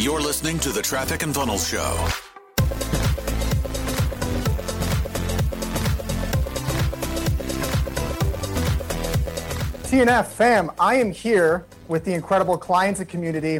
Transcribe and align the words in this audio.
You're 0.00 0.20
listening 0.20 0.60
to 0.60 0.70
the 0.70 0.80
Traffic 0.80 1.24
and 1.24 1.34
Funnels 1.34 1.66
Show. 1.66 1.92
TNF 9.88 10.26
fam, 10.26 10.70
I 10.78 10.94
am 10.94 11.10
here 11.10 11.66
with 11.88 12.04
the 12.04 12.14
incredible 12.14 12.56
clients 12.56 13.00
and 13.00 13.08
community. 13.08 13.58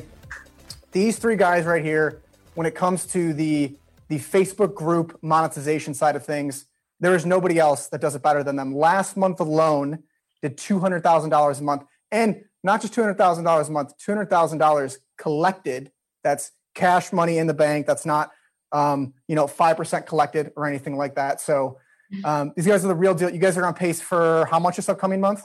These 0.93 1.19
three 1.19 1.35
guys 1.35 1.64
right 1.64 1.85
here, 1.85 2.22
when 2.54 2.68
it 2.68 2.76
comes 2.76 3.04
to 3.06 3.32
the 3.34 3.76
the 4.06 4.20
Facebook 4.20 4.76
group 4.76 5.18
monetization 5.20 5.92
side 5.92 6.14
of 6.14 6.24
things, 6.24 6.66
there 7.00 7.16
is 7.16 7.26
nobody 7.26 7.58
else 7.58 7.88
that 7.88 8.00
does 8.00 8.14
it 8.14 8.22
better 8.22 8.44
than 8.44 8.54
them. 8.54 8.76
Last 8.76 9.16
month 9.16 9.40
alone, 9.40 10.04
did 10.40 10.56
two 10.56 10.78
hundred 10.78 11.02
thousand 11.02 11.30
dollars 11.30 11.58
a 11.58 11.64
month, 11.64 11.82
and 12.12 12.44
not 12.62 12.80
just 12.80 12.94
two 12.94 13.00
hundred 13.00 13.18
thousand 13.18 13.42
dollars 13.42 13.68
a 13.68 13.72
month, 13.72 13.98
two 13.98 14.12
hundred 14.12 14.30
thousand 14.30 14.58
dollars 14.58 14.98
collected. 15.16 15.90
That's 16.23 16.52
cash 16.74 17.12
money 17.12 17.38
in 17.38 17.46
the 17.46 17.55
bank. 17.55 17.87
That's 17.87 18.06
not 18.06 18.30
um, 18.73 19.15
you 19.27 19.34
know 19.34 19.47
five 19.47 19.77
percent 19.77 20.06
collected 20.06 20.52
or 20.56 20.66
anything 20.66 20.97
like 20.97 21.15
that. 21.16 21.41
So 21.41 21.79
um, 22.24 22.52
these 22.56 22.66
guys 22.66 22.84
are 22.84 22.88
the 22.88 22.95
real 22.95 23.15
deal. 23.15 23.30
You 23.30 23.38
guys 23.38 23.56
are 23.59 23.66
on 23.66 23.74
pace 23.74 24.01
for 24.01 24.46
how 24.51 24.59
much 24.59 24.77
this 24.77 24.88
upcoming 24.88 25.20
month? 25.20 25.43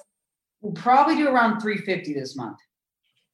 We'll 0.62 0.74
probably 0.74 1.16
do 1.16 1.28
around 1.28 1.60
350 1.60 2.14
this 2.14 2.38
month. 2.38 2.58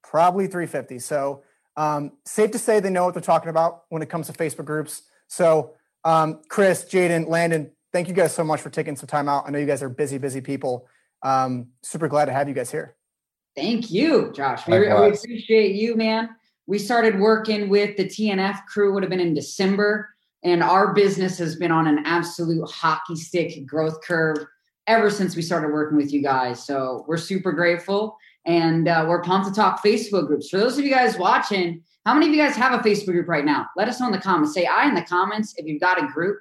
Probably 0.02 0.46
350. 0.46 0.98
So 0.98 1.44
um, 1.76 2.12
safe 2.24 2.50
to 2.50 2.58
say 2.58 2.80
they 2.80 2.90
know 2.90 3.04
what 3.04 3.14
they're 3.14 3.22
talking 3.22 3.50
about 3.50 3.82
when 3.88 4.02
it 4.02 4.08
comes 4.08 4.26
to 4.26 4.32
Facebook 4.32 4.64
groups. 4.64 5.02
So 5.28 5.74
um, 6.04 6.40
Chris, 6.48 6.84
Jaden, 6.84 7.28
Landon, 7.28 7.70
thank 7.92 8.08
you 8.08 8.14
guys 8.14 8.34
so 8.34 8.42
much 8.42 8.60
for 8.60 8.70
taking 8.70 8.96
some 8.96 9.06
time 9.06 9.28
out. 9.28 9.44
I 9.46 9.50
know 9.50 9.58
you 9.58 9.66
guys 9.66 9.82
are 9.82 9.88
busy, 9.88 10.18
busy 10.18 10.40
people. 10.40 10.88
Um, 11.22 11.68
super 11.82 12.08
glad 12.08 12.24
to 12.24 12.32
have 12.32 12.48
you 12.48 12.54
guys 12.54 12.70
here. 12.70 12.96
Thank 13.54 13.90
you, 13.90 14.32
Josh. 14.34 14.66
We, 14.66 14.78
we 14.78 14.86
appreciate 14.88 15.74
you, 15.76 15.94
man. 15.96 16.30
We 16.70 16.78
started 16.78 17.18
working 17.18 17.68
with 17.68 17.96
the 17.96 18.04
TNF 18.04 18.64
crew, 18.66 18.94
would 18.94 19.02
have 19.02 19.10
been 19.10 19.18
in 19.18 19.34
December, 19.34 20.08
and 20.44 20.62
our 20.62 20.94
business 20.94 21.36
has 21.38 21.56
been 21.56 21.72
on 21.72 21.88
an 21.88 22.04
absolute 22.06 22.64
hockey 22.70 23.16
stick 23.16 23.66
growth 23.66 24.00
curve 24.02 24.46
ever 24.86 25.10
since 25.10 25.34
we 25.34 25.42
started 25.42 25.72
working 25.72 25.96
with 25.96 26.12
you 26.12 26.22
guys. 26.22 26.64
So 26.64 27.04
we're 27.08 27.16
super 27.16 27.50
grateful 27.50 28.16
and 28.46 28.86
uh, 28.86 29.04
we're 29.08 29.20
pumped 29.20 29.48
to 29.48 29.52
talk 29.52 29.82
Facebook 29.82 30.28
groups. 30.28 30.48
For 30.48 30.58
those 30.58 30.78
of 30.78 30.84
you 30.84 30.92
guys 30.92 31.18
watching, 31.18 31.82
how 32.06 32.14
many 32.14 32.28
of 32.28 32.34
you 32.34 32.40
guys 32.40 32.54
have 32.54 32.72
a 32.72 32.88
Facebook 32.88 33.14
group 33.14 33.26
right 33.26 33.44
now? 33.44 33.66
Let 33.76 33.88
us 33.88 33.98
know 33.98 34.06
in 34.06 34.12
the 34.12 34.20
comments. 34.20 34.54
Say 34.54 34.66
I 34.66 34.86
in 34.86 34.94
the 34.94 35.02
comments 35.02 35.54
if 35.56 35.66
you've 35.66 35.80
got 35.80 36.00
a 36.00 36.06
group. 36.06 36.38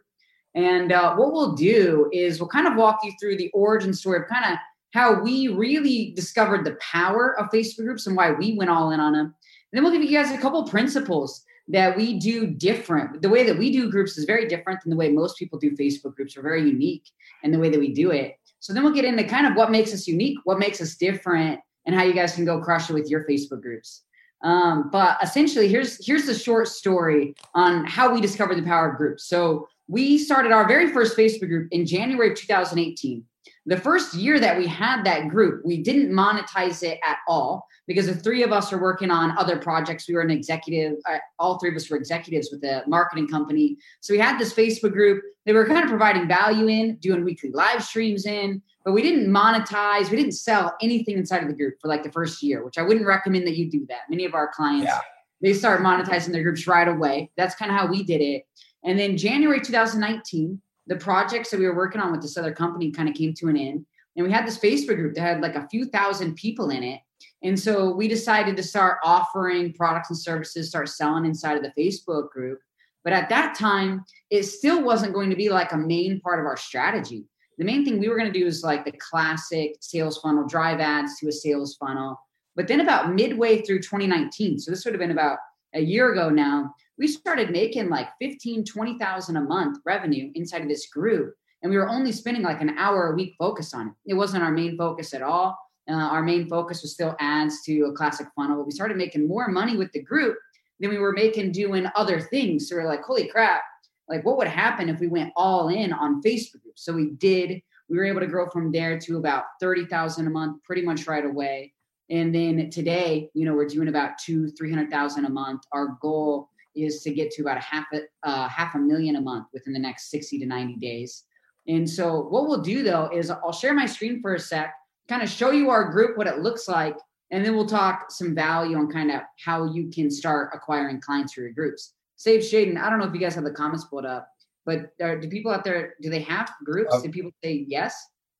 And 0.53 0.91
uh, 0.91 1.15
what 1.15 1.33
we'll 1.33 1.53
do 1.53 2.07
is 2.13 2.39
we'll 2.39 2.49
kind 2.49 2.67
of 2.67 2.75
walk 2.75 2.99
you 3.03 3.13
through 3.19 3.37
the 3.37 3.49
origin 3.49 3.95
story 3.95 4.19
of 4.19 4.27
kind 4.27 4.53
of 4.53 4.59
how 4.93 5.23
we 5.23 5.47
really 5.47 6.13
discovered 6.15 6.65
the 6.65 6.77
power 6.79 7.35
of 7.39 7.49
Facebook 7.49 7.85
groups 7.85 8.05
and 8.05 8.15
why 8.15 8.31
we 8.31 8.55
went 8.55 8.69
all 8.69 8.91
in 8.91 8.99
on 8.99 9.13
them. 9.13 9.33
And 9.71 9.77
then 9.77 9.83
we'll 9.83 9.93
give 9.93 10.09
you 10.09 10.17
guys 10.17 10.31
a 10.31 10.37
couple 10.37 10.63
principles 10.67 11.43
that 11.67 11.95
we 11.95 12.19
do 12.19 12.47
different. 12.47 13.21
The 13.21 13.29
way 13.29 13.43
that 13.43 13.57
we 13.57 13.71
do 13.71 13.91
groups 13.91 14.17
is 14.17 14.25
very 14.25 14.47
different 14.47 14.81
than 14.81 14.89
the 14.89 14.95
way 14.95 15.09
most 15.09 15.37
people 15.37 15.59
do 15.59 15.71
Facebook 15.77 16.15
groups. 16.15 16.35
We're 16.35 16.43
very 16.43 16.63
unique 16.63 17.09
in 17.43 17.51
the 17.51 17.59
way 17.59 17.69
that 17.69 17.79
we 17.79 17.93
do 17.93 18.11
it. 18.11 18.35
So 18.59 18.73
then 18.73 18.83
we'll 18.83 18.93
get 18.93 19.05
into 19.05 19.23
kind 19.23 19.45
of 19.45 19.55
what 19.55 19.71
makes 19.71 19.93
us 19.93 20.07
unique, 20.07 20.39
what 20.43 20.59
makes 20.59 20.81
us 20.81 20.95
different, 20.95 21.59
and 21.85 21.95
how 21.95 22.03
you 22.03 22.13
guys 22.13 22.35
can 22.35 22.45
go 22.45 22.59
crush 22.59 22.89
it 22.89 22.93
with 22.93 23.09
your 23.09 23.23
Facebook 23.25 23.61
groups. 23.61 24.03
Um, 24.41 24.89
but 24.91 25.17
essentially, 25.21 25.67
here's 25.67 26.05
here's 26.05 26.25
the 26.25 26.33
short 26.33 26.67
story 26.67 27.35
on 27.55 27.85
how 27.85 28.13
we 28.13 28.21
discovered 28.21 28.55
the 28.55 28.63
power 28.63 28.91
of 28.91 28.97
groups. 28.97 29.25
So 29.25 29.67
we 29.87 30.17
started 30.17 30.51
our 30.51 30.67
very 30.67 30.91
first 30.91 31.17
Facebook 31.17 31.49
group 31.49 31.67
in 31.71 31.85
January 31.85 32.31
of 32.31 32.37
2018. 32.37 33.23
The 33.65 33.77
first 33.77 34.13
year 34.13 34.39
that 34.39 34.57
we 34.57 34.67
had 34.67 35.03
that 35.03 35.27
group, 35.27 35.63
we 35.63 35.81
didn't 35.81 36.11
monetize 36.11 36.81
it 36.83 36.99
at 37.05 37.17
all 37.27 37.67
because 37.87 38.07
the 38.07 38.15
three 38.15 38.43
of 38.43 38.51
us 38.51 38.71
are 38.73 38.81
working 38.81 39.11
on 39.11 39.37
other 39.37 39.57
projects. 39.57 40.07
We 40.07 40.15
were 40.15 40.21
an 40.21 40.31
executive, 40.31 40.97
uh, 41.09 41.17
all 41.37 41.59
three 41.59 41.69
of 41.69 41.75
us 41.75 41.89
were 41.89 41.97
executives 41.97 42.49
with 42.51 42.63
a 42.63 42.83
marketing 42.87 43.27
company. 43.27 43.77
So 44.01 44.13
we 44.13 44.19
had 44.19 44.39
this 44.39 44.53
Facebook 44.53 44.93
group. 44.93 45.23
They 45.45 45.53
were 45.53 45.65
kind 45.65 45.83
of 45.83 45.89
providing 45.89 46.27
value 46.27 46.67
in, 46.67 46.97
doing 46.97 47.23
weekly 47.23 47.51
live 47.51 47.83
streams 47.83 48.25
in, 48.25 48.61
but 48.85 48.93
we 48.93 49.01
didn't 49.01 49.31
monetize. 49.31 50.09
We 50.09 50.17
didn't 50.17 50.33
sell 50.33 50.75
anything 50.81 51.17
inside 51.17 51.41
of 51.41 51.47
the 51.47 51.55
group 51.55 51.75
for 51.81 51.87
like 51.87 52.03
the 52.03 52.11
first 52.11 52.41
year, 52.43 52.63
which 52.63 52.77
I 52.77 52.81
wouldn't 52.81 53.05
recommend 53.05 53.47
that 53.47 53.57
you 53.57 53.69
do 53.69 53.85
that. 53.89 54.01
Many 54.09 54.25
of 54.25 54.33
our 54.33 54.51
clients, 54.53 54.85
yeah. 54.85 54.99
they 55.41 55.53
start 55.53 55.81
monetizing 55.81 56.31
their 56.31 56.43
groups 56.43 56.67
right 56.67 56.87
away. 56.87 57.31
That's 57.37 57.55
kind 57.55 57.71
of 57.71 57.77
how 57.77 57.87
we 57.87 58.03
did 58.03 58.21
it. 58.21 58.45
And 58.83 58.97
then 58.97 59.17
January 59.17 59.61
2019, 59.61 60.61
the 60.89 60.95
projects 60.95 61.51
that 61.51 61.59
we 61.59 61.67
were 61.67 61.75
working 61.75 62.01
on 62.01 62.11
with 62.11 62.21
this 62.21 62.35
other 62.35 62.51
company 62.51 62.91
kind 62.91 63.07
of 63.07 63.15
came 63.15 63.33
to 63.35 63.47
an 63.47 63.55
end. 63.55 63.85
And 64.17 64.25
we 64.25 64.33
had 64.33 64.45
this 64.45 64.57
Facebook 64.57 64.95
group 64.95 65.13
that 65.13 65.21
had 65.21 65.41
like 65.41 65.55
a 65.55 65.67
few 65.69 65.85
thousand 65.85 66.35
people 66.35 66.71
in 66.71 66.83
it. 66.83 66.99
And 67.43 67.57
so 67.57 67.93
we 67.93 68.07
decided 68.07 68.57
to 68.57 68.63
start 68.63 68.97
offering 69.03 69.71
products 69.73 70.09
and 70.09 70.17
services, 70.17 70.67
start 70.67 70.89
selling 70.89 71.25
inside 71.25 71.57
of 71.57 71.63
the 71.63 71.81
Facebook 71.81 72.31
group. 72.31 72.59
But 73.03 73.13
at 73.13 73.29
that 73.29 73.55
time, 73.55 74.03
it 74.31 74.43
still 74.43 74.83
wasn't 74.83 75.13
going 75.13 75.29
to 75.29 75.35
be 75.35 75.49
like 75.49 75.71
a 75.71 75.77
main 75.77 76.19
part 76.19 76.39
of 76.39 76.45
our 76.45 76.57
strategy. 76.57 77.23
The 77.59 77.65
main 77.65 77.85
thing 77.85 77.99
we 77.99 78.09
were 78.09 78.17
going 78.17 78.31
to 78.31 78.39
do 78.39 78.45
is 78.45 78.63
like 78.63 78.83
the 78.83 78.93
classic 78.93 79.75
sales 79.79 80.17
funnel, 80.17 80.47
drive 80.47 80.79
ads 80.79 81.19
to 81.19 81.27
a 81.27 81.31
sales 81.31 81.75
funnel. 81.75 82.19
But 82.55 82.67
then 82.67 82.81
about 82.81 83.13
midway 83.13 83.61
through 83.61 83.79
2019, 83.79 84.59
so 84.59 84.71
this 84.71 84.83
would 84.83 84.93
have 84.93 84.99
been 84.99 85.11
about 85.11 85.37
a 85.73 85.81
year 85.81 86.11
ago 86.11 86.29
now, 86.29 86.73
we 86.99 87.07
started 87.07 87.49
making 87.49 87.89
like 87.89 88.09
15, 88.21 88.65
20,000 88.65 89.37
a 89.37 89.41
month 89.41 89.79
revenue 89.85 90.31
inside 90.35 90.61
of 90.61 90.67
this 90.67 90.87
group. 90.87 91.33
And 91.63 91.71
we 91.71 91.77
were 91.77 91.89
only 91.89 92.11
spending 92.11 92.43
like 92.43 92.61
an 92.61 92.77
hour 92.77 93.11
a 93.11 93.15
week 93.15 93.35
focus 93.39 93.73
on 93.73 93.87
it. 93.87 93.93
It 94.05 94.13
wasn't 94.13 94.43
our 94.43 94.51
main 94.51 94.77
focus 94.77 95.13
at 95.13 95.21
all. 95.21 95.57
Uh, 95.89 95.93
our 95.93 96.21
main 96.21 96.47
focus 96.47 96.81
was 96.81 96.93
still 96.93 97.15
ads 97.19 97.63
to 97.63 97.85
a 97.85 97.93
classic 97.93 98.27
funnel. 98.35 98.57
But 98.57 98.65
we 98.65 98.71
started 98.71 98.97
making 98.97 99.27
more 99.27 99.47
money 99.47 99.77
with 99.77 99.91
the 99.93 100.03
group 100.03 100.37
than 100.79 100.89
we 100.89 100.97
were 100.97 101.13
making 101.13 101.53
doing 101.53 101.87
other 101.95 102.19
things. 102.19 102.67
So 102.67 102.75
we 102.75 102.83
we're 102.83 102.89
like, 102.89 103.01
holy 103.01 103.27
crap, 103.27 103.61
like 104.09 104.25
what 104.25 104.37
would 104.37 104.47
happen 104.47 104.89
if 104.89 104.99
we 104.99 105.07
went 105.07 105.31
all 105.35 105.69
in 105.69 105.93
on 105.93 106.21
Facebook 106.21 106.61
groups? 106.63 106.83
So 106.83 106.93
we 106.93 107.11
did. 107.11 107.61
We 107.89 107.97
were 107.97 108.05
able 108.05 108.21
to 108.21 108.27
grow 108.27 108.49
from 108.49 108.71
there 108.71 108.99
to 108.99 109.17
about 109.17 109.45
30,000 109.61 110.27
a 110.27 110.29
month 110.29 110.63
pretty 110.63 110.83
much 110.83 111.07
right 111.07 111.25
away. 111.25 111.73
And 112.09 112.35
then 112.35 112.69
today, 112.69 113.29
you 113.33 113.45
know, 113.45 113.53
we're 113.53 113.67
doing 113.67 113.87
about 113.87 114.17
two, 114.17 114.49
300,000 114.51 115.25
a 115.25 115.29
month. 115.29 115.63
Our 115.71 115.97
goal 116.01 116.49
is 116.75 117.01
to 117.03 117.13
get 117.13 117.31
to 117.31 117.41
about 117.41 117.57
a 117.57 117.61
half 117.61 117.85
a 117.93 118.01
uh, 118.23 118.47
half 118.47 118.75
a 118.75 118.77
million 118.77 119.15
a 119.15 119.21
month 119.21 119.47
within 119.53 119.73
the 119.73 119.79
next 119.79 120.09
60 120.11 120.39
to 120.39 120.45
90 120.45 120.75
days. 120.75 121.23
And 121.67 121.89
so 121.89 122.21
what 122.21 122.47
we'll 122.47 122.61
do 122.61 122.83
though 122.83 123.09
is 123.13 123.29
I'll 123.29 123.51
share 123.51 123.73
my 123.73 123.85
screen 123.85 124.21
for 124.21 124.35
a 124.35 124.39
sec, 124.39 124.73
kind 125.07 125.21
of 125.21 125.29
show 125.29 125.51
you 125.51 125.69
our 125.69 125.91
group, 125.91 126.17
what 126.17 126.27
it 126.27 126.39
looks 126.39 126.67
like, 126.67 126.97
and 127.31 127.45
then 127.45 127.55
we'll 127.55 127.67
talk 127.67 128.11
some 128.11 128.33
value 128.33 128.77
on 128.77 128.89
kind 128.89 129.11
of 129.11 129.21
how 129.43 129.65
you 129.65 129.89
can 129.89 130.09
start 130.09 130.49
acquiring 130.53 130.99
clients 130.99 131.33
for 131.33 131.41
your 131.41 131.51
groups. 131.51 131.93
Save 132.15 132.41
Shaden, 132.41 132.77
I 132.77 132.89
don't 132.89 132.99
know 132.99 133.05
if 133.05 133.13
you 133.13 133.19
guys 133.19 133.35
have 133.35 133.43
the 133.43 133.51
comments 133.51 133.85
pulled 133.85 134.05
up, 134.05 134.27
but 134.65 134.91
are, 135.01 135.19
do 135.19 135.29
people 135.29 135.51
out 135.51 135.63
there 135.63 135.93
do 136.01 136.09
they 136.09 136.21
have 136.21 136.51
groups? 136.65 136.93
Uh, 136.93 137.01
do 137.01 137.09
people 137.09 137.31
say 137.43 137.65
yes? 137.67 137.95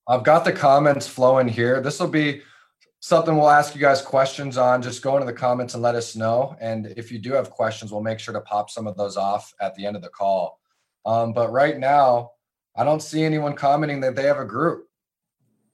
I've 0.08 0.24
got 0.24 0.44
the 0.44 0.52
comments 0.52 1.08
flowing 1.08 1.48
here. 1.48 1.82
This 1.82 2.00
will 2.00 2.08
be 2.08 2.42
something 3.00 3.36
we'll 3.36 3.50
ask 3.50 3.76
you 3.76 3.82
guys 3.82 4.02
questions 4.02 4.58
on. 4.58 4.82
Just 4.82 5.02
go 5.02 5.16
into 5.16 5.26
the 5.26 5.34
comments 5.34 5.74
and 5.74 5.84
let 5.84 5.96
us 5.96 6.16
know. 6.16 6.56
And 6.60 6.88
if 6.98 7.12
you 7.12 7.20
do 7.20 7.34
have 7.34 7.50
questions, 7.50 7.92
we'll 7.92 8.02
make 8.02 8.20
sure 8.20 8.34
to 8.34 8.42
pop 8.42 8.70
some 8.70 8.88
of 8.88 8.98
those 8.98 9.18
off 9.18 9.54
at 9.62 9.76
the 9.76 9.86
end 9.86 9.96
of 9.96 10.02
the 10.02 10.10
call. 10.10 10.60
Um, 11.06 11.34
but 11.34 11.52
right 11.52 11.78
now, 11.78 12.32
I 12.76 12.84
don't 12.84 13.02
see 13.02 13.24
anyone 13.24 13.56
commenting 13.56 14.02
that 14.02 14.16
they 14.16 14.24
have 14.24 14.38
a 14.38 14.46
group. 14.46 14.86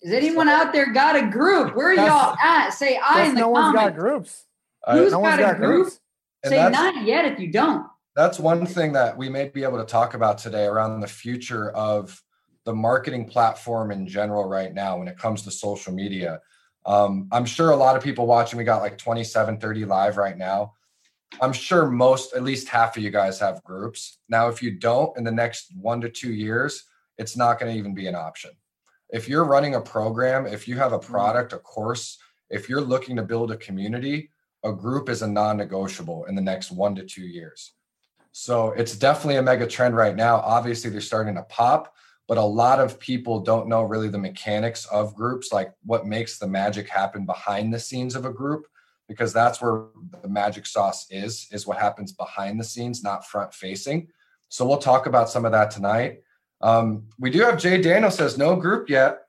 Is 0.01 0.13
anyone 0.13 0.47
out 0.47 0.71
there 0.71 0.93
got 0.93 1.15
a 1.15 1.27
group? 1.27 1.75
Where 1.75 1.89
are 1.89 1.93
y'all 1.93 2.35
at? 2.43 2.69
Say 2.69 2.99
I 3.03 3.25
in 3.25 3.33
the 3.33 3.41
no 3.41 3.53
comments. 3.53 3.75
one's 3.75 3.89
got 3.89 3.99
groups. 3.99 4.43
Who's 4.91 5.11
no 5.11 5.21
got, 5.21 5.39
got 5.39 5.55
a 5.55 5.57
group? 5.57 5.83
groups. 5.83 5.99
Say 6.45 6.69
not 6.69 7.05
yet 7.05 7.25
if 7.25 7.39
you 7.39 7.51
don't. 7.51 7.87
That's 8.15 8.39
one 8.39 8.65
thing 8.65 8.93
that 8.93 9.17
we 9.17 9.29
may 9.29 9.49
be 9.49 9.63
able 9.63 9.79
to 9.79 9.85
talk 9.85 10.13
about 10.13 10.37
today 10.37 10.65
around 10.65 11.01
the 11.01 11.07
future 11.07 11.71
of 11.71 12.21
the 12.65 12.73
marketing 12.73 13.25
platform 13.25 13.91
in 13.91 14.07
general 14.07 14.47
right 14.47 14.73
now 14.73 14.97
when 14.97 15.07
it 15.07 15.17
comes 15.17 15.41
to 15.43 15.51
social 15.51 15.91
media. 15.91 16.39
Um, 16.85 17.27
I'm 17.31 17.45
sure 17.45 17.71
a 17.71 17.75
lot 17.75 17.95
of 17.95 18.03
people 18.03 18.27
watching, 18.27 18.57
we 18.57 18.63
got 18.63 18.81
like 18.81 18.97
27, 18.97 19.59
30 19.59 19.85
live 19.85 20.17
right 20.17 20.37
now. 20.37 20.73
I'm 21.41 21.53
sure 21.53 21.89
most, 21.89 22.33
at 22.35 22.43
least 22.43 22.69
half 22.69 22.95
of 22.95 23.03
you 23.03 23.09
guys 23.09 23.39
have 23.39 23.63
groups. 23.63 24.19
Now, 24.29 24.47
if 24.47 24.61
you 24.61 24.71
don't 24.71 25.17
in 25.17 25.23
the 25.23 25.31
next 25.31 25.75
one 25.75 25.99
to 26.01 26.09
two 26.09 26.31
years, 26.31 26.83
it's 27.17 27.35
not 27.35 27.59
going 27.59 27.71
to 27.71 27.77
even 27.77 27.93
be 27.93 28.07
an 28.07 28.15
option. 28.15 28.51
If 29.09 29.27
you're 29.27 29.45
running 29.45 29.75
a 29.75 29.81
program, 29.81 30.45
if 30.45 30.67
you 30.67 30.77
have 30.77 30.93
a 30.93 30.99
mm-hmm. 30.99 31.11
product, 31.11 31.53
a 31.53 31.57
course, 31.57 32.17
if 32.49 32.69
you're 32.69 32.81
looking 32.81 33.15
to 33.15 33.23
build 33.23 33.51
a 33.51 33.57
community, 33.57 34.29
a 34.63 34.71
group 34.71 35.09
is 35.09 35.21
a 35.21 35.27
non 35.27 35.57
negotiable 35.57 36.25
in 36.25 36.35
the 36.35 36.41
next 36.41 36.71
one 36.71 36.95
to 36.95 37.03
two 37.03 37.25
years. 37.25 37.73
So 38.31 38.71
it's 38.71 38.97
definitely 38.97 39.37
a 39.37 39.41
mega 39.41 39.65
trend 39.65 39.95
right 39.95 40.15
now. 40.15 40.37
Obviously, 40.37 40.89
they're 40.89 41.01
starting 41.01 41.35
to 41.35 41.43
pop 41.43 41.93
but 42.27 42.37
a 42.37 42.43
lot 42.43 42.79
of 42.79 42.99
people 42.99 43.39
don't 43.39 43.67
know 43.67 43.83
really 43.83 44.07
the 44.07 44.17
mechanics 44.17 44.85
of 44.87 45.15
groups 45.15 45.51
like 45.51 45.73
what 45.83 46.05
makes 46.05 46.37
the 46.37 46.47
magic 46.47 46.89
happen 46.89 47.25
behind 47.25 47.73
the 47.73 47.79
scenes 47.79 48.15
of 48.15 48.25
a 48.25 48.33
group 48.33 48.67
because 49.07 49.31
that's 49.31 49.61
where 49.61 49.85
the 50.21 50.29
magic 50.29 50.65
sauce 50.65 51.05
is 51.09 51.47
is 51.51 51.67
what 51.67 51.77
happens 51.77 52.11
behind 52.11 52.59
the 52.59 52.63
scenes 52.63 53.03
not 53.03 53.27
front 53.27 53.53
facing 53.53 54.07
so 54.49 54.65
we'll 54.65 54.77
talk 54.77 55.05
about 55.05 55.29
some 55.29 55.45
of 55.45 55.51
that 55.51 55.71
tonight 55.71 56.21
um, 56.61 57.03
we 57.19 57.29
do 57.29 57.41
have 57.41 57.59
jay 57.59 57.81
daniel 57.81 58.11
says 58.11 58.37
no 58.37 58.55
group 58.55 58.89
yet 58.89 59.21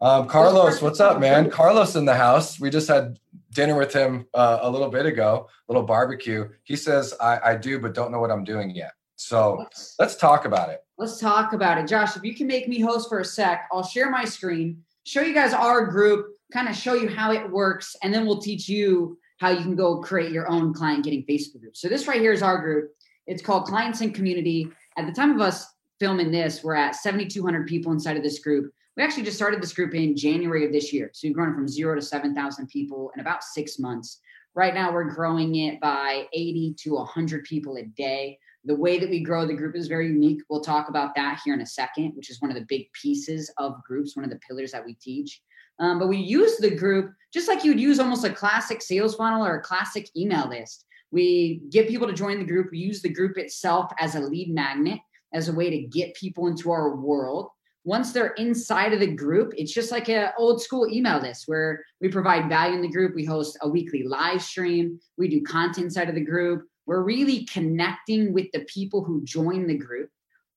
um, 0.00 0.26
carlos 0.28 0.82
what's 0.82 1.00
up 1.00 1.20
man 1.20 1.50
carlos 1.50 1.96
in 1.96 2.04
the 2.04 2.14
house 2.14 2.60
we 2.60 2.70
just 2.70 2.88
had 2.88 3.18
dinner 3.56 3.76
with 3.76 3.92
him 3.92 4.26
uh, 4.34 4.58
a 4.62 4.70
little 4.70 4.90
bit 4.90 5.06
ago, 5.06 5.48
a 5.68 5.72
little 5.72 5.86
barbecue. 5.86 6.48
He 6.62 6.76
says, 6.76 7.14
I, 7.20 7.40
I 7.42 7.56
do, 7.56 7.80
but 7.80 7.94
don't 7.94 8.12
know 8.12 8.20
what 8.20 8.30
I'm 8.30 8.44
doing 8.44 8.70
yet. 8.70 8.92
So 9.16 9.66
let's 9.98 10.14
talk 10.14 10.44
about 10.44 10.68
it. 10.68 10.80
Let's 10.98 11.20
talk 11.20 11.52
about 11.52 11.76
it. 11.76 11.86
Josh, 11.86 12.16
if 12.16 12.24
you 12.24 12.34
can 12.34 12.46
make 12.46 12.68
me 12.68 12.80
host 12.80 13.10
for 13.10 13.20
a 13.20 13.24
sec, 13.24 13.68
I'll 13.70 13.82
share 13.82 14.08
my 14.10 14.24
screen, 14.24 14.82
show 15.04 15.20
you 15.20 15.34
guys 15.34 15.52
our 15.52 15.84
group, 15.84 16.28
kind 16.52 16.68
of 16.68 16.74
show 16.74 16.94
you 16.94 17.08
how 17.08 17.32
it 17.32 17.50
works, 17.50 17.96
and 18.02 18.14
then 18.14 18.24
we'll 18.24 18.40
teach 18.40 18.66
you 18.66 19.18
how 19.38 19.50
you 19.50 19.60
can 19.60 19.76
go 19.76 20.00
create 20.00 20.32
your 20.32 20.50
own 20.50 20.72
client 20.72 21.04
getting 21.04 21.22
Facebook 21.24 21.60
group. 21.60 21.76
So 21.76 21.88
this 21.88 22.08
right 22.08 22.20
here 22.20 22.32
is 22.32 22.42
our 22.42 22.62
group. 22.62 22.92
It's 23.26 23.42
called 23.42 23.66
Clients 23.66 24.00
and 24.00 24.14
Community. 24.14 24.68
At 24.96 25.06
the 25.06 25.12
time 25.12 25.32
of 25.32 25.40
us 25.42 25.66
filming 26.00 26.30
this, 26.30 26.64
we're 26.64 26.74
at 26.74 26.96
7,200 26.96 27.66
people 27.66 27.92
inside 27.92 28.16
of 28.16 28.22
this 28.22 28.38
group. 28.38 28.72
We 28.96 29.02
actually 29.02 29.24
just 29.24 29.36
started 29.36 29.60
this 29.60 29.74
group 29.74 29.94
in 29.94 30.16
January 30.16 30.64
of 30.64 30.72
this 30.72 30.94
year. 30.94 31.10
So 31.12 31.28
we've 31.28 31.34
grown 31.34 31.54
from 31.54 31.68
zero 31.68 31.94
to 31.94 32.00
7,000 32.00 32.68
people 32.68 33.10
in 33.14 33.20
about 33.20 33.44
six 33.44 33.78
months. 33.78 34.20
Right 34.54 34.72
now, 34.72 34.90
we're 34.90 35.10
growing 35.10 35.56
it 35.56 35.78
by 35.82 36.26
80 36.32 36.74
to 36.78 36.94
100 36.94 37.44
people 37.44 37.76
a 37.76 37.82
day. 37.82 38.38
The 38.66 38.74
way 38.74 38.98
that 38.98 39.08
we 39.08 39.20
grow 39.20 39.46
the 39.46 39.54
group 39.54 39.76
is 39.76 39.86
very 39.86 40.08
unique. 40.08 40.40
We'll 40.48 40.60
talk 40.60 40.88
about 40.88 41.14
that 41.14 41.40
here 41.44 41.54
in 41.54 41.60
a 41.60 41.66
second, 41.66 42.12
which 42.14 42.30
is 42.30 42.42
one 42.42 42.50
of 42.50 42.56
the 42.56 42.66
big 42.68 42.92
pieces 42.92 43.50
of 43.58 43.82
groups, 43.84 44.16
one 44.16 44.24
of 44.24 44.30
the 44.30 44.40
pillars 44.40 44.72
that 44.72 44.84
we 44.84 44.94
teach. 44.94 45.40
Um, 45.78 45.98
but 45.98 46.08
we 46.08 46.16
use 46.16 46.56
the 46.56 46.74
group 46.74 47.12
just 47.32 47.48
like 47.48 47.62
you 47.62 47.70
would 47.70 47.80
use 47.80 48.00
almost 48.00 48.24
a 48.24 48.32
classic 48.32 48.82
sales 48.82 49.14
funnel 49.14 49.46
or 49.46 49.56
a 49.56 49.62
classic 49.62 50.08
email 50.16 50.48
list. 50.48 50.84
We 51.12 51.62
get 51.70 51.88
people 51.88 52.08
to 52.08 52.12
join 52.12 52.38
the 52.38 52.44
group. 52.44 52.70
We 52.72 52.78
use 52.78 53.02
the 53.02 53.08
group 53.08 53.38
itself 53.38 53.92
as 54.00 54.14
a 54.16 54.20
lead 54.20 54.52
magnet, 54.52 54.98
as 55.32 55.48
a 55.48 55.52
way 55.52 55.70
to 55.70 55.86
get 55.86 56.16
people 56.16 56.48
into 56.48 56.70
our 56.70 56.96
world. 56.96 57.50
Once 57.84 58.10
they're 58.10 58.34
inside 58.34 58.92
of 58.92 58.98
the 58.98 59.06
group, 59.06 59.52
it's 59.56 59.72
just 59.72 59.92
like 59.92 60.08
an 60.08 60.30
old 60.36 60.60
school 60.60 60.88
email 60.88 61.20
list 61.20 61.44
where 61.46 61.84
we 62.00 62.08
provide 62.08 62.48
value 62.48 62.74
in 62.74 62.82
the 62.82 62.88
group. 62.88 63.14
We 63.14 63.24
host 63.24 63.56
a 63.62 63.68
weekly 63.68 64.02
live 64.02 64.42
stream. 64.42 64.98
We 65.16 65.28
do 65.28 65.40
content 65.42 65.84
inside 65.84 66.08
of 66.08 66.16
the 66.16 66.20
group. 66.24 66.66
We're 66.86 67.02
really 67.02 67.44
connecting 67.44 68.32
with 68.32 68.46
the 68.52 68.64
people 68.64 69.04
who 69.04 69.24
join 69.24 69.66
the 69.66 69.76
group. 69.76 70.10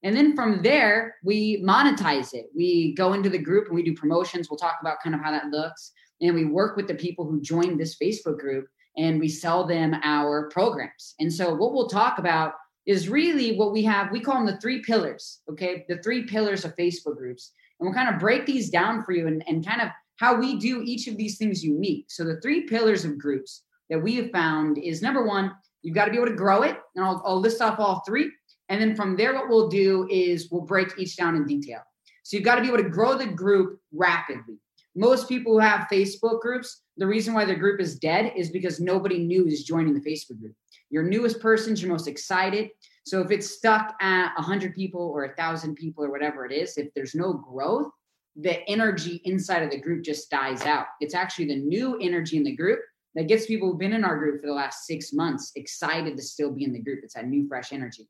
And 0.03 0.15
then 0.15 0.35
from 0.35 0.61
there, 0.61 1.15
we 1.23 1.61
monetize 1.61 2.33
it. 2.33 2.45
We 2.55 2.93
go 2.93 3.13
into 3.13 3.29
the 3.29 3.37
group 3.37 3.67
and 3.67 3.75
we 3.75 3.83
do 3.83 3.93
promotions. 3.93 4.49
We'll 4.49 4.57
talk 4.57 4.77
about 4.79 5.01
kind 5.03 5.15
of 5.15 5.21
how 5.21 5.31
that 5.31 5.47
looks. 5.47 5.91
And 6.21 6.35
we 6.35 6.45
work 6.45 6.77
with 6.77 6.87
the 6.87 6.95
people 6.95 7.25
who 7.25 7.41
join 7.41 7.77
this 7.77 7.97
Facebook 7.97 8.39
group 8.39 8.67
and 8.97 9.19
we 9.19 9.27
sell 9.27 9.65
them 9.65 9.95
our 10.03 10.49
programs. 10.49 11.15
And 11.19 11.33
so, 11.33 11.53
what 11.53 11.73
we'll 11.73 11.87
talk 11.87 12.19
about 12.19 12.53
is 12.85 13.09
really 13.09 13.55
what 13.57 13.71
we 13.71 13.83
have. 13.83 14.11
We 14.11 14.19
call 14.19 14.35
them 14.35 14.45
the 14.45 14.59
three 14.59 14.81
pillars, 14.81 15.41
okay? 15.49 15.85
The 15.87 16.01
three 16.01 16.25
pillars 16.25 16.65
of 16.65 16.75
Facebook 16.75 17.17
groups. 17.17 17.53
And 17.79 17.87
we'll 17.87 17.95
kind 17.95 18.13
of 18.13 18.19
break 18.19 18.45
these 18.45 18.69
down 18.69 19.03
for 19.03 19.13
you 19.13 19.27
and, 19.27 19.43
and 19.47 19.65
kind 19.65 19.81
of 19.81 19.89
how 20.17 20.35
we 20.35 20.59
do 20.59 20.81
each 20.81 21.07
of 21.07 21.15
these 21.15 21.37
things 21.37 21.63
unique. 21.63 22.05
So, 22.09 22.23
the 22.23 22.41
three 22.41 22.67
pillars 22.67 23.05
of 23.05 23.17
groups 23.17 23.63
that 23.89 24.01
we 24.01 24.15
have 24.15 24.31
found 24.31 24.77
is 24.77 25.01
number 25.01 25.25
one, 25.25 25.51
you've 25.81 25.95
got 25.95 26.05
to 26.05 26.11
be 26.11 26.17
able 26.17 26.27
to 26.27 26.35
grow 26.35 26.63
it. 26.63 26.77
And 26.95 27.05
I'll, 27.05 27.21
I'll 27.25 27.39
list 27.39 27.61
off 27.61 27.79
all 27.79 28.01
three. 28.05 28.31
And 28.69 28.79
then 28.79 28.95
from 28.95 29.15
there, 29.15 29.33
what 29.33 29.49
we'll 29.49 29.69
do 29.69 30.07
is 30.09 30.49
we'll 30.51 30.61
break 30.61 30.97
each 30.97 31.17
down 31.17 31.35
in 31.35 31.45
detail. 31.45 31.81
So 32.23 32.37
you've 32.37 32.45
got 32.45 32.55
to 32.55 32.61
be 32.61 32.67
able 32.67 32.77
to 32.77 32.89
grow 32.89 33.17
the 33.17 33.25
group 33.25 33.79
rapidly. 33.91 34.59
Most 34.95 35.27
people 35.27 35.53
who 35.53 35.59
have 35.59 35.87
Facebook 35.91 36.41
groups, 36.41 36.83
the 36.97 37.07
reason 37.07 37.33
why 37.33 37.45
their 37.45 37.55
group 37.55 37.79
is 37.79 37.97
dead 37.97 38.33
is 38.35 38.49
because 38.51 38.79
nobody 38.79 39.19
new 39.19 39.45
is 39.45 39.63
joining 39.63 39.93
the 39.93 40.01
Facebook 40.01 40.39
group. 40.39 40.53
Your 40.89 41.03
newest 41.03 41.39
person's 41.39 41.81
your 41.81 41.91
most 41.91 42.07
excited. 42.07 42.69
So 43.05 43.21
if 43.21 43.31
it's 43.31 43.49
stuck 43.49 43.95
at 44.01 44.33
100 44.35 44.75
people 44.75 45.01
or 45.01 45.25
1,000 45.25 45.75
people 45.75 46.03
or 46.03 46.11
whatever 46.11 46.45
it 46.45 46.51
is, 46.51 46.77
if 46.77 46.93
there's 46.93 47.15
no 47.15 47.33
growth, 47.33 47.87
the 48.35 48.67
energy 48.69 49.21
inside 49.25 49.63
of 49.63 49.71
the 49.71 49.79
group 49.79 50.03
just 50.03 50.29
dies 50.29 50.63
out. 50.63 50.85
It's 51.01 51.15
actually 51.15 51.45
the 51.45 51.55
new 51.55 51.97
energy 51.99 52.37
in 52.37 52.43
the 52.43 52.55
group 52.55 52.79
that 53.19 53.27
gets 53.27 53.47
people 53.47 53.67
who've 53.67 53.77
been 53.77 53.91
in 53.91 54.05
our 54.05 54.17
group 54.17 54.39
for 54.39 54.47
the 54.47 54.53
last 54.53 54.87
six 54.87 55.11
months 55.11 55.51
excited 55.57 56.15
to 56.15 56.23
still 56.23 56.53
be 56.53 56.63
in 56.63 56.71
the 56.71 56.79
group. 56.79 57.01
It's 57.03 57.15
that 57.15 57.27
new, 57.27 57.49
fresh 57.49 57.73
energy. 57.73 58.07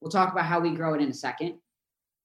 We'll 0.00 0.12
talk 0.12 0.30
about 0.30 0.44
how 0.44 0.60
we 0.60 0.70
grow 0.70 0.94
it 0.94 1.00
in 1.00 1.08
a 1.08 1.14
second. 1.14 1.58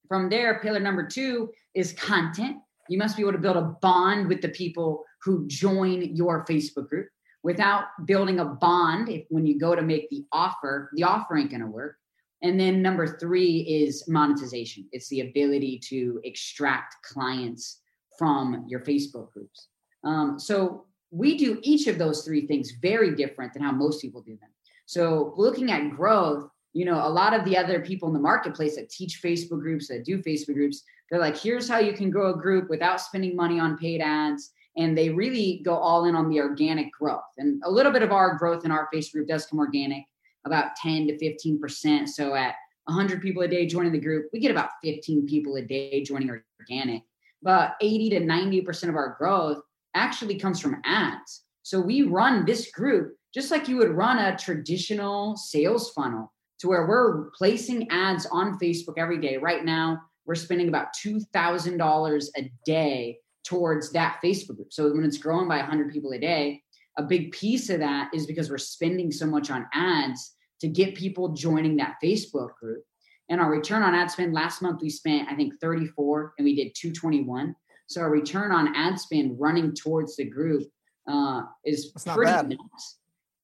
From 0.07 0.29
there, 0.29 0.59
pillar 0.59 0.79
number 0.79 1.03
two 1.03 1.49
is 1.73 1.93
content. 1.93 2.57
You 2.89 2.99
must 2.99 3.17
be 3.17 3.23
able 3.23 3.31
to 3.31 3.39
build 3.39 3.57
a 3.57 3.75
bond 3.81 4.27
with 4.27 4.43
the 4.43 4.49
people 4.49 5.03
who 5.23 5.47
join 5.47 6.15
your 6.15 6.45
Facebook 6.45 6.87
group. 6.89 7.07
Without 7.41 7.85
building 8.05 8.39
a 8.39 8.45
bond, 8.45 9.09
if 9.09 9.23
when 9.29 9.47
you 9.47 9.57
go 9.57 9.73
to 9.73 9.81
make 9.81 10.07
the 10.11 10.23
offer, 10.31 10.91
the 10.93 11.05
offer 11.05 11.37
ain't 11.37 11.49
gonna 11.49 11.65
work. 11.65 11.95
And 12.43 12.59
then 12.59 12.83
number 12.83 13.17
three 13.17 13.61
is 13.61 14.07
monetization. 14.07 14.87
It's 14.91 15.09
the 15.09 15.21
ability 15.21 15.81
to 15.85 16.21
extract 16.23 16.97
clients 17.01 17.81
from 18.15 18.65
your 18.67 18.81
Facebook 18.81 19.31
groups. 19.31 19.69
Um, 20.03 20.37
so 20.37 20.85
we 21.11 21.37
do 21.37 21.59
each 21.61 21.87
of 21.87 21.97
those 21.97 22.23
three 22.23 22.45
things 22.45 22.71
very 22.81 23.15
different 23.15 23.53
than 23.53 23.63
how 23.63 23.71
most 23.71 24.01
people 24.01 24.21
do 24.21 24.37
them. 24.37 24.49
So 24.85 25.33
looking 25.37 25.71
at 25.71 25.89
growth, 25.91 26.49
you 26.73 26.85
know, 26.85 27.05
a 27.05 27.09
lot 27.09 27.33
of 27.33 27.43
the 27.45 27.57
other 27.57 27.81
people 27.81 28.07
in 28.07 28.13
the 28.13 28.19
marketplace 28.19 28.75
that 28.75 28.89
teach 28.89 29.21
Facebook 29.23 29.61
groups, 29.61 29.87
that 29.87 30.05
do 30.05 30.19
Facebook 30.19 30.53
groups, 30.53 30.83
they're 31.09 31.19
like, 31.19 31.37
here's 31.37 31.69
how 31.69 31.79
you 31.79 31.93
can 31.93 32.11
grow 32.11 32.33
a 32.33 32.37
group 32.37 32.69
without 32.69 33.01
spending 33.01 33.35
money 33.35 33.59
on 33.59 33.77
paid 33.77 34.01
ads. 34.01 34.51
And 34.75 34.95
they 34.95 35.09
really 35.09 35.61
go 35.65 35.75
all 35.75 36.05
in 36.05 36.15
on 36.15 36.29
the 36.29 36.39
organic 36.39 36.91
growth. 36.91 37.23
And 37.37 37.61
a 37.65 37.71
little 37.71 37.91
bit 37.91 38.03
of 38.03 38.11
our 38.11 38.35
growth 38.35 38.63
in 38.63 38.71
our 38.71 38.87
Facebook 38.93 39.13
group 39.13 39.27
does 39.27 39.45
come 39.45 39.59
organic, 39.59 40.03
about 40.45 40.75
10 40.75 41.07
to 41.07 41.17
15%. 41.17 42.07
So 42.07 42.35
at 42.35 42.53
100 42.83 43.21
people 43.21 43.41
a 43.41 43.47
day 43.47 43.65
joining 43.65 43.91
the 43.91 43.99
group, 43.99 44.27
we 44.31 44.39
get 44.39 44.51
about 44.51 44.69
15 44.83 45.25
people 45.25 45.55
a 45.55 45.61
day 45.61 46.03
joining 46.03 46.29
organic. 46.59 47.03
But 47.41 47.75
80 47.81 48.09
to 48.11 48.19
90% 48.21 48.89
of 48.89 48.95
our 48.95 49.15
growth 49.17 49.61
actually 49.97 50.39
comes 50.39 50.59
from 50.59 50.81
ads. 50.85 51.43
So 51.63 51.81
we 51.81 52.03
run 52.03 52.45
this 52.45 52.71
group 52.71 53.15
just 53.33 53.51
like 53.51 53.67
you 53.67 53.77
would 53.77 53.91
run 53.91 54.19
a 54.19 54.37
traditional 54.37 55.35
sales 55.35 55.91
funnel 55.91 56.33
to 56.59 56.67
where 56.67 56.87
we're 56.87 57.29
placing 57.31 57.89
ads 57.89 58.25
on 58.27 58.57
Facebook 58.57 58.97
every 58.97 59.19
day. 59.19 59.37
Right 59.37 59.63
now, 59.65 60.01
we're 60.25 60.35
spending 60.35 60.69
about 60.69 60.87
$2,000 61.05 62.27
a 62.37 62.51
day 62.65 63.17
towards 63.43 63.91
that 63.91 64.19
Facebook 64.23 64.55
group. 64.55 64.73
So 64.73 64.91
when 64.91 65.03
it's 65.03 65.17
growing 65.17 65.47
by 65.47 65.57
100 65.57 65.91
people 65.91 66.11
a 66.11 66.19
day, 66.19 66.61
a 66.97 67.03
big 67.03 67.31
piece 67.31 67.69
of 67.69 67.79
that 67.79 68.09
is 68.13 68.25
because 68.25 68.49
we're 68.49 68.57
spending 68.57 69.11
so 69.11 69.25
much 69.25 69.51
on 69.51 69.67
ads 69.73 70.33
to 70.61 70.67
get 70.67 70.95
people 70.95 71.29
joining 71.29 71.77
that 71.77 71.95
Facebook 72.03 72.55
group. 72.59 72.83
And 73.29 73.39
our 73.39 73.51
return 73.51 73.83
on 73.83 73.93
ad 73.93 74.09
spend 74.09 74.33
last 74.33 74.61
month 74.61 74.81
we 74.81 74.89
spent 74.89 75.29
I 75.29 75.35
think 75.35 75.53
34 75.61 76.33
and 76.37 76.45
we 76.45 76.55
did 76.55 76.73
221. 76.75 77.55
So 77.87 78.01
our 78.01 78.09
return 78.09 78.51
on 78.51 78.75
ad 78.75 78.99
spend 78.99 79.39
running 79.39 79.73
towards 79.73 80.17
the 80.17 80.25
group 80.25 80.63
uh, 81.07 81.43
is 81.65 81.93
That's 81.93 82.05
pretty 82.05 82.55
nice. 82.55 82.97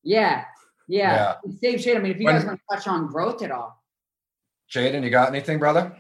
Yeah, 0.04 0.44
yeah. 0.88 1.36
yeah. 1.46 1.52
Save 1.62 1.82
shade. 1.82 1.96
I 1.96 2.00
mean, 2.00 2.12
if 2.12 2.20
you 2.20 2.26
when, 2.26 2.36
guys 2.36 2.46
want 2.46 2.60
to 2.70 2.76
touch 2.76 2.88
on 2.88 3.08
growth 3.08 3.42
at 3.42 3.52
all. 3.52 3.82
Jaden, 4.72 5.04
you 5.04 5.10
got 5.10 5.30
anything, 5.30 5.60
brother? 5.60 5.96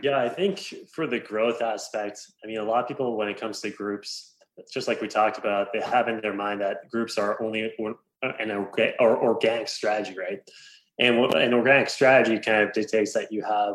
Yeah, 0.00 0.20
I 0.20 0.28
think 0.28 0.60
for 0.94 1.06
the 1.06 1.18
growth 1.18 1.60
aspect, 1.60 2.20
I 2.44 2.46
mean, 2.46 2.58
a 2.58 2.62
lot 2.62 2.82
of 2.82 2.88
people, 2.88 3.16
when 3.16 3.28
it 3.28 3.38
comes 3.38 3.60
to 3.62 3.70
groups, 3.70 4.36
just 4.72 4.86
like 4.86 5.00
we 5.00 5.08
talked 5.08 5.38
about, 5.38 5.72
they 5.72 5.80
have 5.80 6.08
in 6.08 6.20
their 6.20 6.34
mind 6.34 6.60
that 6.60 6.88
groups 6.90 7.18
are 7.18 7.42
only 7.42 7.72
an 8.22 8.50
organic 9.00 9.68
strategy, 9.68 10.16
right? 10.16 10.40
And 10.98 11.16
an 11.34 11.54
organic 11.54 11.88
strategy 11.90 12.38
kind 12.38 12.62
of 12.62 12.72
dictates 12.72 13.12
that 13.14 13.32
you 13.32 13.42
have 13.42 13.74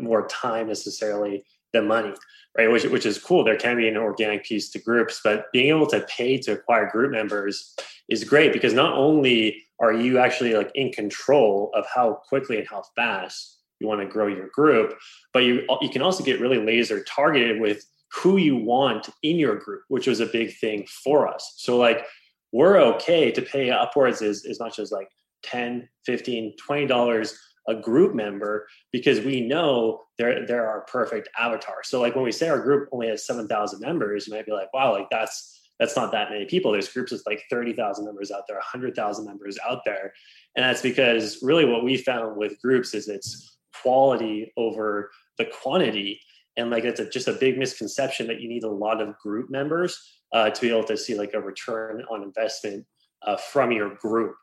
more 0.00 0.26
time 0.28 0.68
necessarily 0.68 1.44
than 1.72 1.86
money, 1.86 2.12
right? 2.56 2.70
Which, 2.70 2.84
which 2.84 3.06
is 3.06 3.18
cool. 3.18 3.44
There 3.44 3.56
can 3.56 3.76
be 3.76 3.88
an 3.88 3.96
organic 3.96 4.44
piece 4.44 4.70
to 4.70 4.78
groups, 4.78 5.20
but 5.22 5.50
being 5.52 5.68
able 5.68 5.86
to 5.88 6.00
pay 6.08 6.38
to 6.38 6.52
acquire 6.52 6.90
group 6.90 7.12
members 7.12 7.74
is 8.08 8.24
great 8.24 8.52
because 8.52 8.72
not 8.72 8.94
only 8.94 9.62
are 9.80 9.92
you 9.92 10.18
actually 10.18 10.54
like 10.54 10.70
in 10.74 10.92
control 10.92 11.70
of 11.74 11.84
how 11.92 12.20
quickly 12.28 12.58
and 12.58 12.68
how 12.68 12.82
fast 12.94 13.58
you 13.80 13.88
want 13.88 14.00
to 14.00 14.06
grow 14.06 14.28
your 14.28 14.48
group, 14.48 14.96
but 15.32 15.40
you 15.40 15.66
you 15.80 15.88
can 15.88 16.02
also 16.02 16.22
get 16.22 16.40
really 16.40 16.64
laser 16.64 17.02
targeted 17.02 17.60
with 17.60 17.84
who 18.12 18.36
you 18.36 18.56
want 18.56 19.08
in 19.22 19.36
your 19.36 19.56
group, 19.56 19.82
which 19.88 20.06
was 20.06 20.20
a 20.20 20.26
big 20.26 20.54
thing 20.58 20.86
for 20.86 21.26
us. 21.26 21.54
So 21.56 21.78
like 21.78 22.06
we're 22.52 22.78
okay 22.78 23.30
to 23.32 23.42
pay 23.42 23.70
upwards 23.70 24.20
as, 24.22 24.44
as 24.44 24.60
much 24.60 24.78
as 24.78 24.92
like 24.92 25.08
10, 25.42 25.88
15, 26.06 26.54
20 26.56 26.86
dollars 26.86 27.38
a 27.68 27.74
group 27.74 28.14
member 28.14 28.66
because 28.92 29.20
we 29.20 29.40
know 29.40 30.02
they're 30.18 30.46
they're 30.46 30.66
our 30.66 30.82
perfect 30.82 31.28
avatar. 31.38 31.82
So 31.84 32.00
like 32.00 32.14
when 32.14 32.24
we 32.24 32.32
say 32.32 32.48
our 32.48 32.60
group 32.60 32.88
only 32.92 33.08
has 33.08 33.26
7,000 33.26 33.80
members, 33.80 34.26
you 34.26 34.34
might 34.34 34.46
be 34.46 34.52
like, 34.52 34.72
wow, 34.72 34.92
like 34.92 35.08
that's 35.10 35.60
that's 35.78 35.96
not 35.96 36.12
that 36.12 36.30
many 36.30 36.44
people. 36.44 36.72
There's 36.72 36.88
groups 36.88 37.12
with 37.12 37.24
like 37.26 37.42
30,000 37.50 38.04
members 38.04 38.30
out 38.30 38.44
there, 38.46 38.56
100,000 38.56 39.24
members 39.24 39.58
out 39.68 39.80
there. 39.84 40.12
And 40.54 40.64
that's 40.64 40.82
because 40.82 41.38
really 41.42 41.64
what 41.64 41.82
we 41.82 41.96
found 41.96 42.36
with 42.36 42.60
groups 42.62 42.94
is 42.94 43.08
it's 43.08 43.56
quality 43.82 44.52
over 44.56 45.10
the 45.38 45.46
quantity. 45.46 46.20
And 46.56 46.70
like 46.70 46.84
it's 46.84 47.00
a, 47.00 47.08
just 47.08 47.26
a 47.26 47.32
big 47.32 47.58
misconception 47.58 48.26
that 48.28 48.40
you 48.40 48.48
need 48.48 48.64
a 48.64 48.70
lot 48.70 49.00
of 49.00 49.18
group 49.18 49.50
members 49.50 49.98
uh, 50.32 50.50
to 50.50 50.60
be 50.60 50.68
able 50.68 50.84
to 50.84 50.96
see 50.96 51.16
like 51.16 51.34
a 51.34 51.40
return 51.40 52.04
on 52.10 52.22
investment 52.22 52.86
uh, 53.22 53.36
from 53.36 53.72
your 53.72 53.94
group. 53.96 54.36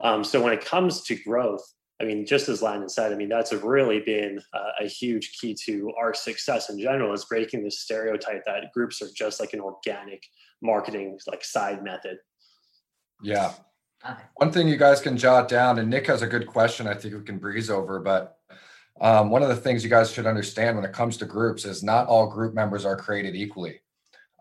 Um, 0.00 0.24
so 0.24 0.42
when 0.42 0.52
it 0.52 0.64
comes 0.64 1.02
to 1.04 1.14
growth, 1.14 1.62
I 2.00 2.04
mean, 2.04 2.26
just 2.26 2.48
as 2.48 2.60
Landon 2.60 2.90
said, 2.90 3.12
I 3.12 3.16
mean, 3.16 3.30
that's 3.30 3.52
really 3.52 4.00
been 4.00 4.40
uh, 4.52 4.70
a 4.80 4.86
huge 4.86 5.38
key 5.40 5.56
to 5.64 5.92
our 5.98 6.12
success 6.12 6.68
in 6.68 6.78
general 6.78 7.14
is 7.14 7.24
breaking 7.24 7.64
the 7.64 7.70
stereotype 7.70 8.44
that 8.44 8.72
groups 8.74 9.00
are 9.00 9.08
just 9.16 9.40
like 9.40 9.54
an 9.54 9.60
organic 9.60 10.22
marketing 10.62 11.18
like 11.26 11.42
side 11.42 11.82
method. 11.82 12.18
Yeah. 13.22 13.52
One 14.34 14.52
thing 14.52 14.68
you 14.68 14.76
guys 14.76 15.00
can 15.00 15.16
jot 15.16 15.48
down, 15.48 15.78
and 15.78 15.88
Nick 15.88 16.06
has 16.06 16.20
a 16.20 16.26
good 16.26 16.46
question 16.46 16.86
I 16.86 16.94
think 16.94 17.14
we 17.14 17.22
can 17.22 17.38
breeze 17.38 17.70
over, 17.70 17.98
but 17.98 18.36
um, 19.00 19.30
one 19.30 19.42
of 19.42 19.48
the 19.48 19.56
things 19.56 19.82
you 19.82 19.90
guys 19.90 20.10
should 20.10 20.26
understand 20.26 20.76
when 20.76 20.84
it 20.84 20.92
comes 20.92 21.16
to 21.18 21.24
groups 21.24 21.64
is 21.64 21.82
not 21.82 22.06
all 22.06 22.28
group 22.28 22.54
members 22.54 22.84
are 22.84 22.96
created 22.96 23.34
equally. 23.34 23.80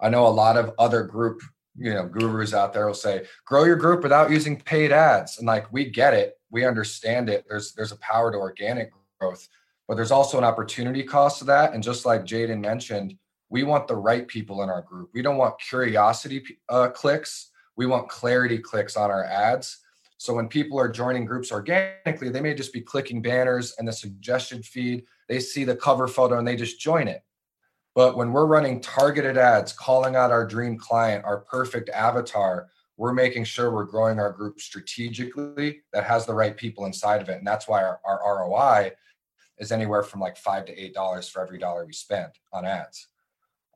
I 0.02 0.10
know 0.10 0.28
a 0.28 0.30
lot 0.30 0.58
of 0.58 0.74
other 0.78 1.04
group, 1.04 1.42
you 1.78 1.94
know, 1.94 2.06
gurus 2.06 2.54
out 2.54 2.74
there 2.74 2.86
will 2.86 2.94
say, 2.94 3.26
grow 3.46 3.64
your 3.64 3.76
group 3.76 4.04
without 4.04 4.30
using 4.30 4.60
paid 4.60 4.92
ads. 4.92 5.38
And 5.38 5.48
like 5.48 5.72
we 5.72 5.90
get 5.90 6.14
it, 6.14 6.36
we 6.56 6.64
understand 6.64 7.28
it. 7.28 7.44
There's 7.50 7.74
there's 7.74 7.92
a 7.92 7.98
power 7.98 8.32
to 8.32 8.38
organic 8.38 8.94
growth, 9.20 9.46
but 9.90 9.96
there's 9.96 10.10
also 10.10 10.38
an 10.38 10.46
opportunity 10.46 11.04
cost 11.04 11.40
to 11.40 11.46
that. 11.46 11.74
And 11.74 11.84
just 11.84 12.06
like 12.06 12.22
Jaden 12.22 12.62
mentioned, 12.62 13.18
we 13.50 13.64
want 13.64 13.90
the 13.90 13.98
right 13.98 14.26
people 14.26 14.64
in 14.64 14.70
our 14.70 14.82
group. 14.82 15.10
We 15.14 15.22
don't 15.22 15.36
want 15.36 15.60
curiosity 15.60 16.42
uh, 16.70 16.88
clicks. 16.88 17.52
We 17.76 17.88
want 17.88 18.08
clarity 18.08 18.58
clicks 18.58 18.96
on 18.96 19.12
our 19.12 19.26
ads. 19.26 19.80
So 20.16 20.34
when 20.34 20.48
people 20.48 20.80
are 20.80 20.88
joining 20.88 21.26
groups 21.26 21.52
organically, 21.52 22.30
they 22.30 22.40
may 22.40 22.54
just 22.54 22.72
be 22.72 22.80
clicking 22.80 23.22
banners 23.22 23.76
and 23.78 23.86
the 23.86 23.92
suggestion 23.92 24.64
feed. 24.64 25.04
They 25.28 25.42
see 25.42 25.66
the 25.66 25.76
cover 25.76 26.08
photo 26.08 26.40
and 26.40 26.48
they 26.48 26.56
just 26.56 26.80
join 26.80 27.10
it. 27.10 27.22
But 27.96 28.16
when 28.16 28.32
we're 28.32 28.46
running 28.46 28.80
targeted 28.80 29.38
ads, 29.38 29.74
calling 29.74 30.16
out 30.16 30.32
our 30.32 30.48
dream 30.48 30.78
client, 30.78 31.26
our 31.26 31.40
perfect 31.40 31.90
avatar, 31.90 32.70
we're 32.98 33.14
making 33.14 33.44
sure 33.44 33.72
we're 33.72 33.84
growing 33.86 34.20
our 34.20 34.32
group 34.32 34.60
strategically 34.60 35.82
that 35.92 36.04
has 36.04 36.26
the 36.26 36.34
right 36.34 36.56
people 36.56 36.86
inside 36.86 37.22
of 37.22 37.30
it. 37.30 37.38
And 37.38 37.48
that's 37.48 37.68
why 37.68 37.84
our, 37.84 38.00
our 38.06 38.48
ROI 38.48 38.92
is 39.58 39.72
anywhere 39.72 40.04
from 40.04 40.20
like 40.20 40.38
five 40.38 40.66
to 40.66 40.78
eight 40.78 40.94
dollars 40.94 41.28
for 41.28 41.42
every 41.42 41.58
dollar 41.58 41.86
we 41.86 41.94
spend 41.94 42.32
on 42.54 42.66
ads. 42.66 43.08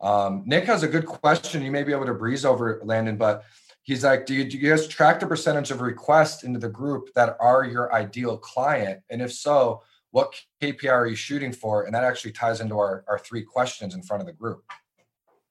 Um, 0.02 0.44
Nick 0.46 0.66
has 0.66 0.84
a 0.84 0.88
good 0.88 1.06
question. 1.06 1.62
You 1.62 1.72
may 1.72 1.84
be 1.84 1.92
able 1.92 2.06
to 2.06 2.14
breeze 2.14 2.46
over 2.46 2.80
Landon, 2.84 3.18
but 3.18 3.44
he's 3.84 4.04
like, 4.04 4.26
do 4.26 4.34
you, 4.34 4.46
do 4.46 4.58
you 4.58 4.70
guys 4.70 4.88
track 4.88 5.20
the 5.20 5.28
percentage 5.28 5.72
of 5.72 5.82
requests 5.82 6.44
into 6.44 6.60
the 6.60 6.70
group 6.70 7.10
that 7.16 7.36
are 7.40 7.66
your 7.66 7.94
ideal 7.94 8.38
client? 8.38 9.02
And 9.10 9.22
if 9.22 9.34
so, 9.34 9.84
what 10.12 10.34
KPI 10.62 10.92
are 10.92 11.08
you 11.08 11.16
shooting 11.16 11.52
for? 11.52 11.84
And 11.84 11.94
that 11.94 12.04
actually 12.04 12.32
ties 12.32 12.62
into 12.62 12.76
our, 12.76 13.04
our 13.08 13.20
three 13.20 13.44
questions 13.44 13.94
in 13.94 14.02
front 14.02 14.22
of 14.22 14.28
the 14.28 14.34
group. 14.34 14.64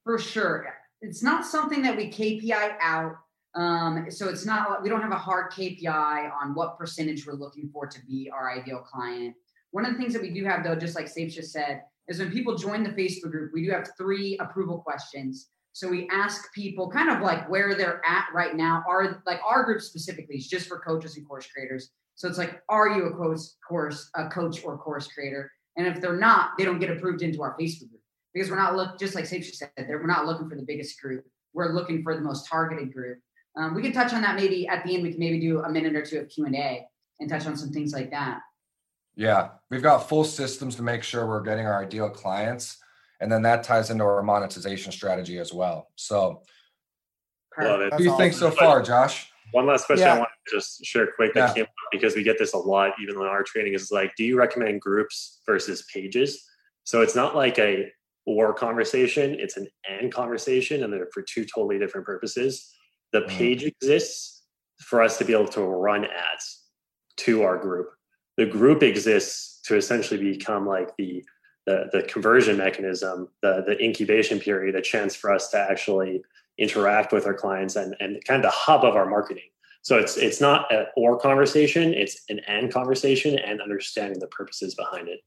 For 0.05 0.19
sure. 0.19 0.75
It's 1.01 1.23
not 1.23 1.45
something 1.45 1.83
that 1.83 1.97
we 1.97 2.11
KPI 2.11 2.77
out. 2.81 3.17
Um, 3.59 4.07
so 4.09 4.29
it's 4.29 4.47
not, 4.47 4.85
we 4.85 4.89
don't 4.89 5.03
have 5.03 5.11
a 5.11 5.17
hard 5.17 5.51
KPI 5.51 6.31
on 6.41 6.55
what 6.55 6.79
percentage 6.79 7.27
we're 7.27 7.33
looking 7.33 7.69
for 7.73 7.89
to 7.89 8.07
be 8.07 8.31
our 8.33 8.53
ideal 8.53 8.79
client. 8.79 9.35
One 9.73 9.85
of 9.85 9.93
the 9.93 9.99
things 9.99 10.13
that 10.13 10.23
we 10.23 10.31
do 10.31 10.45
have, 10.45 10.63
though, 10.63 10.77
just 10.77 10.95
like 10.95 11.07
Sapes 11.07 11.33
just 11.35 11.53
said, 11.53 11.83
is 12.07 12.21
when 12.21 12.31
people 12.31 12.55
join 12.55 12.85
the 12.85 12.91
Facebook 12.91 13.33
group, 13.33 13.51
we 13.53 13.65
do 13.65 13.73
have 13.73 13.91
three 13.99 14.39
approval 14.39 14.79
questions. 14.79 15.49
So 15.73 15.89
we 15.89 16.09
ask 16.11 16.53
people 16.55 16.89
kind 16.89 17.11
of 17.11 17.21
like 17.21 17.51
where 17.51 17.75
they're 17.75 18.01
at 18.07 18.27
right 18.33 18.55
now. 18.55 18.85
Are 18.89 19.23
like 19.27 19.41
our 19.45 19.65
group 19.65 19.83
specifically 19.83 20.37
is 20.37 20.47
just 20.47 20.69
for 20.69 20.79
coaches 20.79 21.17
and 21.17 21.27
course 21.27 21.47
creators. 21.53 21.91
So 22.15 22.29
it's 22.29 22.39
like, 22.39 22.63
are 22.69 22.89
you 22.91 23.07
a 23.07 23.11
course, 23.11 23.57
course, 23.69 24.09
a 24.15 24.29
coach 24.29 24.65
or 24.65 24.79
course 24.79 25.09
creator? 25.09 25.51
And 25.77 25.87
if 25.87 26.01
they're 26.01 26.17
not, 26.17 26.51
they 26.59 26.65
don't 26.65 26.79
get 26.79 26.91
approved 26.91 27.23
into 27.23 27.43
our 27.43 27.57
Facebook 27.61 27.91
group 27.91 28.03
because 28.33 28.51
we're 28.51 28.57
not 28.57 28.77
look 28.77 28.99
just 28.99 29.15
like 29.15 29.27
Safe 29.27 29.45
just 29.45 29.59
said, 29.59 29.71
we're 29.89 30.07
not 30.07 30.27
looking 30.27 30.49
for 30.49 30.57
the 30.57 30.63
biggest 30.63 31.01
group. 31.01 31.25
We're 31.55 31.73
looking 31.73 32.03
for 32.03 32.15
the 32.15 32.23
most 32.23 32.49
targeted 32.49 32.93
group. 32.93 33.19
Um, 33.59 33.75
we 33.75 33.83
can 33.83 33.93
touch 33.93 34.13
on 34.13 34.23
that 34.23 34.37
maybe 34.37 34.69
at 34.69 34.85
the 34.85 34.95
end. 34.95 35.03
We 35.03 35.11
can 35.11 35.19
maybe 35.19 35.41
do 35.41 35.61
a 35.61 35.69
minute 35.69 35.97
or 35.97 36.05
two 36.05 36.21
of 36.21 36.29
Q 36.29 36.47
and 36.47 36.55
A 36.55 36.87
and 37.19 37.29
touch 37.29 37.47
on 37.47 37.57
some 37.57 37.71
things 37.71 37.93
like 37.93 38.11
that. 38.11 38.41
Yeah, 39.17 39.49
we've 39.69 39.83
got 39.83 40.09
full 40.09 40.23
systems 40.23 40.77
to 40.77 40.83
make 40.83 41.03
sure 41.03 41.27
we're 41.27 41.43
getting 41.43 41.67
our 41.67 41.83
ideal 41.83 42.09
clients, 42.09 42.79
and 43.21 43.31
then 43.31 43.43
that 43.43 43.65
ties 43.65 43.91
into 43.91 44.05
our 44.05 44.23
monetization 44.23 44.93
strategy 44.93 45.39
as 45.39 45.53
well. 45.53 45.89
So, 45.97 46.43
what 47.57 47.99
do 47.99 48.05
you 48.05 48.17
think 48.17 48.33
so 48.33 48.53
far, 48.53 48.81
Josh? 48.81 49.33
One 49.51 49.67
last 49.67 49.87
question 49.87 50.07
yeah. 50.07 50.15
I 50.15 50.19
want 50.19 50.29
to 50.47 50.57
just 50.57 50.85
share 50.85 51.09
quick 51.17 51.35
that 51.35 51.49
yeah. 51.49 51.55
came 51.55 51.65
up 51.65 51.71
because 51.91 52.15
we 52.15 52.23
get 52.23 52.39
this 52.39 52.53
a 52.53 52.59
lot, 52.59 52.93
even 53.03 53.17
in 53.17 53.23
our 53.23 53.43
training, 53.43 53.75
is 53.75 53.91
like, 53.91 54.15
do 54.15 54.23
you 54.23 54.39
recommend 54.39 54.81
groups 54.83 55.41
versus 55.47 55.85
pages? 55.93 56.45
So 56.85 57.01
it's 57.01 57.17
not 57.17 57.35
like 57.35 57.59
a 57.59 57.91
or 58.27 58.53
conversation, 58.53 59.35
it's 59.41 59.57
an 59.57 59.67
and 59.89 60.13
conversation, 60.13 60.85
and 60.85 60.93
they're 60.93 61.09
for 61.13 61.23
two 61.23 61.45
totally 61.45 61.79
different 61.79 62.07
purposes. 62.07 62.73
The 63.13 63.23
mm. 63.23 63.29
page 63.29 63.65
exists 63.65 64.43
for 64.81 65.03
us 65.03 65.19
to 65.19 65.25
be 65.25 65.33
able 65.33 65.49
to 65.49 65.63
run 65.63 66.05
ads 66.05 66.65
to 67.19 67.43
our 67.43 67.59
group 67.59 67.91
the 68.39 68.47
group 68.47 68.83
exists 68.83 69.61
to 69.65 69.77
essentially 69.77 70.33
become 70.33 70.67
like 70.67 70.97
the 70.97 71.23
the, 71.67 71.91
the 71.93 72.03
conversion 72.05 72.57
mechanism, 72.57 73.29
the, 73.43 73.63
the 73.67 73.79
incubation 73.85 74.41
period, 74.41 74.75
a 74.75 74.81
chance 74.81 75.15
for 75.15 75.31
us 75.31 75.51
to 75.51 75.59
actually 75.59 76.23
interact 76.57 77.13
with 77.13 77.27
our 77.27 77.35
clients 77.35 77.77
and, 77.77 77.95
and 78.01 78.25
kind 78.25 78.43
of 78.43 78.51
the 78.51 78.57
hub 78.57 78.87
of 78.87 78.97
our 78.97 79.05
marketing. 79.05 79.51
So 79.83 79.99
it's 79.99 80.17
it's 80.17 80.41
not 80.41 80.73
an 80.73 80.87
or 80.97 81.19
conversation, 81.19 81.93
it's 81.93 82.23
an 82.31 82.41
and 82.47 82.73
conversation 82.73 83.39
and 83.39 83.61
understanding 83.61 84.19
the 84.19 84.29
purposes 84.29 84.75
behind 84.75 85.09
it. 85.09 85.21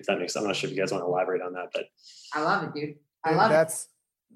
If 0.00 0.06
that 0.06 0.18
makes 0.18 0.32
sense. 0.32 0.42
I'm 0.42 0.48
not 0.48 0.56
sure 0.56 0.70
if 0.70 0.74
you 0.74 0.80
guys 0.80 0.92
want 0.92 1.02
to 1.02 1.08
elaborate 1.08 1.42
on 1.42 1.52
that, 1.54 1.68
but 1.74 1.84
I 2.32 2.42
love 2.42 2.62
it, 2.62 2.74
dude. 2.74 2.94
I 3.24 3.34
love 3.34 3.50
that's, 3.50 3.84
it. 3.84 3.90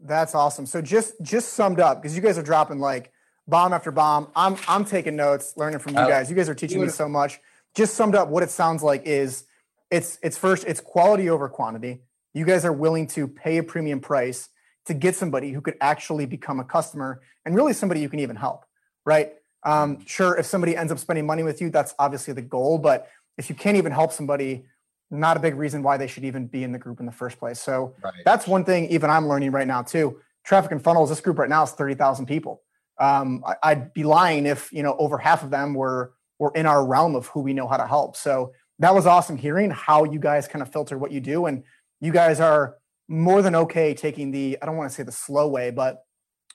That's 0.05 0.35
awesome. 0.35 0.67
So 0.67 0.81
just 0.81 1.15
just 1.23 1.55
summed 1.55 1.81
up, 1.81 2.01
because 2.01 2.15
you 2.17 2.23
guys 2.23 2.39
are 2.39 2.43
dropping 2.43 2.79
like 2.79 3.13
bomb 3.49 3.73
after 3.73 3.91
bomb. 3.91 4.29
I'm 4.37 4.57
I'm 4.69 4.85
taking 4.85 5.17
notes, 5.17 5.55
learning 5.57 5.81
from 5.81 5.93
you 5.95 6.01
guys. 6.01 6.31
You 6.31 6.37
guys 6.37 6.49
are 6.49 6.55
teaching 6.55 6.81
me 6.81 6.89
so 6.89 7.09
much 7.09 7.41
just 7.77 7.95
summed 7.95 8.15
up 8.15 8.29
what 8.29 8.43
it 8.43 8.51
sounds 8.51 8.83
like 8.83 9.03
is 9.07 9.45
it's 9.91 10.19
it's 10.23 10.37
first 10.37 10.65
it's 10.67 10.81
quality 10.81 11.29
over 11.31 11.49
quantity. 11.49 12.01
You 12.33 12.45
guys 12.45 12.65
are 12.65 12.73
willing 12.73 13.07
to 13.09 13.29
pay 13.29 13.59
a 13.59 13.63
premium 13.63 14.01
price 14.01 14.49
to 14.87 14.95
get 14.95 15.15
somebody 15.15 15.53
who 15.53 15.61
could 15.61 15.77
actually 15.81 16.27
become 16.27 16.59
a 16.59 16.65
customer 16.65 17.21
and 17.45 17.55
really 17.55 17.73
somebody 17.73 18.01
you 18.01 18.09
can 18.09 18.19
even 18.19 18.37
help, 18.37 18.65
right? 19.05 19.35
Um, 19.63 20.05
sure, 20.07 20.37
if 20.37 20.47
somebody 20.47 20.77
ends 20.77 20.91
up 20.91 20.99
spending 20.99 21.27
money 21.27 21.43
with 21.43 21.61
you, 21.61 21.71
that's 21.71 21.95
obviously 21.99 22.33
the 22.33 22.43
goal. 22.43 22.79
But 22.79 23.11
if 23.37 23.51
you 23.51 23.55
can't 23.55 23.77
even 23.77 23.93
help 23.93 24.13
somebody, 24.13 24.65
not 25.11 25.37
a 25.37 25.41
big 25.41 25.55
reason 25.55 25.83
why 25.83 25.97
they 25.97 26.07
should 26.07 26.25
even 26.25 26.47
be 26.47 26.65
in 26.65 26.73
the 26.73 26.79
group 26.79 27.01
in 27.01 27.07
the 27.07 27.13
first 27.13 27.39
place. 27.39 27.61
So 27.61 27.95
right. 28.03 28.13
that's 28.25 28.47
one 28.47 28.65
thing 28.65 28.87
even 28.91 29.11
I'm 29.11 29.29
learning 29.29 29.53
right 29.53 29.67
now 29.67 29.83
too. 29.83 30.21
Traffic 30.45 30.73
and 30.73 30.83
funnels. 30.83 31.09
This 31.09 31.21
group 31.21 31.39
right 31.39 31.49
now 31.49 31.63
is 31.63 31.71
thirty 31.73 31.95
thousand 31.95 32.27
people. 32.27 32.63
Um, 32.99 33.45
I, 33.63 33.75
would 33.75 33.93
be 33.93 34.05
lying 34.05 34.47
if 34.47 34.73
you 34.73 34.83
know 34.83 34.97
over 34.99 35.19
half 35.19 35.43
of 35.43 35.51
them 35.51 35.75
were 35.75 36.15
were 36.39 36.53
in 36.55 36.67
our 36.67 36.87
realm 36.87 37.15
of 37.15 37.27
who 37.29 37.41
we 37.41 37.53
know 37.53 37.67
how 37.67 37.77
to 37.77 37.87
help. 37.87 38.17
So 38.17 38.53
that 38.79 38.95
was 38.95 39.07
awesome 39.07 39.37
hearing 39.37 39.71
how 39.71 40.05
you 40.05 40.19
guys 40.19 40.49
kind 40.49 40.63
of 40.63 40.73
filter 40.73 40.99
what 40.99 41.13
you 41.13 41.21
do. 41.21 41.47
And 41.47 41.65
you 42.01 42.13
guys 42.13 42.41
are 42.41 42.77
more 43.09 43.43
than 43.43 43.55
okay 43.55 43.95
taking 43.95 44.31
the, 44.31 44.59
I 44.61 44.67
don't 44.67 44.77
want 44.77 44.91
to 44.91 44.95
say 44.95 45.03
the 45.03 45.13
slow 45.13 45.49
way, 45.49 45.71
but 45.71 46.03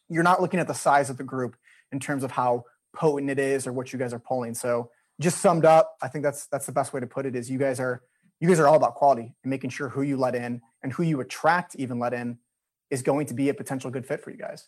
you're 0.09 0.23
not 0.23 0.41
looking 0.41 0.59
at 0.59 0.67
the 0.67 0.73
size 0.73 1.09
of 1.09 1.17
the 1.17 1.23
group 1.23 1.55
in 1.91 1.99
terms 1.99 2.23
of 2.23 2.31
how 2.31 2.65
potent 2.95 3.31
it 3.31 3.39
is 3.39 3.65
or 3.65 3.73
what 3.73 3.91
you 3.91 3.97
guys 3.97 4.13
are 4.13 4.19
pulling. 4.19 4.53
So 4.53 4.91
just 5.19 5.39
summed 5.39 5.65
up, 5.65 5.95
I 6.01 6.07
think 6.07 6.23
that's 6.23 6.47
that's 6.47 6.65
the 6.65 6.71
best 6.71 6.93
way 6.93 6.99
to 6.99 7.07
put 7.07 7.25
it 7.25 7.35
is 7.35 7.49
you 7.49 7.59
guys 7.59 7.79
are 7.79 8.01
you 8.41 8.47
guys 8.47 8.59
are 8.59 8.67
all 8.67 8.75
about 8.75 8.95
quality 8.95 9.33
and 9.43 9.49
making 9.49 9.69
sure 9.69 9.87
who 9.87 10.01
you 10.01 10.17
let 10.17 10.35
in 10.35 10.61
and 10.83 10.91
who 10.91 11.03
you 11.03 11.21
attract 11.21 11.75
even 11.75 11.99
let 11.99 12.13
in 12.13 12.39
is 12.89 13.03
going 13.03 13.27
to 13.27 13.35
be 13.35 13.49
a 13.49 13.53
potential 13.53 13.91
good 13.91 14.05
fit 14.05 14.21
for 14.21 14.31
you 14.31 14.37
guys. 14.37 14.67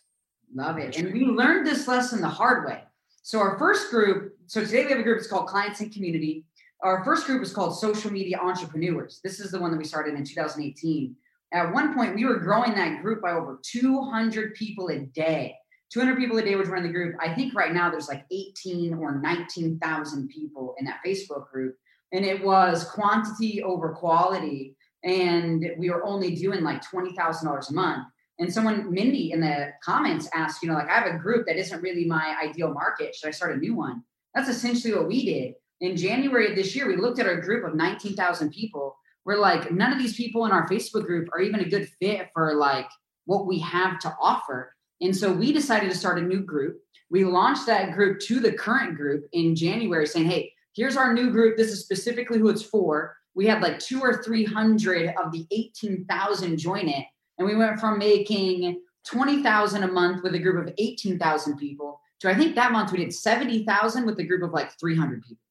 Love 0.54 0.78
it. 0.78 0.96
And 0.96 1.12
we 1.12 1.24
learned 1.24 1.66
this 1.66 1.88
lesson 1.88 2.20
the 2.20 2.28
hard 2.28 2.66
way. 2.66 2.84
So 3.22 3.40
our 3.40 3.58
first 3.58 3.90
group, 3.90 4.34
so 4.46 4.64
today 4.64 4.84
we 4.84 4.90
have 4.92 5.00
a 5.00 5.02
group, 5.02 5.18
it's 5.18 5.26
called 5.26 5.48
Clients 5.48 5.80
and 5.80 5.92
Community. 5.92 6.44
Our 6.82 7.04
first 7.04 7.26
group 7.26 7.42
is 7.42 7.52
called 7.52 7.76
Social 7.76 8.12
Media 8.12 8.38
Entrepreneurs. 8.38 9.20
This 9.24 9.40
is 9.40 9.50
the 9.50 9.58
one 9.58 9.72
that 9.72 9.78
we 9.78 9.84
started 9.84 10.14
in 10.14 10.24
2018. 10.24 11.16
At 11.52 11.72
one 11.72 11.94
point, 11.94 12.14
we 12.14 12.26
were 12.26 12.38
growing 12.38 12.74
that 12.74 13.02
group 13.02 13.22
by 13.22 13.32
over 13.32 13.58
200 13.62 14.54
people 14.54 14.88
a 14.88 15.00
day. 15.00 15.56
200 15.92 16.16
people 16.16 16.38
a 16.38 16.42
day 16.42 16.54
would 16.54 16.68
run 16.68 16.82
the 16.82 16.88
group. 16.88 17.16
I 17.20 17.34
think 17.34 17.54
right 17.54 17.72
now 17.72 17.90
there's 17.90 18.08
like 18.08 18.24
18 18.30 18.94
or 18.94 19.20
19,000 19.20 20.28
people 20.28 20.74
in 20.78 20.84
that 20.84 21.00
Facebook 21.04 21.50
group. 21.50 21.76
And 22.14 22.24
it 22.24 22.42
was 22.42 22.84
quantity 22.84 23.62
over 23.62 23.92
quality. 23.92 24.76
And 25.02 25.72
we 25.76 25.90
were 25.90 26.04
only 26.04 26.34
doing 26.34 26.62
like 26.62 26.82
$20,000 26.82 27.70
a 27.70 27.72
month. 27.74 28.06
And 28.38 28.52
someone, 28.52 28.92
Mindy, 28.92 29.32
in 29.32 29.40
the 29.40 29.72
comments 29.84 30.28
asked, 30.32 30.62
you 30.62 30.68
know, 30.68 30.76
like 30.76 30.88
I 30.88 30.94
have 30.94 31.12
a 31.14 31.18
group 31.18 31.46
that 31.46 31.56
isn't 31.56 31.82
really 31.82 32.04
my 32.04 32.36
ideal 32.42 32.72
market. 32.72 33.14
Should 33.14 33.28
I 33.28 33.32
start 33.32 33.56
a 33.56 33.58
new 33.58 33.74
one? 33.74 34.02
That's 34.34 34.48
essentially 34.48 34.94
what 34.94 35.08
we 35.08 35.24
did. 35.24 35.54
In 35.80 35.96
January 35.96 36.48
of 36.48 36.56
this 36.56 36.74
year, 36.74 36.86
we 36.86 36.96
looked 36.96 37.18
at 37.18 37.26
our 37.26 37.40
group 37.40 37.66
of 37.66 37.74
19,000 37.74 38.50
people. 38.50 38.96
We're 39.24 39.38
like, 39.38 39.72
none 39.72 39.92
of 39.92 39.98
these 39.98 40.16
people 40.16 40.46
in 40.46 40.52
our 40.52 40.68
Facebook 40.68 41.04
group 41.04 41.28
are 41.32 41.40
even 41.40 41.60
a 41.60 41.68
good 41.68 41.88
fit 42.00 42.28
for 42.32 42.54
like 42.54 42.88
what 43.26 43.46
we 43.46 43.58
have 43.58 43.98
to 44.00 44.14
offer. 44.20 44.74
And 45.00 45.14
so 45.16 45.32
we 45.32 45.52
decided 45.52 45.90
to 45.90 45.96
start 45.96 46.18
a 46.18 46.22
new 46.22 46.40
group. 46.40 46.78
We 47.10 47.24
launched 47.24 47.66
that 47.66 47.92
group 47.92 48.20
to 48.20 48.40
the 48.40 48.52
current 48.52 48.96
group 48.96 49.26
in 49.32 49.56
January 49.56 50.06
saying, 50.06 50.26
hey, 50.26 50.53
here's 50.74 50.96
our 50.96 51.12
new 51.14 51.30
group. 51.30 51.56
This 51.56 51.70
is 51.70 51.80
specifically 51.80 52.38
who 52.38 52.48
it's 52.48 52.62
for. 52.62 53.16
We 53.34 53.46
had 53.46 53.62
like 53.62 53.78
two 53.78 54.00
or 54.00 54.22
300 54.22 55.14
of 55.22 55.32
the 55.32 55.46
18,000 55.50 56.56
join 56.56 56.88
it 56.88 57.06
and 57.38 57.46
we 57.46 57.56
went 57.56 57.80
from 57.80 57.98
making 57.98 58.80
20,000 59.06 59.82
a 59.82 59.88
month 59.88 60.22
with 60.22 60.34
a 60.34 60.38
group 60.38 60.66
of 60.66 60.72
18,000 60.78 61.56
people 61.56 62.00
to 62.20 62.30
I 62.30 62.34
think 62.34 62.54
that 62.54 62.72
month 62.72 62.92
we 62.92 62.98
did 62.98 63.12
70,000 63.12 64.06
with 64.06 64.18
a 64.18 64.24
group 64.24 64.42
of 64.42 64.52
like 64.52 64.78
300 64.78 65.22
people. 65.22 65.42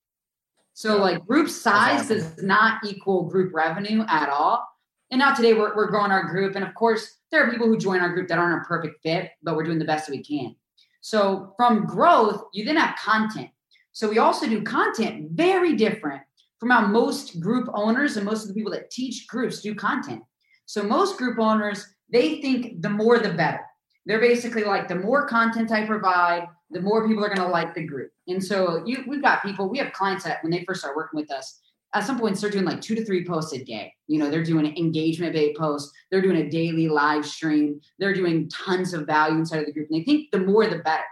So 0.74 0.98
like 0.98 1.26
group 1.26 1.50
size 1.50 2.06
awesome. 2.06 2.18
does 2.18 2.44
not 2.44 2.84
equal 2.84 3.24
group 3.24 3.54
revenue 3.54 4.04
at 4.08 4.30
all. 4.30 4.68
And 5.12 5.20
now 5.20 5.34
today 5.34 5.54
we're, 5.54 5.76
we're 5.76 5.92
growing 5.92 6.12
our 6.12 6.32
group. 6.32 6.56
And 6.56 6.66
of 6.66 6.74
course, 6.74 7.20
there 7.32 7.46
are 7.46 7.52
people 7.52 7.68
who 7.68 7.78
join 7.78 8.00
our 8.00 8.12
group 8.12 8.28
that 8.30 8.40
aren't 8.40 8.64
a 8.64 8.68
perfect 8.68 9.04
fit, 9.04 9.30
but 9.44 9.56
we're 9.56 9.64
doing 9.64 9.78
the 9.78 9.86
best 9.86 10.08
that 10.08 10.14
we 10.14 10.24
can. 10.24 10.56
So 11.02 11.54
from 11.58 11.86
growth, 11.86 12.46
you 12.54 12.66
then 12.66 12.78
have 12.78 12.96
content. 12.98 13.50
So 13.94 14.10
we 14.10 14.18
also 14.18 14.48
do 14.48 14.62
content 14.64 15.32
very 15.32 15.76
different 15.76 16.22
from 16.60 16.72
how 16.72 16.86
most 16.88 17.40
group 17.40 17.70
owners 17.74 18.18
and 18.18 18.26
most 18.26 18.44
of 18.44 18.48
the 18.48 18.54
people 18.54 18.72
that 18.72 18.90
teach 18.90 19.28
groups 19.28 19.62
do 19.62 19.76
content. 19.76 20.22
So 20.66 20.82
most 20.84 21.18
group 21.18 21.40
owners, 21.40 21.86
they 22.12 22.42
think 22.42 22.82
the 22.82 22.90
more 22.90 23.20
the 23.20 23.34
better. 23.34 23.62
They're 24.06 24.20
basically 24.20 24.64
like 24.64 24.88
the 24.88 24.96
more 24.96 25.28
content 25.28 25.72
I 25.72 25.86
provide, 25.86 26.48
the 26.72 26.82
more 26.82 27.08
people 27.08 27.24
are 27.24 27.34
going 27.34 27.40
to 27.40 27.48
like 27.48 27.74
the 27.74 27.86
group. 27.86 28.12
And 28.28 28.44
so 28.44 28.84
you, 28.86 29.04
we've 29.08 29.22
got 29.22 29.44
people, 29.44 29.70
we 29.70 29.78
have 29.78 29.94
clients 29.94 30.24
that 30.26 30.44
when 30.44 30.52
they 30.52 30.64
first 30.66 30.82
start 30.82 30.96
working 30.96 31.20
with 31.20 31.32
us, 31.32 31.62
at 31.94 32.06
some 32.06 32.20
point 32.20 32.40
they're 32.40 32.50
doing 32.50 32.66
like 32.66 32.82
two 32.82 32.96
to 32.96 33.06
three 33.06 33.26
posts 33.26 33.54
a 33.54 33.64
day. 33.64 33.94
You 34.08 34.20
know, 34.20 34.30
they're 34.30 34.44
doing 34.44 34.66
engagement 34.78 35.34
based 35.34 35.60
posts, 35.60 35.92
they're 36.10 36.22
doing 36.22 36.38
a 36.38 36.50
daily 36.50 36.90
live 36.90 37.26
stream, 37.26 37.80
they're 38.00 38.16
doing 38.16 38.50
tons 38.50 38.94
of 38.94 39.06
value 39.06 39.38
inside 39.38 39.60
of 39.60 39.66
the 39.68 39.74
group. 39.74 39.90
And 39.92 40.02
they 40.02 40.04
think 40.04 40.32
the 40.32 40.40
more 40.40 40.66
the 40.66 40.80
better. 40.80 41.04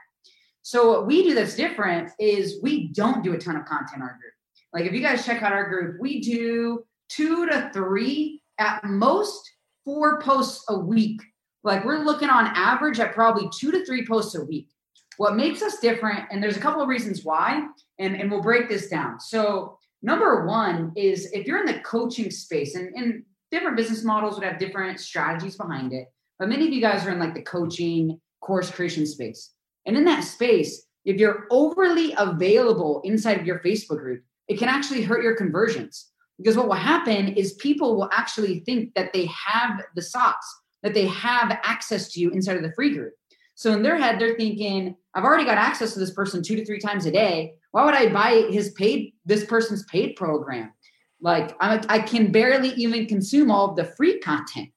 So 0.64 0.90
what 0.90 1.08
we 1.08 1.24
do 1.24 1.34
that's 1.34 1.56
different 1.56 2.12
is 2.20 2.60
we 2.62 2.90
don't 2.90 3.24
do 3.24 3.34
a 3.34 3.38
ton 3.38 3.56
of 3.56 3.66
content 3.66 3.98
in 3.98 4.02
our 4.02 4.18
group. 4.20 4.34
Like 4.74 4.86
if 4.86 4.94
you 4.94 5.02
guys 5.02 5.26
check 5.26 5.42
out 5.42 5.52
our 5.52 5.70
group, 5.70 6.00
we 6.00 6.22
do 6.22 6.84
two 7.10 7.48
to 7.48 7.70
three, 7.74 8.42
at 8.58 8.84
most 8.84 9.50
four 9.84 10.22
posts 10.22 10.64
a 10.70 10.78
week. 10.78 11.22
Like 11.64 11.84
we're 11.84 12.04
looking 12.04 12.30
on 12.30 12.48
average 12.56 13.00
at 13.00 13.14
probably 13.14 13.50
two 13.58 13.72
to 13.72 13.84
three 13.86 14.06
posts 14.06 14.36
a 14.36 14.44
week. 14.44 14.70
What 15.18 15.36
makes 15.36 15.62
us 15.62 15.80
different, 15.80 16.26
and 16.32 16.42
there's 16.42 16.58
a 16.58 16.62
couple 16.62 16.82
of 16.82 16.88
reasons 16.88 17.24
why, 17.24 17.68
and, 18.00 18.16
and 18.16 18.32
we'll 18.32 18.42
break 18.42 18.70
this 18.70 18.88
down. 18.88 19.20
So 19.20 19.78
Number 20.02 20.46
one 20.46 20.94
is 20.96 21.32
if 21.32 21.46
you're 21.46 21.60
in 21.60 21.66
the 21.66 21.80
coaching 21.82 22.32
space, 22.32 22.76
and, 22.76 22.94
and 22.96 23.24
different 23.52 23.78
business 23.78 24.04
models 24.04 24.36
would 24.36 24.44
have 24.44 24.58
different 24.58 25.00
strategies 25.00 25.58
behind 25.58 25.94
it, 25.94 26.08
but 26.40 26.50
many 26.50 26.66
of 26.66 26.74
you 26.74 26.82
guys 26.82 27.06
are 27.06 27.12
in 27.12 27.20
like 27.20 27.36
the 27.36 27.44
coaching 27.44 28.20
course 28.42 28.72
creation 28.72 29.06
space. 29.06 29.52
And 29.86 29.98
in 29.98 30.06
that 30.06 30.24
space, 30.24 30.86
if 31.06 31.18
you're 31.18 31.48
overly 31.50 32.14
available 32.18 33.02
inside 33.04 33.40
of 33.40 33.46
your 33.46 33.60
Facebook 33.60 34.00
group, 34.00 34.24
it 34.48 34.60
can 34.60 34.70
actually 34.70 35.02
hurt 35.02 35.24
your 35.24 35.36
conversions. 35.36 36.12
Because 36.38 36.58
what 36.58 36.68
will 36.68 36.76
happen 36.76 37.30
is 37.30 37.54
people 37.54 37.96
will 37.96 38.10
actually 38.12 38.62
think 38.62 38.94
that 38.96 39.14
they 39.14 39.26
have 39.28 39.82
the 39.96 40.02
sauce, 40.02 40.62
that 40.84 40.94
they 40.94 41.08
have 41.08 41.60
access 41.64 42.12
to 42.14 42.20
you 42.20 42.32
inside 42.32 42.58
of 42.58 42.64
the 42.64 42.74
free 42.74 42.94
group. 42.94 43.14
So 43.56 43.74
in 43.74 43.84
their 43.84 43.98
head, 43.98 44.18
they're 44.18 44.36
thinking, 44.36 44.96
I've 45.14 45.24
already 45.24 45.46
got 45.46 45.58
access 45.58 45.94
to 45.94 46.00
this 46.00 46.12
person 46.12 46.42
two 46.42 46.56
to 46.56 46.66
three 46.66 46.80
times 46.80 47.06
a 47.06 47.12
day. 47.12 47.54
Why 47.72 47.86
would 47.86 47.94
I 47.94 48.12
buy 48.12 48.48
his 48.50 48.72
paid 48.72 49.14
this 49.26 49.46
person's 49.46 49.84
paid 49.86 50.16
program? 50.16 50.74
Like 51.22 51.56
I, 51.60 51.84
I 51.88 52.00
can 52.00 52.32
barely 52.32 52.70
even 52.70 53.06
consume 53.06 53.52
all 53.52 53.70
of 53.70 53.76
the 53.76 53.86
free 53.86 54.20
content. 54.20 54.70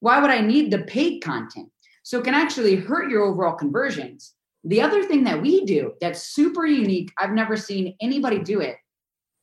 Why 0.00 0.20
would 0.20 0.30
I 0.30 0.40
need 0.40 0.70
the 0.70 0.78
paid 0.78 1.20
content? 1.20 1.68
So 2.02 2.18
it 2.18 2.24
can 2.24 2.34
actually 2.34 2.76
hurt 2.76 3.10
your 3.10 3.24
overall 3.24 3.54
conversions. 3.54 4.34
The 4.64 4.80
other 4.82 5.02
thing 5.04 5.24
that 5.24 5.40
we 5.40 5.64
do 5.64 5.94
that's 6.00 6.28
super 6.28 6.66
unique, 6.66 7.12
I've 7.18 7.32
never 7.32 7.56
seen 7.56 7.96
anybody 8.00 8.38
do 8.38 8.60
it, 8.60 8.76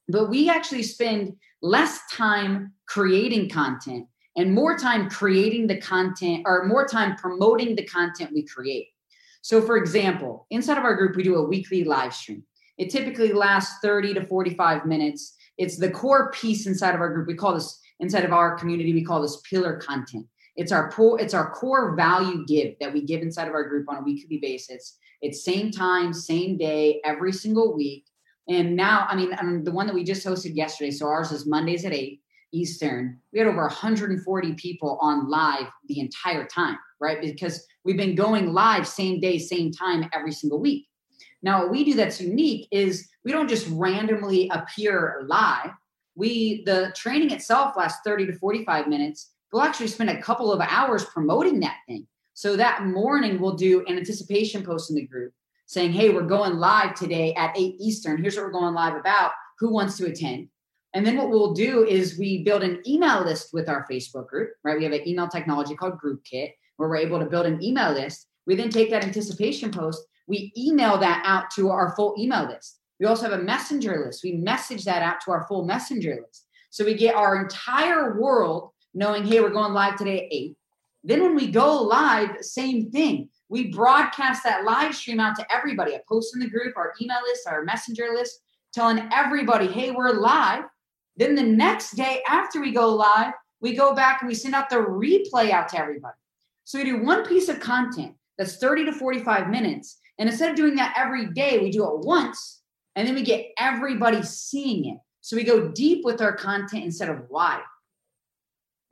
but 0.07 0.29
we 0.29 0.49
actually 0.49 0.83
spend 0.83 1.35
less 1.61 1.99
time 2.11 2.73
creating 2.87 3.49
content 3.49 4.07
and 4.35 4.53
more 4.53 4.77
time 4.77 5.09
creating 5.09 5.65
the 5.65 5.77
content 5.77 6.43
or 6.45 6.65
more 6.65 6.87
time 6.87 7.15
promoting 7.15 7.75
the 7.75 7.85
content 7.85 8.31
we 8.31 8.45
create. 8.45 8.89
So, 9.41 9.61
for 9.61 9.77
example, 9.77 10.45
inside 10.51 10.77
of 10.77 10.83
our 10.83 10.95
group, 10.95 11.15
we 11.15 11.23
do 11.23 11.35
a 11.35 11.47
weekly 11.47 11.83
live 11.83 12.13
stream. 12.13 12.43
It 12.77 12.91
typically 12.91 13.33
lasts 13.33 13.79
30 13.81 14.13
to 14.15 14.25
45 14.25 14.85
minutes. 14.85 15.35
It's 15.57 15.77
the 15.77 15.89
core 15.89 16.31
piece 16.31 16.67
inside 16.67 16.93
of 16.93 17.01
our 17.01 17.11
group. 17.11 17.27
We 17.27 17.33
call 17.33 17.55
this 17.55 17.79
inside 17.99 18.25
of 18.25 18.33
our 18.33 18.55
community, 18.55 18.93
we 18.93 19.03
call 19.03 19.21
this 19.21 19.41
pillar 19.49 19.77
content. 19.77 20.27
It's 20.57 20.71
our 20.71 20.91
it's 21.19 21.33
our 21.33 21.51
core 21.51 21.95
value 21.95 22.45
give 22.45 22.77
that 22.79 22.91
we 22.91 23.01
give 23.03 23.21
inside 23.21 23.47
of 23.47 23.53
our 23.53 23.69
group 23.69 23.87
on 23.89 23.97
a 23.97 24.01
weekly 24.01 24.37
basis. 24.37 24.97
It's 25.21 25.45
same 25.45 25.71
time, 25.71 26.13
same 26.13 26.57
day, 26.57 26.99
every 27.05 27.31
single 27.31 27.75
week. 27.75 28.05
And 28.49 28.75
now, 28.75 29.07
I 29.09 29.15
mean, 29.15 29.33
I 29.37 29.43
mean, 29.43 29.63
the 29.63 29.71
one 29.71 29.87
that 29.87 29.93
we 29.93 30.03
just 30.03 30.25
hosted 30.25 30.55
yesterday. 30.55 30.91
So 30.91 31.07
ours 31.07 31.31
is 31.31 31.45
Mondays 31.45 31.85
at 31.85 31.93
eight 31.93 32.21
Eastern. 32.51 33.19
We 33.33 33.39
had 33.39 33.47
over 33.47 33.61
140 33.61 34.53
people 34.53 34.97
on 35.01 35.29
live 35.29 35.67
the 35.87 35.99
entire 35.99 36.45
time, 36.45 36.77
right? 36.99 37.21
Because 37.21 37.65
we've 37.83 37.97
been 37.97 38.15
going 38.15 38.53
live 38.53 38.87
same 38.87 39.19
day, 39.19 39.37
same 39.37 39.71
time 39.71 40.09
every 40.13 40.31
single 40.31 40.59
week. 40.59 40.87
Now, 41.43 41.61
what 41.61 41.71
we 41.71 41.83
do 41.83 41.93
that's 41.93 42.21
unique 42.21 42.67
is 42.71 43.07
we 43.23 43.31
don't 43.31 43.49
just 43.49 43.67
randomly 43.71 44.49
appear 44.51 45.25
live. 45.27 45.71
We 46.15 46.63
the 46.65 46.91
training 46.95 47.31
itself 47.31 47.75
lasts 47.77 48.01
30 48.03 48.27
to 48.27 48.33
45 48.33 48.87
minutes. 48.87 49.33
We'll 49.51 49.63
actually 49.63 49.87
spend 49.87 50.09
a 50.09 50.21
couple 50.21 50.51
of 50.51 50.61
hours 50.61 51.05
promoting 51.05 51.59
that 51.61 51.77
thing. 51.87 52.07
So 52.33 52.55
that 52.55 52.85
morning 52.85 53.39
we'll 53.39 53.55
do 53.55 53.85
an 53.87 53.97
anticipation 53.97 54.63
post 54.63 54.89
in 54.89 54.95
the 54.95 55.07
group 55.07 55.33
saying, 55.65 55.91
"Hey, 55.91 56.09
we're 56.09 56.21
going 56.21 56.57
live 56.57 56.93
today 56.93 57.33
at 57.33 57.57
8 57.57 57.75
Eastern. 57.79 58.21
Here's 58.21 58.35
what 58.35 58.45
we're 58.45 58.51
going 58.51 58.73
live 58.73 58.95
about. 58.95 59.31
Who 59.59 59.71
wants 59.71 59.97
to 59.97 60.05
attend?" 60.05 60.49
And 60.93 61.05
then 61.05 61.17
what 61.17 61.29
we'll 61.29 61.53
do 61.53 61.85
is 61.85 62.17
we 62.17 62.43
build 62.43 62.63
an 62.63 62.81
email 62.87 63.23
list 63.23 63.53
with 63.53 63.69
our 63.69 63.85
Facebook 63.89 64.27
group, 64.27 64.51
right? 64.63 64.77
We 64.77 64.83
have 64.83 64.93
an 64.93 65.07
email 65.07 65.27
technology 65.27 65.75
called 65.75 65.99
GroupKit 65.99 66.53
where 66.77 66.89
we're 66.89 66.97
able 66.97 67.19
to 67.19 67.25
build 67.25 67.45
an 67.45 67.61
email 67.61 67.91
list. 67.91 68.27
We 68.45 68.55
then 68.55 68.69
take 68.69 68.89
that 68.91 69.03
anticipation 69.03 69.71
post 69.71 70.05
we 70.27 70.51
email 70.57 70.97
that 70.97 71.23
out 71.25 71.49
to 71.51 71.69
our 71.69 71.95
full 71.95 72.15
email 72.19 72.47
list. 72.47 72.79
We 72.99 73.05
also 73.05 73.29
have 73.29 73.39
a 73.39 73.43
messenger 73.43 74.03
list. 74.05 74.23
We 74.23 74.33
message 74.33 74.83
that 74.85 75.01
out 75.01 75.21
to 75.25 75.31
our 75.31 75.45
full 75.47 75.65
messenger 75.65 76.19
list. 76.21 76.45
So 76.69 76.83
we 76.83 76.95
get 76.95 77.15
our 77.15 77.41
entire 77.41 78.19
world 78.19 78.71
knowing, 78.97 79.23
hey, 79.23 79.39
we're 79.39 79.49
going 79.49 79.73
live 79.73 79.95
today 79.95 80.25
at 80.25 80.33
eight. 80.33 80.55
Then 81.03 81.21
when 81.21 81.35
we 81.35 81.51
go 81.51 81.83
live, 81.83 82.31
same 82.41 82.89
thing. 82.89 83.29
We 83.47 83.71
broadcast 83.71 84.43
that 84.43 84.65
live 84.65 84.95
stream 84.95 85.19
out 85.19 85.35
to 85.35 85.45
everybody. 85.55 85.93
I 85.93 86.01
post 86.09 86.33
in 86.33 86.41
the 86.41 86.49
group, 86.49 86.75
our 86.75 86.93
email 86.99 87.19
list, 87.23 87.47
our 87.47 87.63
messenger 87.63 88.09
list, 88.13 88.39
telling 88.73 89.07
everybody, 89.13 89.67
hey, 89.67 89.91
we're 89.91 90.13
live. 90.13 90.63
Then 91.15 91.35
the 91.35 91.43
next 91.43 91.91
day 91.91 92.23
after 92.27 92.59
we 92.59 92.71
go 92.71 92.89
live, 92.89 93.33
we 93.61 93.75
go 93.75 93.93
back 93.93 94.21
and 94.21 94.27
we 94.27 94.33
send 94.33 94.55
out 94.55 94.69
the 94.69 94.77
replay 94.77 95.51
out 95.51 95.69
to 95.69 95.79
everybody. 95.79 96.17
So 96.63 96.79
we 96.79 96.85
do 96.85 97.03
one 97.03 97.25
piece 97.25 97.49
of 97.49 97.59
content 97.59 98.15
that's 98.37 98.57
30 98.57 98.85
to 98.85 98.91
45 98.93 99.49
minutes. 99.49 99.99
And 100.17 100.27
instead 100.27 100.49
of 100.49 100.55
doing 100.55 100.75
that 100.75 100.95
every 100.97 101.27
day, 101.27 101.59
we 101.59 101.69
do 101.69 101.85
it 101.85 101.99
once 101.99 102.61
and 102.95 103.07
then 103.07 103.13
we 103.13 103.21
get 103.21 103.45
everybody 103.59 104.23
seeing 104.23 104.85
it. 104.85 104.97
So 105.21 105.35
we 105.35 105.43
go 105.43 105.67
deep 105.69 106.03
with 106.03 106.19
our 106.19 106.35
content 106.35 106.83
instead 106.83 107.09
of 107.09 107.29
wide. 107.29 107.61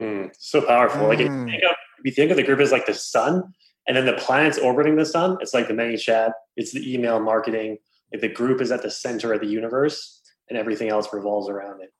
Mm, 0.01 0.31
so 0.37 0.61
powerful. 0.61 1.01
Mm. 1.01 1.07
Like 1.09 1.19
if 1.19 1.25
you, 1.25 1.31
mm. 1.31 1.49
think 1.49 1.63
of, 1.63 1.75
if 1.99 2.05
you 2.05 2.11
think 2.11 2.31
of 2.31 2.37
the 2.37 2.43
group 2.43 2.59
as 2.59 2.71
like 2.71 2.85
the 2.85 2.93
sun, 2.93 3.53
and 3.87 3.95
then 3.95 4.05
the 4.05 4.13
planets 4.13 4.57
orbiting 4.57 4.95
the 4.95 5.05
sun, 5.05 5.37
it's 5.41 5.53
like 5.53 5.67
the 5.67 5.73
ManyChat. 5.73 6.31
it's 6.55 6.71
the 6.71 6.93
email 6.93 7.19
marketing. 7.19 7.77
Like 8.11 8.21
the 8.21 8.29
group 8.29 8.61
is 8.61 8.71
at 8.71 8.81
the 8.81 8.91
center 8.91 9.33
of 9.33 9.41
the 9.41 9.47
universe, 9.47 10.21
and 10.49 10.57
everything 10.57 10.89
else 10.89 11.07
revolves 11.13 11.49
around 11.49 11.81
it. 11.81 11.93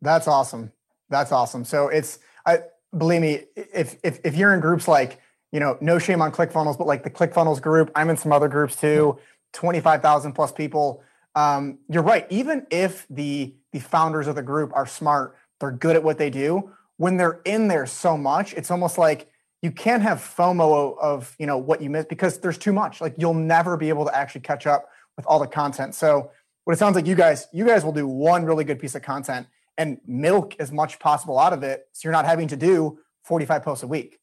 That's 0.00 0.28
awesome. 0.28 0.72
That's 1.10 1.32
awesome. 1.32 1.64
So 1.64 1.88
it's 1.88 2.18
I 2.46 2.60
believe 2.96 3.20
me, 3.20 3.44
if 3.56 3.96
if 4.02 4.20
if 4.24 4.36
you're 4.36 4.54
in 4.54 4.60
groups 4.60 4.88
like 4.88 5.20
you 5.52 5.60
know, 5.60 5.78
no 5.80 5.98
shame 5.98 6.20
on 6.20 6.30
ClickFunnels, 6.30 6.76
but 6.76 6.86
like 6.86 7.02
the 7.02 7.10
ClickFunnels 7.10 7.60
group, 7.60 7.90
I'm 7.94 8.10
in 8.10 8.16
some 8.16 8.32
other 8.32 8.48
groups 8.48 8.76
too, 8.76 9.18
25,000 9.54 10.32
plus 10.32 10.52
people. 10.52 11.02
Um, 11.34 11.78
you're 11.88 12.02
right. 12.02 12.26
Even 12.30 12.66
if 12.70 13.06
the 13.08 13.54
the 13.72 13.80
founders 13.80 14.26
of 14.26 14.34
the 14.34 14.42
group 14.42 14.72
are 14.74 14.86
smart, 14.86 15.36
they're 15.60 15.72
good 15.72 15.96
at 15.96 16.02
what 16.02 16.18
they 16.18 16.30
do. 16.30 16.70
When 16.96 17.16
they're 17.16 17.40
in 17.44 17.68
there 17.68 17.86
so 17.86 18.16
much, 18.16 18.54
it's 18.54 18.70
almost 18.70 18.98
like 18.98 19.30
you 19.62 19.70
can't 19.70 20.02
have 20.02 20.18
FOMO 20.18 20.98
of 20.98 21.34
you 21.38 21.46
know 21.46 21.58
what 21.58 21.80
you 21.80 21.90
missed 21.90 22.08
because 22.08 22.38
there's 22.38 22.58
too 22.58 22.72
much. 22.72 23.00
Like 23.00 23.14
you'll 23.18 23.34
never 23.34 23.76
be 23.76 23.88
able 23.88 24.04
to 24.04 24.16
actually 24.16 24.42
catch 24.42 24.66
up 24.66 24.88
with 25.16 25.26
all 25.26 25.38
the 25.38 25.46
content. 25.46 25.94
So 25.94 26.30
what 26.64 26.74
it 26.74 26.78
sounds 26.78 26.94
like 26.96 27.06
you 27.06 27.14
guys 27.14 27.48
you 27.52 27.64
guys 27.66 27.84
will 27.84 27.92
do 27.92 28.06
one 28.06 28.44
really 28.44 28.64
good 28.64 28.78
piece 28.78 28.94
of 28.94 29.02
content 29.02 29.46
and 29.76 30.00
milk 30.06 30.56
as 30.58 30.72
much 30.72 30.98
possible 30.98 31.38
out 31.38 31.52
of 31.52 31.62
it, 31.62 31.88
so 31.92 32.00
you're 32.04 32.12
not 32.12 32.24
having 32.24 32.48
to 32.48 32.56
do 32.56 32.98
45 33.24 33.62
posts 33.62 33.84
a 33.84 33.86
week. 33.86 34.18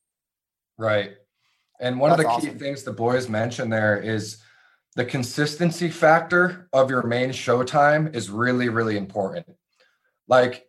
Right. 0.78 1.13
And 1.80 2.00
one 2.00 2.12
That's 2.12 2.24
of 2.24 2.41
the 2.41 2.48
key 2.52 2.58
things 2.58 2.84
the 2.84 2.91
boys 2.91 3.30
mentioned 3.30 3.71
there 3.71 3.98
is 3.98 4.38
the 4.95 5.06
consistency 5.06 5.89
factor 5.89 6.69
of 6.74 6.89
your 6.89 7.04
main 7.04 7.30
showtime 7.30 8.15
is 8.15 8.30
really, 8.30 8.69
really 8.69 8.98
important. 8.98 9.45
Like 10.28 10.65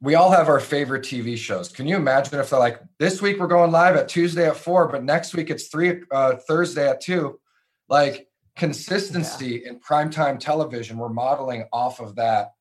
we 0.00 0.14
all 0.14 0.30
have 0.30 0.48
our 0.48 0.60
favorite 0.60 1.02
TV 1.02 1.36
shows. 1.36 1.68
Can 1.68 1.86
you 1.86 1.96
imagine 1.96 2.38
if 2.38 2.50
they're 2.50 2.58
like, 2.58 2.80
this 2.98 3.20
week 3.20 3.38
we're 3.38 3.48
going 3.48 3.72
live 3.72 3.96
at 3.96 4.08
Tuesday 4.08 4.46
at 4.46 4.56
four, 4.56 4.88
but 4.88 5.02
next 5.02 5.34
week 5.34 5.50
it's 5.50 5.66
three 5.68 6.02
uh, 6.12 6.36
Thursday 6.36 6.88
at 6.88 7.00
two? 7.00 7.40
Like 7.88 8.28
consistency 8.54 9.62
yeah. 9.62 9.70
in 9.70 9.80
primetime 9.80 10.38
television, 10.38 10.98
we're 10.98 11.08
modeling 11.08 11.66
off 11.72 12.00
of 12.00 12.14
that 12.16 12.52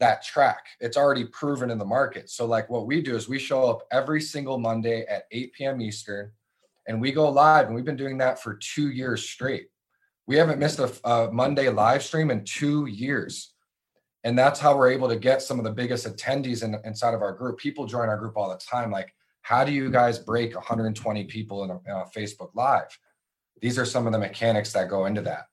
that 0.00 0.24
track. 0.24 0.66
It's 0.80 0.96
already 0.96 1.24
proven 1.26 1.70
in 1.70 1.78
the 1.78 1.84
market. 1.84 2.28
So 2.28 2.44
like 2.44 2.68
what 2.68 2.86
we 2.86 3.00
do 3.00 3.14
is 3.14 3.28
we 3.28 3.38
show 3.38 3.70
up 3.70 3.86
every 3.92 4.20
single 4.20 4.58
Monday 4.58 5.06
at 5.06 5.26
8 5.30 5.52
p.m. 5.52 5.80
Eastern 5.80 6.32
and 6.88 7.00
we 7.00 7.12
go 7.12 7.28
live 7.28 7.66
and 7.66 7.74
we've 7.76 7.84
been 7.84 7.94
doing 7.94 8.18
that 8.18 8.42
for 8.42 8.54
2 8.54 8.90
years 8.90 9.28
straight. 9.28 9.68
We 10.26 10.34
haven't 10.34 10.58
missed 10.58 10.80
a, 10.80 10.92
a 11.08 11.30
Monday 11.30 11.68
live 11.68 12.02
stream 12.02 12.32
in 12.32 12.44
2 12.44 12.86
years. 12.86 13.52
And 14.24 14.38
that's 14.38 14.60
how 14.60 14.76
we're 14.76 14.90
able 14.90 15.08
to 15.08 15.16
get 15.16 15.42
some 15.42 15.58
of 15.58 15.64
the 15.64 15.72
biggest 15.72 16.06
attendees 16.06 16.62
in, 16.62 16.76
inside 16.84 17.14
of 17.14 17.22
our 17.22 17.32
group. 17.32 17.58
People 17.58 17.86
join 17.86 18.08
our 18.08 18.16
group 18.16 18.36
all 18.36 18.48
the 18.50 18.56
time. 18.58 18.90
Like, 18.90 19.14
how 19.42 19.64
do 19.64 19.72
you 19.72 19.90
guys 19.90 20.18
break 20.18 20.54
120 20.54 21.24
people 21.24 21.64
in 21.64 21.70
a, 21.70 21.74
in 21.74 21.90
a 21.90 22.04
Facebook 22.16 22.50
Live? 22.54 22.96
These 23.60 23.78
are 23.78 23.84
some 23.84 24.06
of 24.06 24.12
the 24.12 24.18
mechanics 24.18 24.72
that 24.72 24.88
go 24.88 25.06
into 25.06 25.22
that. 25.22 25.46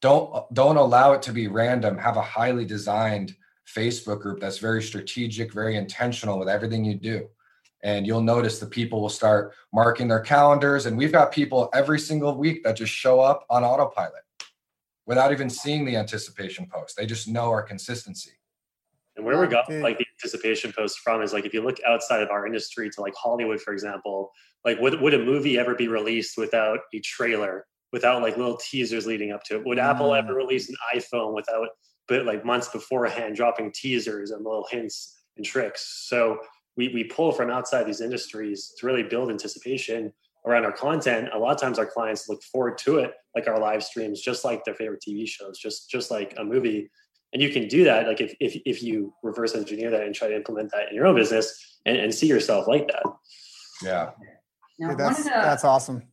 Don't 0.00 0.52
don't 0.54 0.76
allow 0.76 1.12
it 1.12 1.22
to 1.22 1.32
be 1.32 1.48
random. 1.48 1.98
Have 1.98 2.16
a 2.16 2.22
highly 2.22 2.64
designed 2.64 3.34
Facebook 3.66 4.20
group 4.20 4.40
that's 4.40 4.58
very 4.58 4.82
strategic, 4.82 5.52
very 5.52 5.76
intentional 5.76 6.38
with 6.38 6.48
everything 6.48 6.84
you 6.84 6.94
do. 6.94 7.28
And 7.82 8.06
you'll 8.06 8.22
notice 8.22 8.58
the 8.58 8.66
people 8.66 9.00
will 9.00 9.08
start 9.08 9.54
marking 9.72 10.08
their 10.08 10.20
calendars. 10.20 10.86
And 10.86 10.96
we've 10.96 11.12
got 11.12 11.32
people 11.32 11.68
every 11.74 11.98
single 11.98 12.36
week 12.36 12.62
that 12.64 12.76
just 12.76 12.92
show 12.92 13.20
up 13.20 13.44
on 13.50 13.64
autopilot 13.64 14.22
without 15.08 15.32
even 15.32 15.48
seeing 15.48 15.86
the 15.86 15.96
anticipation 15.96 16.68
post. 16.70 16.96
They 16.96 17.06
just 17.06 17.26
know 17.26 17.50
our 17.50 17.62
consistency. 17.62 18.32
And 19.16 19.26
where 19.26 19.40
we 19.40 19.48
got 19.48 19.68
like 19.72 19.98
the 19.98 20.06
anticipation 20.16 20.72
post 20.72 21.00
from 21.00 21.22
is 21.22 21.32
like 21.32 21.44
if 21.44 21.52
you 21.52 21.60
look 21.60 21.78
outside 21.84 22.22
of 22.22 22.30
our 22.30 22.46
industry 22.46 22.88
to 22.90 23.00
like 23.00 23.14
Hollywood, 23.16 23.60
for 23.60 23.72
example, 23.72 24.30
like 24.64 24.78
would 24.78 25.00
would 25.00 25.14
a 25.14 25.18
movie 25.18 25.58
ever 25.58 25.74
be 25.74 25.88
released 25.88 26.38
without 26.38 26.80
a 26.94 27.00
trailer, 27.00 27.66
without 27.90 28.22
like 28.22 28.36
little 28.36 28.58
teasers 28.58 29.06
leading 29.06 29.32
up 29.32 29.42
to 29.44 29.56
it? 29.56 29.66
Would 29.66 29.78
mm. 29.78 29.82
Apple 29.82 30.14
ever 30.14 30.34
mm. 30.34 30.36
release 30.36 30.68
an 30.68 30.76
iPhone 30.94 31.34
without 31.34 31.66
but 32.06 32.24
like 32.24 32.44
months 32.44 32.68
beforehand 32.68 33.34
dropping 33.34 33.72
teasers 33.72 34.30
and 34.30 34.44
little 34.44 34.68
hints 34.70 35.16
and 35.36 35.44
tricks? 35.44 36.06
So 36.08 36.38
we 36.76 36.88
we 36.94 37.02
pull 37.04 37.32
from 37.32 37.50
outside 37.50 37.88
these 37.88 38.02
industries 38.02 38.72
to 38.78 38.86
really 38.86 39.02
build 39.02 39.30
anticipation 39.30 40.12
around 40.46 40.64
our 40.64 40.72
content. 40.72 41.28
A 41.32 41.38
lot 41.38 41.54
of 41.54 41.60
times 41.60 41.78
our 41.78 41.86
clients 41.86 42.28
look 42.28 42.42
forward 42.42 42.78
to 42.78 42.98
it, 42.98 43.12
like 43.34 43.46
our 43.48 43.58
live 43.58 43.82
streams, 43.82 44.20
just 44.20 44.44
like 44.44 44.64
their 44.64 44.74
favorite 44.74 45.02
TV 45.06 45.26
shows, 45.26 45.58
just 45.58 45.90
just 45.90 46.10
like 46.10 46.34
a 46.38 46.44
movie. 46.44 46.90
And 47.32 47.42
you 47.42 47.50
can 47.50 47.68
do 47.68 47.84
that 47.84 48.06
like 48.06 48.20
if, 48.20 48.34
if, 48.40 48.60
if 48.64 48.82
you 48.82 49.12
reverse 49.22 49.54
engineer 49.54 49.90
that 49.90 50.02
and 50.02 50.14
try 50.14 50.28
to 50.28 50.36
implement 50.36 50.70
that 50.72 50.88
in 50.88 50.94
your 50.94 51.06
own 51.06 51.14
business 51.14 51.78
and, 51.84 51.96
and 51.96 52.14
see 52.14 52.26
yourself 52.26 52.66
like 52.66 52.88
that. 52.88 53.02
Yeah. 53.82 54.10
Now, 54.78 54.94
that's, 54.94 55.24
the, 55.24 55.30
that's 55.30 55.64
awesome. 55.64 56.04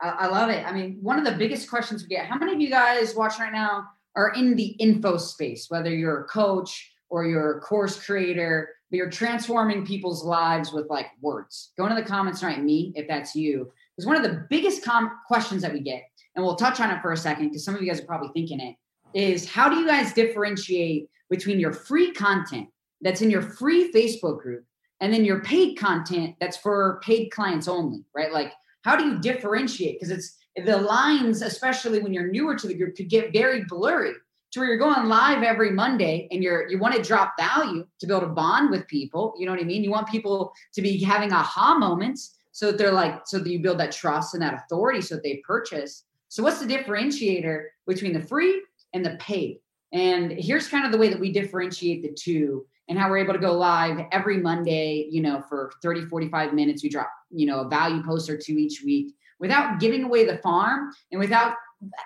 I, 0.00 0.08
I 0.08 0.26
love 0.26 0.50
it. 0.50 0.66
I 0.66 0.72
mean 0.72 0.98
one 1.00 1.18
of 1.18 1.24
the 1.24 1.38
biggest 1.38 1.70
questions 1.70 2.02
we 2.02 2.08
get 2.08 2.26
how 2.26 2.38
many 2.38 2.54
of 2.54 2.60
you 2.60 2.70
guys 2.70 3.14
watching 3.14 3.42
right 3.44 3.52
now 3.52 3.84
are 4.16 4.30
in 4.30 4.56
the 4.56 4.68
info 4.80 5.16
space 5.16 5.66
whether 5.68 5.94
you're 5.94 6.22
a 6.22 6.24
coach 6.24 6.90
or 7.10 7.24
you're 7.24 7.58
a 7.58 7.60
course 7.60 8.02
creator 8.02 8.70
but 8.90 8.96
you're 8.96 9.10
transforming 9.10 9.84
people's 9.84 10.24
lives 10.24 10.72
with 10.72 10.88
like 10.88 11.06
words 11.20 11.72
go 11.76 11.86
into 11.86 12.00
the 12.00 12.08
comments 12.08 12.42
and 12.42 12.50
write 12.50 12.62
me 12.62 12.92
if 12.96 13.06
that's 13.08 13.34
you 13.34 13.70
because 13.96 14.06
one 14.06 14.16
of 14.16 14.22
the 14.22 14.46
biggest 14.48 14.84
com- 14.84 15.18
questions 15.26 15.62
that 15.62 15.72
we 15.72 15.80
get 15.80 16.02
and 16.34 16.44
we'll 16.44 16.56
touch 16.56 16.80
on 16.80 16.90
it 16.90 17.00
for 17.02 17.12
a 17.12 17.16
second 17.16 17.48
because 17.48 17.64
some 17.64 17.74
of 17.74 17.82
you 17.82 17.88
guys 17.88 18.00
are 18.00 18.06
probably 18.06 18.30
thinking 18.34 18.60
it 18.60 18.76
is 19.14 19.48
how 19.48 19.68
do 19.68 19.76
you 19.76 19.86
guys 19.86 20.12
differentiate 20.12 21.08
between 21.30 21.60
your 21.60 21.72
free 21.72 22.12
content 22.12 22.68
that's 23.00 23.22
in 23.22 23.30
your 23.30 23.42
free 23.42 23.92
Facebook 23.92 24.40
group 24.40 24.64
and 25.00 25.12
then 25.12 25.24
your 25.24 25.40
paid 25.40 25.76
content 25.76 26.34
that's 26.40 26.56
for 26.56 27.00
paid 27.04 27.30
clients 27.30 27.68
only, 27.68 28.04
right? 28.14 28.32
Like, 28.32 28.52
how 28.82 28.96
do 28.96 29.04
you 29.04 29.18
differentiate? 29.18 29.98
Because 29.98 30.10
it's 30.10 30.36
the 30.56 30.76
lines, 30.76 31.42
especially 31.42 32.00
when 32.00 32.12
you're 32.12 32.30
newer 32.30 32.56
to 32.56 32.66
the 32.66 32.74
group, 32.74 32.96
could 32.96 33.08
get 33.08 33.32
very 33.32 33.64
blurry 33.64 34.14
to 34.52 34.60
where 34.60 34.68
you're 34.68 34.78
going 34.78 35.06
live 35.06 35.42
every 35.42 35.70
Monday 35.70 36.28
and 36.30 36.42
you're 36.42 36.68
you 36.68 36.78
want 36.78 36.94
to 36.94 37.02
drop 37.02 37.34
value 37.38 37.86
to 38.00 38.06
build 38.06 38.22
a 38.22 38.28
bond 38.28 38.70
with 38.70 38.86
people. 38.86 39.34
You 39.38 39.46
know 39.46 39.52
what 39.52 39.60
I 39.60 39.64
mean? 39.64 39.84
You 39.84 39.90
want 39.90 40.08
people 40.08 40.52
to 40.74 40.82
be 40.82 41.02
having 41.02 41.32
aha 41.32 41.76
moments 41.78 42.36
so 42.52 42.66
that 42.66 42.78
they're 42.78 42.92
like, 42.92 43.20
so 43.26 43.38
that 43.38 43.48
you 43.48 43.60
build 43.60 43.78
that 43.78 43.92
trust 43.92 44.34
and 44.34 44.42
that 44.42 44.54
authority 44.54 45.00
so 45.00 45.16
that 45.16 45.22
they 45.22 45.42
purchase. 45.46 46.04
So 46.28 46.42
what's 46.42 46.60
the 46.60 46.66
differentiator 46.66 47.64
between 47.86 48.12
the 48.12 48.20
free 48.20 48.62
and 48.94 49.04
the 49.04 49.16
paid. 49.20 49.60
And 49.92 50.32
here's 50.32 50.68
kind 50.68 50.84
of 50.84 50.92
the 50.92 50.98
way 50.98 51.08
that 51.08 51.20
we 51.20 51.32
differentiate 51.32 52.02
the 52.02 52.12
two 52.12 52.66
and 52.88 52.98
how 52.98 53.08
we're 53.08 53.18
able 53.18 53.34
to 53.34 53.38
go 53.38 53.52
live 53.52 54.00
every 54.12 54.38
Monday, 54.38 55.08
you 55.10 55.22
know, 55.22 55.42
for 55.48 55.72
30, 55.82 56.06
45 56.06 56.52
minutes. 56.54 56.82
We 56.82 56.88
drop, 56.88 57.10
you 57.30 57.46
know, 57.46 57.60
a 57.60 57.68
value 57.68 58.02
post 58.02 58.28
or 58.28 58.36
two 58.36 58.54
each 58.58 58.82
week 58.84 59.14
without 59.38 59.78
giving 59.80 60.04
away 60.04 60.26
the 60.26 60.38
farm 60.38 60.90
and 61.12 61.18
without 61.18 61.54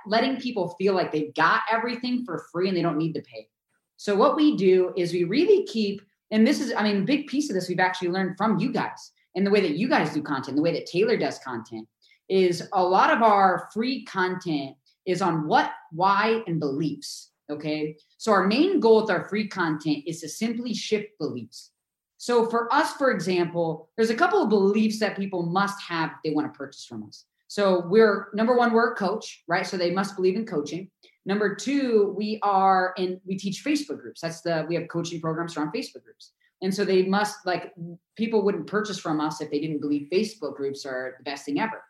letting 0.07 0.37
people 0.37 0.75
feel 0.79 0.95
like 0.95 1.13
they've 1.13 1.35
got 1.35 1.63
everything 1.71 2.25
for 2.25 2.47
free 2.53 2.69
and 2.69 2.77
they 2.77 2.83
don't 2.83 2.99
need 2.99 3.15
to 3.15 3.23
pay. 3.23 3.49
So 3.97 4.17
what 4.17 4.37
we 4.37 4.57
do 4.57 4.93
is 4.97 5.13
we 5.13 5.25
really 5.25 5.65
keep, 5.65 6.03
and 6.31 6.47
this 6.47 6.61
is, 6.61 6.73
I 6.77 6.83
mean, 6.83 7.03
a 7.03 7.05
big 7.05 7.27
piece 7.27 7.49
of 7.51 7.55
this 7.55 7.69
we've 7.69 7.79
actually 7.79 8.09
learned 8.09 8.37
from 8.37 8.59
you 8.59 8.73
guys 8.73 9.13
and 9.35 9.47
the 9.47 9.51
way 9.51 9.61
that 9.61 9.77
you 9.77 9.89
guys 9.89 10.13
do 10.13 10.23
content, 10.23 10.57
the 10.57 10.63
way 10.63 10.73
that 10.73 10.87
Taylor 10.87 11.17
does 11.17 11.39
content 11.39 11.89
is 12.29 12.69
a 12.73 12.83
lot 12.83 13.11
of 13.11 13.23
our 13.23 13.69
free 13.73 14.05
content 14.05 14.77
is 15.07 15.23
on 15.23 15.47
what, 15.47 15.73
why, 15.91 16.43
and 16.47 16.61
beliefs. 16.61 17.31
Okay. 17.51 17.97
So 18.19 18.33
our 18.33 18.47
main 18.47 18.81
goal 18.81 19.03
with 19.03 19.11
our 19.11 19.29
free 19.29 19.49
content 19.49 20.05
is 20.07 20.21
to 20.21 20.29
simply 20.29 20.75
shift 20.75 21.09
beliefs. 21.19 21.71
So 22.17 22.49
for 22.49 22.73
us, 22.73 22.93
for 22.93 23.11
example, 23.11 23.91
there's 23.97 24.11
a 24.11 24.15
couple 24.15 24.43
of 24.43 24.49
beliefs 24.49 25.01
that 25.01 25.17
people 25.17 25.43
must 25.43 25.83
have 25.83 26.11
if 26.11 26.17
they 26.25 26.31
want 26.31 26.53
to 26.53 26.57
purchase 26.57 26.85
from 26.85 27.03
us. 27.03 27.25
So 27.53 27.85
we're 27.87 28.29
number 28.33 28.57
one, 28.57 28.73
we're 28.73 28.93
a 28.93 28.97
coach, 28.97 29.43
right? 29.47 29.67
So 29.67 29.77
they 29.77 29.91
must 29.91 30.17
believe 30.17 30.37
in 30.37 30.47
coaching. 30.47 30.91
Number 31.27 31.55
two, 31.55 32.15
we 32.17 32.41
are 32.43 32.95
in 32.97 33.21
we 33.27 33.37
teach 33.37 33.63
Facebook 33.63 34.01
groups. 34.01 34.23
That's 34.23 34.41
the 34.41 34.65
we 34.67 34.75
have 34.75 34.89
coaching 34.89 35.21
programs 35.21 35.55
around 35.55 35.71
Facebook 35.71 36.03
groups. 36.03 36.33
And 36.63 36.75
so 36.75 36.83
they 36.83 37.03
must 37.03 37.45
like 37.45 37.75
people 38.17 38.43
wouldn't 38.43 38.69
purchase 38.69 38.99
from 38.99 39.21
us 39.21 39.43
if 39.43 39.51
they 39.51 39.61
didn't 39.61 39.83
believe 39.83 40.09
Facebook 40.11 40.57
groups 40.57 40.87
are 40.87 41.17
the 41.19 41.25
best 41.25 41.45
thing 41.45 41.61
ever. 41.61 41.85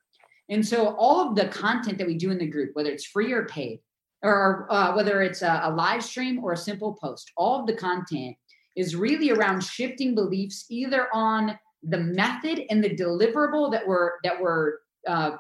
And 0.49 0.67
so 0.67 0.97
all 0.97 1.29
of 1.29 1.37
the 1.37 1.47
content 1.47 1.97
that 1.99 2.09
we 2.09 2.19
do 2.19 2.33
in 2.33 2.39
the 2.39 2.47
group, 2.47 2.71
whether 2.75 2.91
it's 2.91 3.07
free 3.07 3.33
or 3.33 3.47
paid, 3.47 3.79
or 4.25 4.67
uh, 4.69 4.97
whether 4.97 5.23
it's 5.23 5.43
a, 5.43 5.61
a 5.63 5.71
live 5.71 6.03
stream 6.03 6.43
or 6.43 6.55
a 6.55 6.57
simple 6.57 6.95
post, 7.01 7.31
all 7.37 7.61
of 7.61 7.69
the 7.69 7.77
content 7.77 8.37
is 8.75 8.97
really 8.97 9.31
around 9.31 9.63
shifting 9.63 10.17
beliefs 10.17 10.67
either 10.71 11.07
on 11.15 11.57
the 11.85 11.99
method 11.99 12.63
and 12.69 12.83
the 12.83 12.91
deliverable 12.91 13.71
that 13.71 13.87
we're 13.87 14.13
that 14.25 14.41
we're 14.41 14.79
uh, 15.07 15.33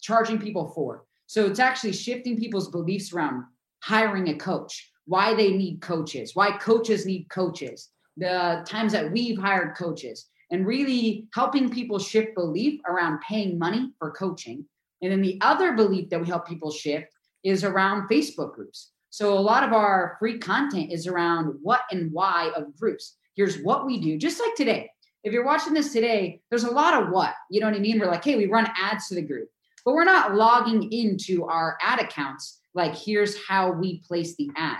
charging 0.00 0.38
people 0.38 0.68
for. 0.74 1.04
So 1.26 1.46
it's 1.46 1.58
actually 1.58 1.92
shifting 1.92 2.38
people's 2.38 2.70
beliefs 2.70 3.12
around 3.12 3.44
hiring 3.82 4.28
a 4.28 4.34
coach, 4.34 4.90
why 5.06 5.34
they 5.34 5.52
need 5.52 5.80
coaches, 5.80 6.32
why 6.34 6.52
coaches 6.58 7.06
need 7.06 7.28
coaches, 7.28 7.90
the 8.16 8.64
times 8.66 8.92
that 8.92 9.10
we've 9.10 9.38
hired 9.38 9.76
coaches, 9.76 10.26
and 10.50 10.66
really 10.66 11.26
helping 11.34 11.68
people 11.68 11.98
shift 11.98 12.34
belief 12.34 12.80
around 12.88 13.20
paying 13.20 13.58
money 13.58 13.90
for 13.98 14.12
coaching. 14.12 14.64
And 15.02 15.12
then 15.12 15.20
the 15.20 15.38
other 15.40 15.72
belief 15.72 16.08
that 16.10 16.20
we 16.20 16.26
help 16.26 16.46
people 16.46 16.70
shift 16.70 17.08
is 17.42 17.64
around 17.64 18.08
Facebook 18.08 18.54
groups. 18.54 18.92
So 19.10 19.36
a 19.36 19.40
lot 19.40 19.64
of 19.64 19.72
our 19.72 20.16
free 20.18 20.38
content 20.38 20.92
is 20.92 21.06
around 21.06 21.54
what 21.62 21.82
and 21.90 22.12
why 22.12 22.52
of 22.56 22.76
groups. 22.76 23.16
Here's 23.34 23.62
what 23.62 23.86
we 23.86 24.00
do, 24.00 24.16
just 24.18 24.40
like 24.40 24.54
today. 24.54 24.90
If 25.26 25.32
you're 25.32 25.44
watching 25.44 25.74
this 25.74 25.92
today, 25.92 26.40
there's 26.50 26.62
a 26.62 26.70
lot 26.70 27.02
of 27.02 27.10
what, 27.10 27.34
you 27.50 27.60
know 27.60 27.66
what 27.66 27.74
I 27.74 27.80
mean? 27.80 27.98
We're 27.98 28.06
like, 28.06 28.22
hey, 28.22 28.36
we 28.36 28.46
run 28.46 28.70
ads 28.80 29.08
to 29.08 29.16
the 29.16 29.22
group, 29.22 29.48
but 29.84 29.94
we're 29.94 30.04
not 30.04 30.36
logging 30.36 30.92
into 30.92 31.44
our 31.46 31.76
ad 31.82 31.98
accounts. 31.98 32.60
Like, 32.74 32.94
here's 32.94 33.36
how 33.44 33.72
we 33.72 33.98
place 34.06 34.36
the 34.36 34.50
ad. 34.54 34.78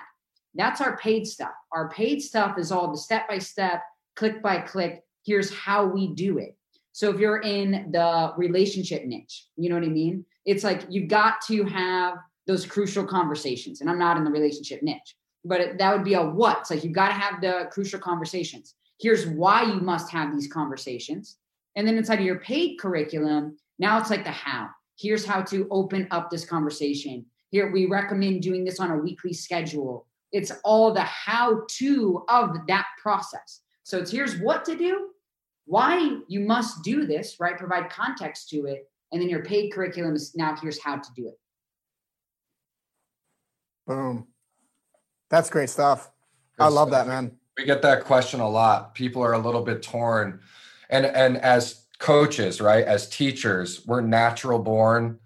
That's 0.55 0.81
our 0.81 0.97
paid 0.99 1.27
stuff. 1.27 1.51
Our 1.73 1.91
paid 1.91 2.23
stuff 2.23 2.59
is 2.59 2.71
all 2.71 2.93
the 2.93 2.97
step 2.97 3.29
by 3.29 3.39
step, 3.39 3.83
click 4.15 4.41
by 4.41 4.59
click 4.59 5.03
here's 5.27 5.53
how 5.53 5.85
we 5.85 6.15
do 6.15 6.39
it. 6.39 6.57
So 6.93 7.11
if 7.11 7.19
you're 7.19 7.41
in 7.41 7.91
the 7.93 8.33
relationship 8.37 9.05
niche, 9.05 9.47
you 9.57 9.69
know 9.69 9.75
what 9.75 9.85
I 9.85 9.89
mean? 9.89 10.25
It's 10.47 10.65
like 10.65 10.87
you've 10.89 11.09
got 11.09 11.41
to 11.49 11.65
have 11.65 12.15
those 12.47 12.65
crucial 12.65 13.05
conversations. 13.05 13.81
And 13.81 13.91
I'm 13.91 13.99
not 13.99 14.17
in 14.17 14.25
the 14.25 14.31
relationship 14.31 14.83
niche, 14.83 15.17
but 15.45 15.77
that 15.79 15.93
would 15.93 16.05
be 16.05 16.15
a 16.15 16.23
what. 16.23 16.61
It's 16.61 16.71
like 16.71 16.85
you've 16.85 16.93
got 16.93 17.09
to 17.09 17.15
have 17.15 17.41
the 17.41 17.69
crucial 17.73 17.99
conversations. 17.99 18.77
Here's 18.99 19.27
why 19.27 19.63
you 19.63 19.81
must 19.81 20.11
have 20.11 20.33
these 20.33 20.51
conversations. 20.51 21.37
And 21.77 21.87
then 21.87 21.99
inside 21.99 22.21
of 22.21 22.25
your 22.25 22.41
paid 22.41 22.79
curriculum, 22.79 23.57
now 23.79 23.99
it's 23.99 24.11
like 24.11 24.25
the 24.25 24.31
how. 24.31 24.71
Here's 24.99 25.27
how 25.27 25.43
to 25.43 25.69
open 25.71 26.09
up 26.11 26.31
this 26.31 26.47
conversation. 26.47 27.27
Here, 27.51 27.71
we 27.71 27.87
recommend 27.87 28.43
doing 28.43 28.65
this 28.65 28.81
on 28.81 28.91
a 28.91 28.97
weekly 28.97 29.35
schedule. 29.35 30.07
It's 30.33 30.53
all 30.65 30.93
the 30.93 31.03
how 31.03 31.63
to 31.79 32.25
of 32.29 32.67
that 32.67 32.87
process. 33.03 33.61
So 33.83 33.99
it's 33.99 34.11
here's 34.11 34.39
what 34.41 34.65
to 34.65 34.77
do, 34.77 35.11
why 35.67 36.19
you 36.29 36.41
must 36.41 36.83
do 36.83 37.07
this, 37.07 37.39
right? 37.39 37.57
Provide 37.57 37.91
context 37.91 38.49
to 38.51 38.67
it. 38.67 38.91
And 39.13 39.21
then 39.21 39.29
your 39.29 39.45
paid 39.45 39.73
curriculum 39.73 40.15
is 40.17 40.35
now 40.35 40.57
here's 40.61 40.83
how 40.83 40.97
to 40.97 41.09
do 41.15 41.29
it. 41.29 41.39
Boom. 43.87 44.27
That's 45.29 45.51
great 45.51 45.71
stuff. 45.71 46.11
Good 46.59 46.65
I 46.65 46.69
love 46.69 46.89
stuff. 46.89 47.07
that, 47.07 47.13
man. 47.13 47.39
We 47.57 47.65
get 47.65 47.83
that 47.83 48.05
question 48.05 48.41
a 48.41 48.49
lot. 48.49 48.95
People 48.95 49.23
are 49.23 49.33
a 49.33 49.39
little 49.39 49.63
bit 49.63 49.83
torn. 49.83 50.41
And 50.91 51.07
and 51.07 51.39
as 51.39 51.87
coaches, 51.99 52.61
right? 52.61 52.85
As 52.85 53.09
teachers, 53.09 53.85
we're 53.87 54.03
natural 54.03 54.59
born 54.59 55.19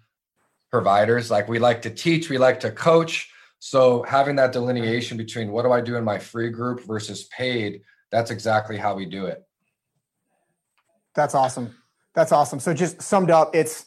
providers. 0.69 1.29
Like 1.29 1.47
we 1.49 1.59
like 1.59 1.81
to 1.83 1.89
teach, 1.89 2.29
we 2.29 2.37
like 2.37 2.61
to 2.61 2.71
coach. 2.71 3.29
So 3.59 4.03
having 4.03 4.37
that 4.37 4.53
delineation 4.53 5.17
between 5.17 5.51
what 5.51 5.63
do 5.63 5.71
I 5.71 5.81
do 5.81 5.97
in 5.97 6.03
my 6.03 6.17
free 6.17 6.49
group 6.49 6.81
versus 6.85 7.25
paid, 7.25 7.81
that's 8.09 8.31
exactly 8.31 8.77
how 8.77 8.95
we 8.95 9.05
do 9.05 9.25
it. 9.25 9.45
That's 11.13 11.35
awesome. 11.35 11.75
That's 12.15 12.31
awesome. 12.31 12.59
So 12.59 12.73
just 12.73 13.01
summed 13.01 13.29
up, 13.29 13.55
it's 13.55 13.85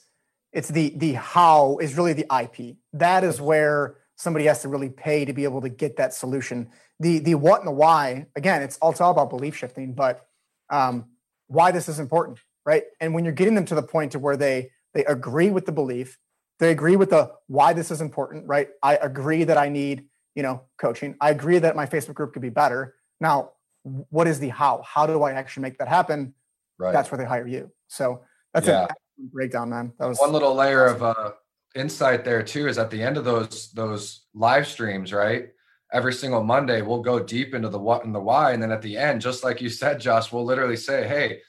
it's 0.53 0.69
the 0.69 0.91
the 0.97 1.15
how 1.15 1.79
is 1.79 1.97
really 1.97 2.13
the 2.13 2.27
IP. 2.43 2.77
That 2.93 3.25
is 3.25 3.41
where 3.41 3.97
somebody 4.17 4.45
has 4.45 4.63
to 4.63 4.69
really 4.69 4.91
pay 4.91 5.25
to 5.25 5.33
be 5.33 5.45
able 5.45 5.61
to 5.63 5.69
get 5.69 5.97
that 5.97 6.15
solution. 6.15 6.71
The 7.01 7.19
the 7.19 7.35
what 7.35 7.61
and 7.61 7.69
the 7.69 7.73
why, 7.73 8.27
again, 8.37 8.63
it's 8.63 8.79
all, 8.79 8.91
it's 8.91 9.01
all 9.01 9.11
about 9.11 9.31
belief 9.31 9.57
shifting, 9.57 9.95
but 9.95 10.27
um, 10.71 11.07
why 11.49 11.73
this 11.73 11.89
is 11.89 11.99
important, 11.99 12.39
right? 12.65 12.85
And 13.01 13.15
when 13.15 13.25
you're 13.25 13.33
getting 13.33 13.55
them 13.55 13.65
to 13.67 13.75
the 13.75 13.83
point 13.83 14.13
to 14.13 14.19
where 14.19 14.37
they 14.37 14.71
they 14.95 15.05
agree 15.05 15.51
with 15.51 15.67
the 15.67 15.73
belief, 15.73 16.19
they 16.61 16.71
agree 16.71 16.97
with 16.97 17.11
the 17.11 17.33
why 17.49 17.73
this 17.73 17.91
is 17.91 18.01
important, 18.01 18.47
right? 18.47 18.69
I 18.83 18.97
agree 18.97 19.45
that 19.45 19.59
I 19.59 19.69
need, 19.69 20.07
you 20.35 20.43
know, 20.43 20.63
coaching. 20.79 21.17
I 21.21 21.31
agree 21.31 21.59
that 21.59 21.75
my 21.75 21.87
Facebook 21.87 22.15
group 22.15 22.33
could 22.33 22.43
be 22.43 22.49
better. 22.49 22.95
Now, 23.21 23.51
what 23.83 24.27
is 24.27 24.39
the 24.39 24.49
how? 24.49 24.83
How 24.87 25.07
do 25.07 25.23
I 25.23 25.33
actually 25.33 25.63
make 25.63 25.79
that 25.79 25.89
happen? 25.89 26.35
Right. 26.79 26.93
That's 26.93 27.11
where 27.11 27.19
they 27.19 27.25
hire 27.25 27.47
you. 27.47 27.71
So 27.89 28.23
that's 28.53 28.67
yeah. 28.67 28.85
a 28.85 28.89
breakdown, 29.33 29.71
man. 29.71 29.93
That 29.99 30.07
was 30.07 30.19
one 30.19 30.33
little 30.33 30.55
layer 30.55 30.87
awesome. 30.89 31.03
of 31.03 31.17
uh, 31.17 31.33
insight 31.75 32.25
there 32.25 32.43
too. 32.43 32.69
Is 32.69 32.79
at 32.79 32.91
the 32.91 33.03
end 33.03 33.17
of 33.17 33.25
those 33.25 33.71
those 33.73 34.27
live 34.33 34.67
streams, 34.67 35.13
right? 35.13 35.51
Every 35.95 36.13
single 36.13 36.43
Monday, 36.43 36.83
we'll 36.83 37.03
go 37.03 37.21
deep 37.21 37.55
into 37.55 37.69
the 37.69 37.79
what 37.79 38.05
and 38.05 38.13
the 38.13 38.19
why, 38.21 38.51
and 38.51 38.61
then 38.61 38.73
at 38.73 38.83
the 38.83 38.97
end, 38.97 39.21
just 39.21 39.45
like 39.45 39.61
you 39.61 39.69
said, 39.69 40.01
Josh, 40.01 40.33
we'll 40.33 40.45
literally 40.45 40.77
say, 40.77 41.07
"Hey, 41.07 41.41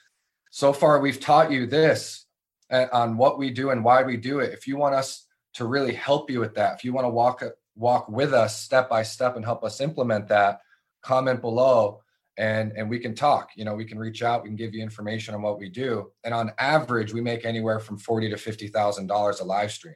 so 0.51 0.71
far 0.71 0.99
we've 0.99 1.19
taught 1.19 1.51
you 1.51 1.65
this 1.65 2.27
uh, 2.69 2.85
on 2.93 3.17
what 3.17 3.39
we 3.39 3.49
do 3.49 3.71
and 3.71 3.83
why 3.83 4.03
we 4.03 4.17
do 4.17 4.41
it. 4.41 4.53
If 4.53 4.67
you 4.67 4.77
want 4.77 4.93
us 4.93 5.25
to 5.55 5.65
really 5.65 5.95
help 5.95 6.29
you 6.29 6.39
with 6.39 6.53
that, 6.55 6.75
if 6.75 6.85
you 6.85 6.93
want 6.93 7.05
to 7.05 7.09
walk 7.09 7.43
walk 7.75 8.07
with 8.07 8.35
us 8.35 8.61
step 8.61 8.87
by 8.87 9.01
step 9.01 9.35
and 9.35 9.43
help 9.43 9.63
us 9.63 9.81
implement 9.81 10.27
that, 10.27 10.61
comment 11.01 11.41
below." 11.41 12.01
and 12.37 12.73
and 12.75 12.89
we 12.89 12.99
can 12.99 13.15
talk. 13.15 13.49
You 13.55 13.65
know 13.65 13.73
we 13.75 13.85
can 13.85 13.97
reach 13.97 14.21
out 14.21 14.43
we 14.43 14.49
can 14.49 14.57
give 14.57 14.75
you 14.75 14.83
information 14.83 15.33
on 15.33 15.41
what 15.41 15.57
we 15.57 15.69
do. 15.69 16.11
And 16.23 16.33
on 16.33 16.51
average 16.59 17.13
we 17.13 17.21
make 17.21 17.45
anywhere 17.45 17.79
from 17.79 17.97
40 17.97 18.29
to 18.29 18.37
50 18.37 18.67
thousand 18.67 19.07
dollars 19.07 19.39
a 19.39 19.45
live 19.45 19.71
stream. 19.71 19.95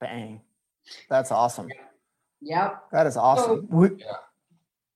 Bang. 0.00 0.42
That's 1.10 1.32
awesome 1.32 1.68
yep 2.42 2.82
that 2.92 3.06
is 3.06 3.16
awesome 3.16 3.68
so, 3.70 3.90
yeah 3.98 4.06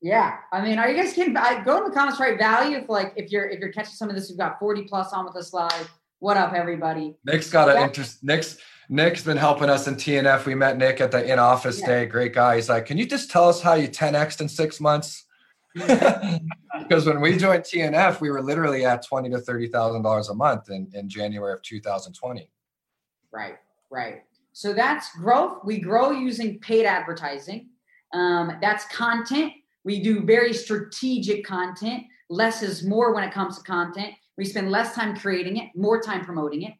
yeah 0.03 0.37
i 0.53 0.61
mean 0.61 0.79
are 0.79 0.91
you 0.91 0.97
guys 0.97 1.13
kidding 1.13 1.37
I, 1.37 1.63
go 1.65 1.79
in 1.79 1.85
the 1.85 1.91
comments 1.91 2.21
right 2.21 2.39
value 2.39 2.79
if 2.79 2.89
like 2.89 3.13
if 3.17 3.31
you're 3.31 3.49
if 3.49 3.61
you're 3.61 3.73
catching 3.73 3.95
some 3.95 4.11
of 4.11 4.17
this 4.17 4.29
we've 4.29 4.39
got 4.39 4.59
40 4.59 4.83
plus 4.83 5.13
on 5.13 5.25
with 5.25 5.37
us 5.37 5.53
live 5.53 5.91
what 6.19 6.37
up 6.37 6.53
everybody 6.53 7.17
nick's 7.25 7.51
got 7.51 7.69
an 7.69 7.83
interest 7.83 8.23
nick's 8.23 8.59
Nick's 8.89 9.23
been 9.25 9.37
helping 9.37 9.69
us 9.69 9.89
in 9.89 9.97
TNF. 9.97 10.47
We 10.47 10.55
met 10.55 10.79
Nick 10.79 11.01
at 11.01 11.11
the 11.11 11.25
in 11.25 11.41
office 11.41 11.81
yeah. 11.81 11.87
day. 11.87 12.07
Great 12.07 12.33
guy. 12.33 12.55
He's 12.55 12.69
like, 12.69 12.87
Can 12.87 12.99
you 12.99 13.05
just 13.05 13.31
tell 13.31 13.49
us 13.49 13.61
how 13.61 13.75
you 13.75 13.89
10x 13.89 14.41
in 14.41 14.49
six 14.49 14.81
months? 14.81 15.25
because 15.75 17.05
when 17.05 17.21
we 17.21 17.37
joined 17.37 17.63
TNF, 17.63 18.21
we 18.21 18.31
were 18.31 18.43
literally 18.43 18.87
at 18.87 19.05
twenty 19.05 19.29
to 19.29 19.39
thirty 19.39 19.69
thousand 19.69 20.03
dollars 20.03 20.31
a 20.31 20.35
month 20.35 20.71
in, 20.71 20.89
in 20.95 21.07
January 21.07 21.53
of 21.53 21.61
2020. 21.61 22.49
Right, 23.31 23.59
right. 23.91 24.23
So 24.57 24.73
that's 24.73 25.14
growth. 25.14 25.59
We 25.66 25.79
grow 25.81 26.12
using 26.12 26.59
paid 26.61 26.87
advertising. 26.87 27.69
Um, 28.14 28.57
that's 28.62 28.87
content. 28.87 29.53
We 29.85 30.03
do 30.03 30.23
very 30.23 30.55
strategic 30.55 31.45
content. 31.45 32.05
Less 32.31 32.62
is 32.62 32.83
more 32.83 33.12
when 33.12 33.23
it 33.23 33.35
comes 33.35 33.59
to 33.59 33.64
content. 33.64 34.14
We 34.38 34.47
spend 34.47 34.71
less 34.71 34.95
time 34.95 35.14
creating 35.14 35.59
it, 35.59 35.69
more 35.77 36.01
time 36.01 36.25
promoting 36.25 36.62
it. 36.62 36.73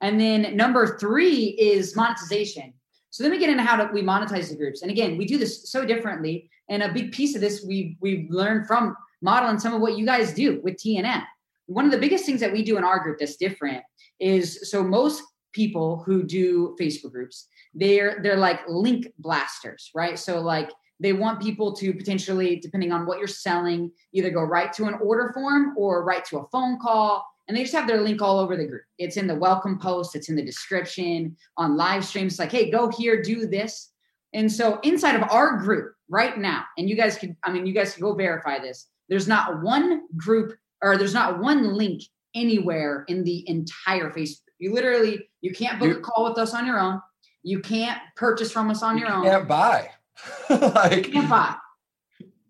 And 0.00 0.20
then 0.20 0.56
number 0.56 0.98
three 0.98 1.50
is 1.50 1.94
monetization. 1.94 2.72
So 3.10 3.22
then 3.22 3.30
we 3.30 3.38
get 3.38 3.48
into 3.48 3.62
how 3.62 3.88
we 3.92 4.02
monetize 4.02 4.48
the 4.48 4.56
groups. 4.56 4.82
And 4.82 4.90
again, 4.90 5.16
we 5.16 5.24
do 5.24 5.38
this 5.38 5.70
so 5.70 5.84
differently. 5.84 6.50
And 6.68 6.82
a 6.82 6.92
big 6.92 7.12
piece 7.12 7.36
of 7.36 7.40
this 7.40 7.64
we 7.64 7.96
we've 8.00 8.28
learned 8.28 8.66
from 8.66 8.96
modeling 9.22 9.60
some 9.60 9.72
of 9.72 9.80
what 9.80 9.96
you 9.96 10.04
guys 10.04 10.34
do 10.34 10.60
with 10.64 10.78
TNF. 10.78 11.22
One 11.66 11.84
of 11.84 11.92
the 11.92 11.98
biggest 11.98 12.26
things 12.26 12.40
that 12.40 12.52
we 12.52 12.64
do 12.64 12.76
in 12.76 12.82
our 12.82 12.98
group 12.98 13.20
that's 13.20 13.36
different 13.36 13.84
is 14.18 14.68
so 14.68 14.82
most 14.82 15.22
people 15.52 16.02
who 16.04 16.22
do 16.22 16.76
Facebook 16.80 17.12
groups, 17.12 17.48
they're 17.74 18.20
they're 18.22 18.36
like 18.36 18.60
link 18.68 19.08
blasters, 19.18 19.90
right? 19.94 20.18
So 20.18 20.40
like 20.40 20.70
they 21.00 21.12
want 21.12 21.40
people 21.40 21.72
to 21.76 21.94
potentially, 21.94 22.56
depending 22.56 22.92
on 22.92 23.06
what 23.06 23.18
you're 23.18 23.26
selling, 23.26 23.90
either 24.12 24.30
go 24.30 24.42
right 24.42 24.72
to 24.74 24.84
an 24.84 24.94
order 25.02 25.32
form 25.32 25.74
or 25.76 26.04
right 26.04 26.24
to 26.26 26.38
a 26.38 26.48
phone 26.48 26.78
call 26.78 27.24
and 27.50 27.56
they 27.56 27.62
just 27.62 27.74
have 27.74 27.88
their 27.88 28.00
link 28.00 28.22
all 28.22 28.38
over 28.38 28.56
the 28.56 28.64
group. 28.64 28.84
It's 28.98 29.16
in 29.16 29.26
the 29.26 29.34
welcome 29.34 29.76
post, 29.76 30.14
it's 30.14 30.28
in 30.28 30.36
the 30.36 30.44
description, 30.44 31.36
on 31.56 31.76
live 31.76 32.04
streams, 32.04 32.38
like, 32.38 32.52
hey, 32.52 32.70
go 32.70 32.88
here, 32.96 33.22
do 33.22 33.48
this. 33.48 33.90
And 34.32 34.50
so 34.50 34.78
inside 34.84 35.16
of 35.16 35.28
our 35.32 35.56
group 35.56 35.92
right 36.08 36.38
now, 36.38 36.62
and 36.78 36.88
you 36.88 36.94
guys 36.94 37.16
can, 37.16 37.36
I 37.42 37.50
mean, 37.50 37.66
you 37.66 37.72
guys 37.72 37.94
can 37.94 38.02
go 38.02 38.14
verify 38.14 38.60
this. 38.60 38.86
There's 39.08 39.26
not 39.26 39.62
one 39.62 40.02
group 40.16 40.56
or 40.80 40.96
there's 40.96 41.12
not 41.12 41.40
one 41.40 41.74
link 41.74 42.02
anywhere 42.36 43.04
in 43.08 43.24
the 43.24 43.42
entire 43.48 44.12
Facebook. 44.12 44.42
You 44.60 44.72
literally, 44.72 45.28
you 45.40 45.52
can't 45.52 45.80
book 45.80 45.88
you, 45.88 45.98
a 45.98 46.00
call 46.00 46.28
with 46.28 46.38
us 46.38 46.54
on 46.54 46.66
your 46.66 46.78
own. 46.78 47.00
You 47.42 47.60
can't 47.60 47.98
purchase 48.14 48.52
from 48.52 48.70
us 48.70 48.82
on 48.82 48.96
you 48.96 49.04
your 49.04 49.12
own. 49.12 49.24
You 49.24 49.30
can't 49.30 49.48
buy. 49.48 49.90
like, 50.50 51.06
you 51.06 51.12
can't 51.14 51.30
buy. 51.30 51.56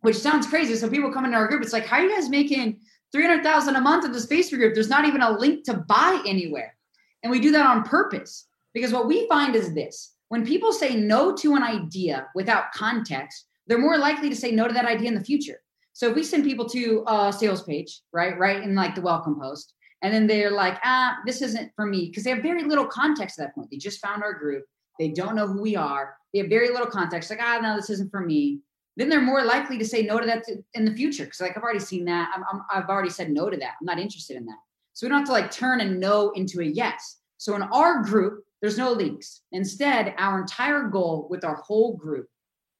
Which 0.00 0.16
sounds 0.16 0.46
crazy. 0.46 0.74
So 0.74 0.90
people 0.90 1.12
come 1.12 1.24
into 1.24 1.36
our 1.36 1.46
group, 1.46 1.62
it's 1.62 1.72
like, 1.72 1.86
how 1.86 1.98
are 1.98 2.02
you 2.02 2.14
guys 2.14 2.28
making 2.28 2.80
300,000 3.12 3.76
a 3.76 3.80
month 3.80 4.04
in 4.04 4.12
this 4.12 4.24
space 4.24 4.50
group, 4.50 4.74
there's 4.74 4.88
not 4.88 5.04
even 5.04 5.22
a 5.22 5.38
link 5.38 5.64
to 5.64 5.74
buy 5.74 6.22
anywhere. 6.26 6.76
And 7.22 7.30
we 7.30 7.40
do 7.40 7.52
that 7.52 7.66
on 7.66 7.82
purpose 7.82 8.46
because 8.72 8.92
what 8.92 9.06
we 9.06 9.28
find 9.28 9.54
is 9.54 9.74
this 9.74 10.14
when 10.28 10.46
people 10.46 10.72
say 10.72 10.94
no 10.94 11.34
to 11.36 11.54
an 11.54 11.62
idea 11.62 12.28
without 12.34 12.72
context, 12.72 13.46
they're 13.66 13.78
more 13.78 13.98
likely 13.98 14.28
to 14.28 14.36
say 14.36 14.52
no 14.52 14.68
to 14.68 14.74
that 14.74 14.84
idea 14.84 15.08
in 15.08 15.14
the 15.14 15.24
future. 15.24 15.60
So 15.92 16.08
if 16.08 16.14
we 16.14 16.22
send 16.22 16.44
people 16.44 16.68
to 16.68 17.04
a 17.06 17.32
sales 17.32 17.62
page, 17.62 18.00
right, 18.12 18.38
right 18.38 18.62
in 18.62 18.74
like 18.74 18.94
the 18.94 19.00
welcome 19.00 19.38
post, 19.40 19.74
and 20.02 20.12
then 20.12 20.26
they're 20.26 20.50
like, 20.50 20.78
ah, 20.84 21.18
this 21.26 21.42
isn't 21.42 21.72
for 21.76 21.86
me. 21.86 22.06
Because 22.06 22.24
they 22.24 22.30
have 22.30 22.42
very 22.42 22.64
little 22.64 22.86
context 22.86 23.38
at 23.38 23.46
that 23.46 23.54
point. 23.54 23.70
They 23.70 23.76
just 23.76 24.00
found 24.00 24.22
our 24.22 24.32
group. 24.32 24.64
They 24.98 25.08
don't 25.08 25.36
know 25.36 25.46
who 25.46 25.60
we 25.60 25.76
are. 25.76 26.16
They 26.32 26.40
have 26.40 26.48
very 26.48 26.70
little 26.70 26.86
context. 26.86 27.30
Like, 27.30 27.40
ah, 27.42 27.58
no, 27.62 27.76
this 27.76 27.90
isn't 27.90 28.10
for 28.10 28.20
me. 28.20 28.60
Then 28.96 29.08
they're 29.08 29.20
more 29.20 29.44
likely 29.44 29.78
to 29.78 29.84
say 29.84 30.02
no 30.02 30.18
to 30.18 30.26
that 30.26 30.44
in 30.74 30.84
the 30.84 30.94
future. 30.94 31.24
Because 31.24 31.40
like 31.40 31.56
i've 31.56 31.62
already 31.62 31.78
seen 31.78 32.04
that. 32.06 32.30
I'm, 32.34 32.62
i 32.70 32.76
have 32.76 32.88
already 32.88 33.10
said 33.10 33.30
no 33.30 33.48
to 33.50 33.56
that. 33.56 33.74
I'm 33.80 33.86
not 33.86 33.98
interested 33.98 34.36
in 34.36 34.46
that. 34.46 34.58
So 34.92 35.06
we 35.06 35.10
don't 35.10 35.20
have 35.20 35.28
to 35.28 35.32
like 35.32 35.50
turn 35.50 35.80
a 35.80 35.84
no 35.84 36.30
into 36.30 36.60
a 36.60 36.64
yes. 36.64 37.18
So 37.38 37.54
in 37.54 37.62
our 37.62 38.02
group 38.02 38.44
there's 38.60 38.76
no 38.76 38.92
leaks 38.92 39.40
instead 39.52 40.14
our 40.18 40.38
entire 40.40 40.88
goal 40.88 41.26
with 41.30 41.44
our 41.44 41.56
whole 41.56 41.96
group 41.96 42.28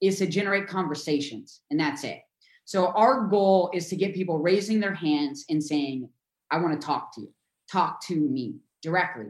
is 0.02 0.18
to 0.18 0.26
generate 0.26 0.68
conversations 0.68 1.62
and 1.70 1.80
that's 1.80 2.04
it. 2.04 2.20
So 2.66 2.88
our 2.88 3.26
goal 3.26 3.70
is 3.72 3.88
to 3.88 3.96
get 3.96 4.14
people 4.14 4.38
raising 4.38 4.78
their 4.80 4.94
hands 4.94 5.46
and 5.48 5.62
saying 5.62 6.08
i 6.50 6.58
want 6.58 6.78
to 6.78 6.86
talk 6.86 7.14
to 7.14 7.22
you 7.22 7.32
talk 7.70 8.00
to 8.04 8.14
me 8.16 8.56
directly 8.82 9.26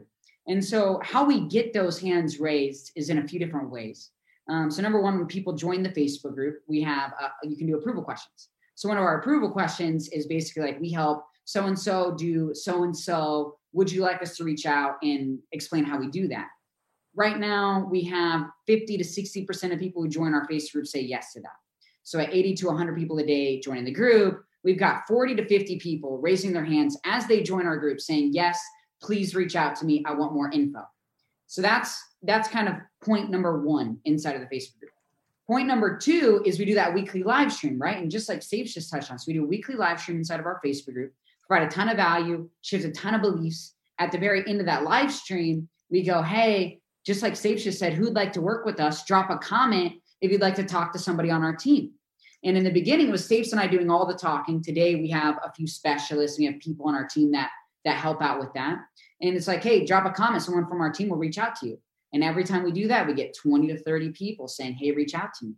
and 0.46 0.64
so 0.64 1.00
how 1.04 1.24
we 1.24 1.40
get 1.48 1.72
those 1.72 2.00
hands 2.00 2.40
raised 2.40 2.90
is 2.96 3.11
in 3.11 3.18
a 3.18 3.28
few 3.28 3.38
different 3.38 3.70
ways 3.70 4.11
um, 4.50 4.68
so 4.68 4.83
number 4.83 5.00
one, 5.00 5.16
when 5.16 5.26
people 5.26 5.52
join 5.52 5.83
the 5.83 5.90
Facebook 5.90 6.35
group, 6.35 6.62
we 6.66 6.83
have 6.83 7.12
uh, 7.22 7.28
you 7.44 7.56
can 7.56 7.68
do 7.68 7.76
approval 7.76 8.02
questions. 8.02 8.48
So 8.74 8.88
one 8.88 8.98
of 8.98 9.04
our 9.04 9.20
approval 9.20 9.50
questions 9.50 10.09
is 10.09 10.26
basically 10.26 10.62
like 10.62 10.80
we 10.80 10.90
help 10.90 11.24
so 11.44 11.66
and 11.66 11.78
so 11.78 12.14
do 12.16 12.52
so 12.52 12.83
and 12.83 12.96
so. 12.96 13.56
Would 13.72 13.92
you 13.92 14.02
like 14.02 14.20
us 14.20 14.37
to 14.37 14.44
reach 14.44 14.66
out 14.66 14.96
and 15.02 15.38
explain 15.52 15.85
how 15.85 15.98
we 15.98 16.09
do 16.09 16.26
that? 16.28 16.48
Right 17.14 17.38
now, 17.38 17.87
we 17.88 18.02
have 18.04 18.46
50 18.66 18.98
to 18.98 19.04
60 19.04 19.44
percent 19.44 19.72
of 19.72 19.78
people 19.78 20.02
who 20.02 20.09
join 20.09 20.35
our 20.35 20.46
Facebook 20.48 20.72
group 20.72 20.87
say 20.88 21.00
yes 21.00 21.33
to 21.35 21.40
that. 21.42 21.56
So 22.02 22.18
at 22.18 22.35
80 22.35 22.56
to 22.56 22.66
100 22.66 22.96
people 22.96 23.18
a 23.18 23.24
day 23.24 23.61
joining 23.61 23.85
the 23.85 23.92
group, 23.92 24.42
we've 24.64 24.79
got 24.79 25.07
40 25.07 25.37
to 25.37 25.46
50 25.46 25.79
people 25.79 26.18
raising 26.18 26.53
their 26.53 26.64
hands 26.64 26.99
as 27.05 27.27
they 27.27 27.42
join 27.42 27.66
our 27.66 27.77
group, 27.77 28.01
saying 28.01 28.31
yes. 28.33 28.61
Please 29.03 29.35
reach 29.35 29.57
out 29.57 29.77
to 29.77 29.87
me. 29.87 30.05
I 30.07 30.12
want 30.12 30.35
more 30.35 30.51
info. 30.51 30.83
So 31.46 31.62
that's 31.62 31.99
that's 32.23 32.49
kind 32.49 32.68
of 32.68 32.75
point 33.03 33.31
number 33.31 33.61
one 33.62 33.99
inside 34.05 34.37
of 34.37 34.42
the 34.42 34.46
Facebook 34.55 34.79
group. 34.79 34.92
Point 35.46 35.66
number 35.66 35.96
two 35.96 36.42
is 36.44 36.59
we 36.59 36.64
do 36.64 36.75
that 36.75 36.94
weekly 36.94 37.23
live 37.23 37.53
stream, 37.53 37.77
right? 37.77 37.96
And 37.96 38.11
just 38.11 38.29
like 38.29 38.42
Sage 38.42 38.75
just 38.75 38.90
touched 38.90 39.11
on, 39.11 39.18
so 39.18 39.25
we 39.27 39.33
do 39.33 39.42
a 39.42 39.49
weekly 39.49 39.75
live 39.75 40.01
stream 40.01 40.18
inside 40.18 40.38
of 40.38 40.46
our 40.46 40.61
Facebook 40.64 40.92
group, 40.92 41.12
provide 41.44 41.66
a 41.66 41.70
ton 41.70 41.88
of 41.88 41.96
value, 41.96 42.49
shares 42.62 42.85
a 42.85 42.92
ton 42.92 43.14
of 43.14 43.23
beliefs. 43.23 43.75
At 43.99 44.12
the 44.12 44.18
very 44.18 44.44
end 44.46 44.61
of 44.61 44.66
that 44.66 44.85
live 44.85 45.12
stream, 45.12 45.68
we 45.90 46.05
go, 46.05 46.23
hey, 46.23 46.81
just 47.05 47.23
like 47.23 47.35
Sage 47.35 47.64
just 47.64 47.79
said, 47.79 47.94
who'd 47.94 48.14
like 48.14 48.33
to 48.35 48.40
work 48.40 48.64
with 48.64 48.79
us? 48.79 49.05
Drop 49.05 49.31
a 49.31 49.38
comment 49.38 49.94
if 50.20 50.31
you'd 50.31 50.40
like 50.40 50.55
to 50.55 50.64
talk 50.64 50.92
to 50.92 50.99
somebody 50.99 51.31
on 51.31 51.42
our 51.42 51.57
team. 51.57 51.92
And 52.42 52.57
in 52.57 52.64
the 52.64 52.70
beginning, 52.70 53.11
was 53.11 53.26
Stapes 53.26 53.53
and 53.53 53.61
I 53.61 53.66
doing 53.66 53.90
all 53.90 54.07
the 54.07 54.14
talking. 54.14 54.62
Today, 54.62 54.94
we 54.94 55.09
have 55.11 55.38
a 55.44 55.53
few 55.53 55.66
specialists. 55.66 56.38
We 56.38 56.46
have 56.46 56.59
people 56.59 56.88
on 56.88 56.94
our 56.94 57.07
team 57.07 57.33
that 57.33 57.50
that 57.85 57.96
help 57.96 58.22
out 58.22 58.38
with 58.38 58.53
that. 58.55 58.79
And 59.22 59.37
it's 59.37 59.46
like, 59.48 59.62
hey, 59.62 59.87
drop 59.87 60.05
a 60.05 60.11
comment. 60.11 60.42
Someone 60.42 60.66
from 60.66 60.81
our 60.81 60.92
team 60.92 61.09
will 61.09 61.16
reach 61.16 61.38
out 61.38 61.55
to 61.57 61.66
you. 61.66 61.79
And 62.12 62.24
every 62.24 62.44
time 62.44 62.62
we 62.62 62.72
do 62.72 62.88
that, 62.88 63.07
we 63.07 63.14
get 63.14 63.37
20 63.37 63.68
to 63.68 63.79
30 63.79 64.11
people 64.11 64.48
saying, 64.48 64.74
hey, 64.74 64.90
reach 64.92 65.14
out 65.14 65.33
to 65.35 65.46
me. 65.46 65.55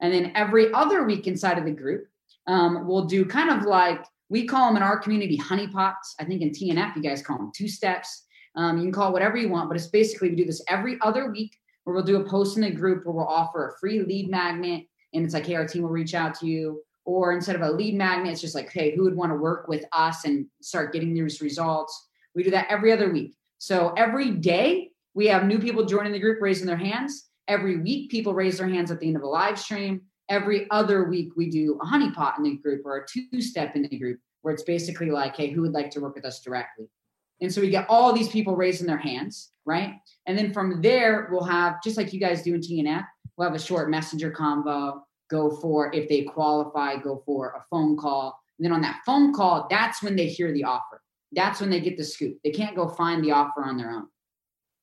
And 0.00 0.12
then 0.12 0.32
every 0.34 0.72
other 0.72 1.04
week 1.04 1.26
inside 1.26 1.58
of 1.58 1.64
the 1.64 1.70
group, 1.70 2.06
um, 2.46 2.86
we'll 2.86 3.04
do 3.04 3.24
kind 3.24 3.50
of 3.50 3.66
like 3.66 4.04
we 4.28 4.46
call 4.46 4.66
them 4.66 4.76
in 4.76 4.82
our 4.82 4.98
community 4.98 5.38
honeypots. 5.38 6.14
I 6.18 6.24
think 6.24 6.42
in 6.42 6.50
TNF, 6.50 6.96
you 6.96 7.02
guys 7.02 7.22
call 7.22 7.38
them 7.38 7.52
two 7.54 7.68
steps. 7.68 8.24
Um, 8.56 8.78
you 8.78 8.84
can 8.84 8.92
call 8.92 9.10
it 9.10 9.12
whatever 9.12 9.36
you 9.36 9.48
want, 9.48 9.68
but 9.68 9.76
it's 9.76 9.86
basically 9.86 10.30
we 10.30 10.36
do 10.36 10.44
this 10.44 10.62
every 10.68 10.98
other 11.00 11.30
week 11.30 11.56
where 11.84 11.94
we'll 11.94 12.04
do 12.04 12.20
a 12.20 12.28
post 12.28 12.56
in 12.56 12.62
the 12.62 12.70
group 12.70 13.04
where 13.04 13.14
we'll 13.14 13.26
offer 13.26 13.68
a 13.68 13.78
free 13.78 14.00
lead 14.02 14.30
magnet. 14.30 14.84
And 15.14 15.24
it's 15.24 15.34
like, 15.34 15.46
hey, 15.46 15.54
our 15.54 15.66
team 15.66 15.82
will 15.82 15.90
reach 15.90 16.14
out 16.14 16.34
to 16.40 16.46
you. 16.46 16.82
Or 17.06 17.32
instead 17.32 17.56
of 17.56 17.62
a 17.62 17.70
lead 17.70 17.94
magnet, 17.94 18.32
it's 18.32 18.40
just 18.40 18.54
like, 18.54 18.72
hey, 18.72 18.94
who 18.96 19.04
would 19.04 19.16
want 19.16 19.30
to 19.30 19.36
work 19.36 19.68
with 19.68 19.84
us 19.92 20.24
and 20.24 20.46
start 20.62 20.92
getting 20.92 21.14
these 21.14 21.40
results? 21.40 22.08
We 22.34 22.42
do 22.42 22.50
that 22.50 22.66
every 22.70 22.92
other 22.92 23.12
week. 23.12 23.36
So 23.58 23.92
every 23.96 24.30
day 24.30 24.90
we 25.14 25.26
have 25.26 25.44
new 25.44 25.58
people 25.58 25.84
joining 25.84 26.12
the 26.12 26.18
group, 26.18 26.40
raising 26.40 26.66
their 26.66 26.76
hands. 26.76 27.28
every 27.48 27.76
week 27.76 28.10
people 28.10 28.34
raise 28.34 28.58
their 28.58 28.68
hands 28.68 28.90
at 28.90 29.00
the 29.00 29.06
end 29.06 29.16
of 29.16 29.22
a 29.22 29.26
live 29.26 29.58
stream. 29.58 30.00
Every 30.28 30.66
other 30.70 31.04
week 31.04 31.36
we 31.36 31.50
do 31.50 31.78
a 31.82 31.86
honeypot 31.86 32.38
in 32.38 32.44
the 32.44 32.56
group 32.56 32.82
or 32.84 32.96
a 32.98 33.06
two 33.06 33.40
step 33.40 33.76
in 33.76 33.82
the 33.82 33.98
group 33.98 34.18
where 34.42 34.54
it's 34.54 34.62
basically 34.62 35.10
like, 35.10 35.36
hey, 35.36 35.50
who 35.50 35.62
would 35.62 35.72
like 35.72 35.90
to 35.92 36.00
work 36.00 36.14
with 36.14 36.24
us 36.24 36.40
directly? 36.40 36.86
And 37.40 37.52
so 37.52 37.60
we 37.60 37.68
get 37.68 37.86
all 37.88 38.12
these 38.12 38.28
people 38.28 38.56
raising 38.56 38.86
their 38.86 38.98
hands, 38.98 39.52
right? 39.66 39.94
And 40.26 40.38
then 40.38 40.52
from 40.52 40.80
there, 40.80 41.28
we'll 41.30 41.44
have, 41.44 41.82
just 41.82 41.96
like 41.96 42.12
you 42.12 42.20
guys 42.20 42.42
do 42.42 42.54
in 42.54 42.60
TNF, 42.60 43.04
we'll 43.36 43.48
have 43.48 43.56
a 43.56 43.62
short 43.62 43.90
messenger 43.90 44.30
convo, 44.30 45.00
go 45.30 45.50
for, 45.50 45.92
if 45.94 46.08
they 46.08 46.22
qualify, 46.22 46.96
go 46.96 47.22
for 47.26 47.50
a 47.52 47.64
phone 47.70 47.96
call. 47.96 48.38
And 48.58 48.64
then 48.64 48.72
on 48.72 48.82
that 48.82 49.00
phone 49.04 49.32
call, 49.34 49.66
that's 49.68 50.02
when 50.02 50.16
they 50.16 50.26
hear 50.26 50.52
the 50.52 50.64
offer. 50.64 51.02
That's 51.32 51.60
when 51.60 51.70
they 51.70 51.80
get 51.80 51.96
the 51.96 52.04
scoop. 52.04 52.38
They 52.44 52.50
can't 52.50 52.76
go 52.76 52.88
find 52.88 53.24
the 53.24 53.32
offer 53.32 53.64
on 53.64 53.76
their 53.76 53.90
own. 53.90 54.06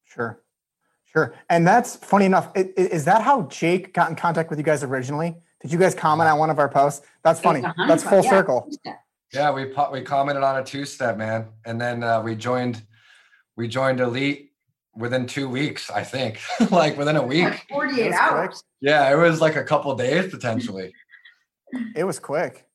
Sure. 0.04 0.42
Sure. 1.06 1.34
And 1.50 1.68
that's 1.68 1.96
funny 1.98 2.26
enough. 2.26 2.52
Is 2.56 3.06
that 3.06 3.22
how 3.22 3.44
Jake 3.44 3.94
got 3.94 4.10
in 4.10 4.16
contact 4.16 4.50
with 4.50 4.60
you 4.60 4.66
guys 4.66 4.84
originally? 4.84 5.36
Did 5.62 5.72
you 5.72 5.78
guys 5.78 5.94
comment 5.94 6.30
on 6.30 6.40
one 6.40 6.50
of 6.50 6.58
our 6.58 6.70
posts? 6.70 7.06
That's 7.24 7.40
funny. 7.40 7.62
That's 7.88 8.04
full 8.04 8.24
yeah. 8.24 8.30
circle. 8.30 8.70
Yeah, 9.34 9.52
we 9.52 9.74
we 9.92 10.02
commented 10.02 10.44
on 10.44 10.58
a 10.58 10.64
two 10.64 10.86
step, 10.86 11.18
man, 11.18 11.48
and 11.66 11.80
then 11.80 12.04
uh, 12.04 12.22
we 12.22 12.36
joined 12.36 12.82
we 13.56 13.68
joined 13.68 14.00
Elite 14.00 14.51
within 14.96 15.26
two 15.26 15.48
weeks, 15.48 15.90
I 15.90 16.04
think, 16.04 16.40
like 16.72 16.98
within 16.98 17.16
a 17.16 17.24
week. 17.24 17.46
Like 17.46 17.68
Forty 17.70 18.02
eight 18.02 18.14
hours. 18.14 18.50
Quick. 18.50 18.64
Yeah, 18.82 19.12
it 19.12 19.16
was 19.16 19.42
like 19.42 19.56
a 19.56 19.64
couple 19.64 19.94
days 19.96 20.32
potentially. 20.32 20.94
it 21.96 22.04
was 22.04 22.20
quick. 22.20 22.66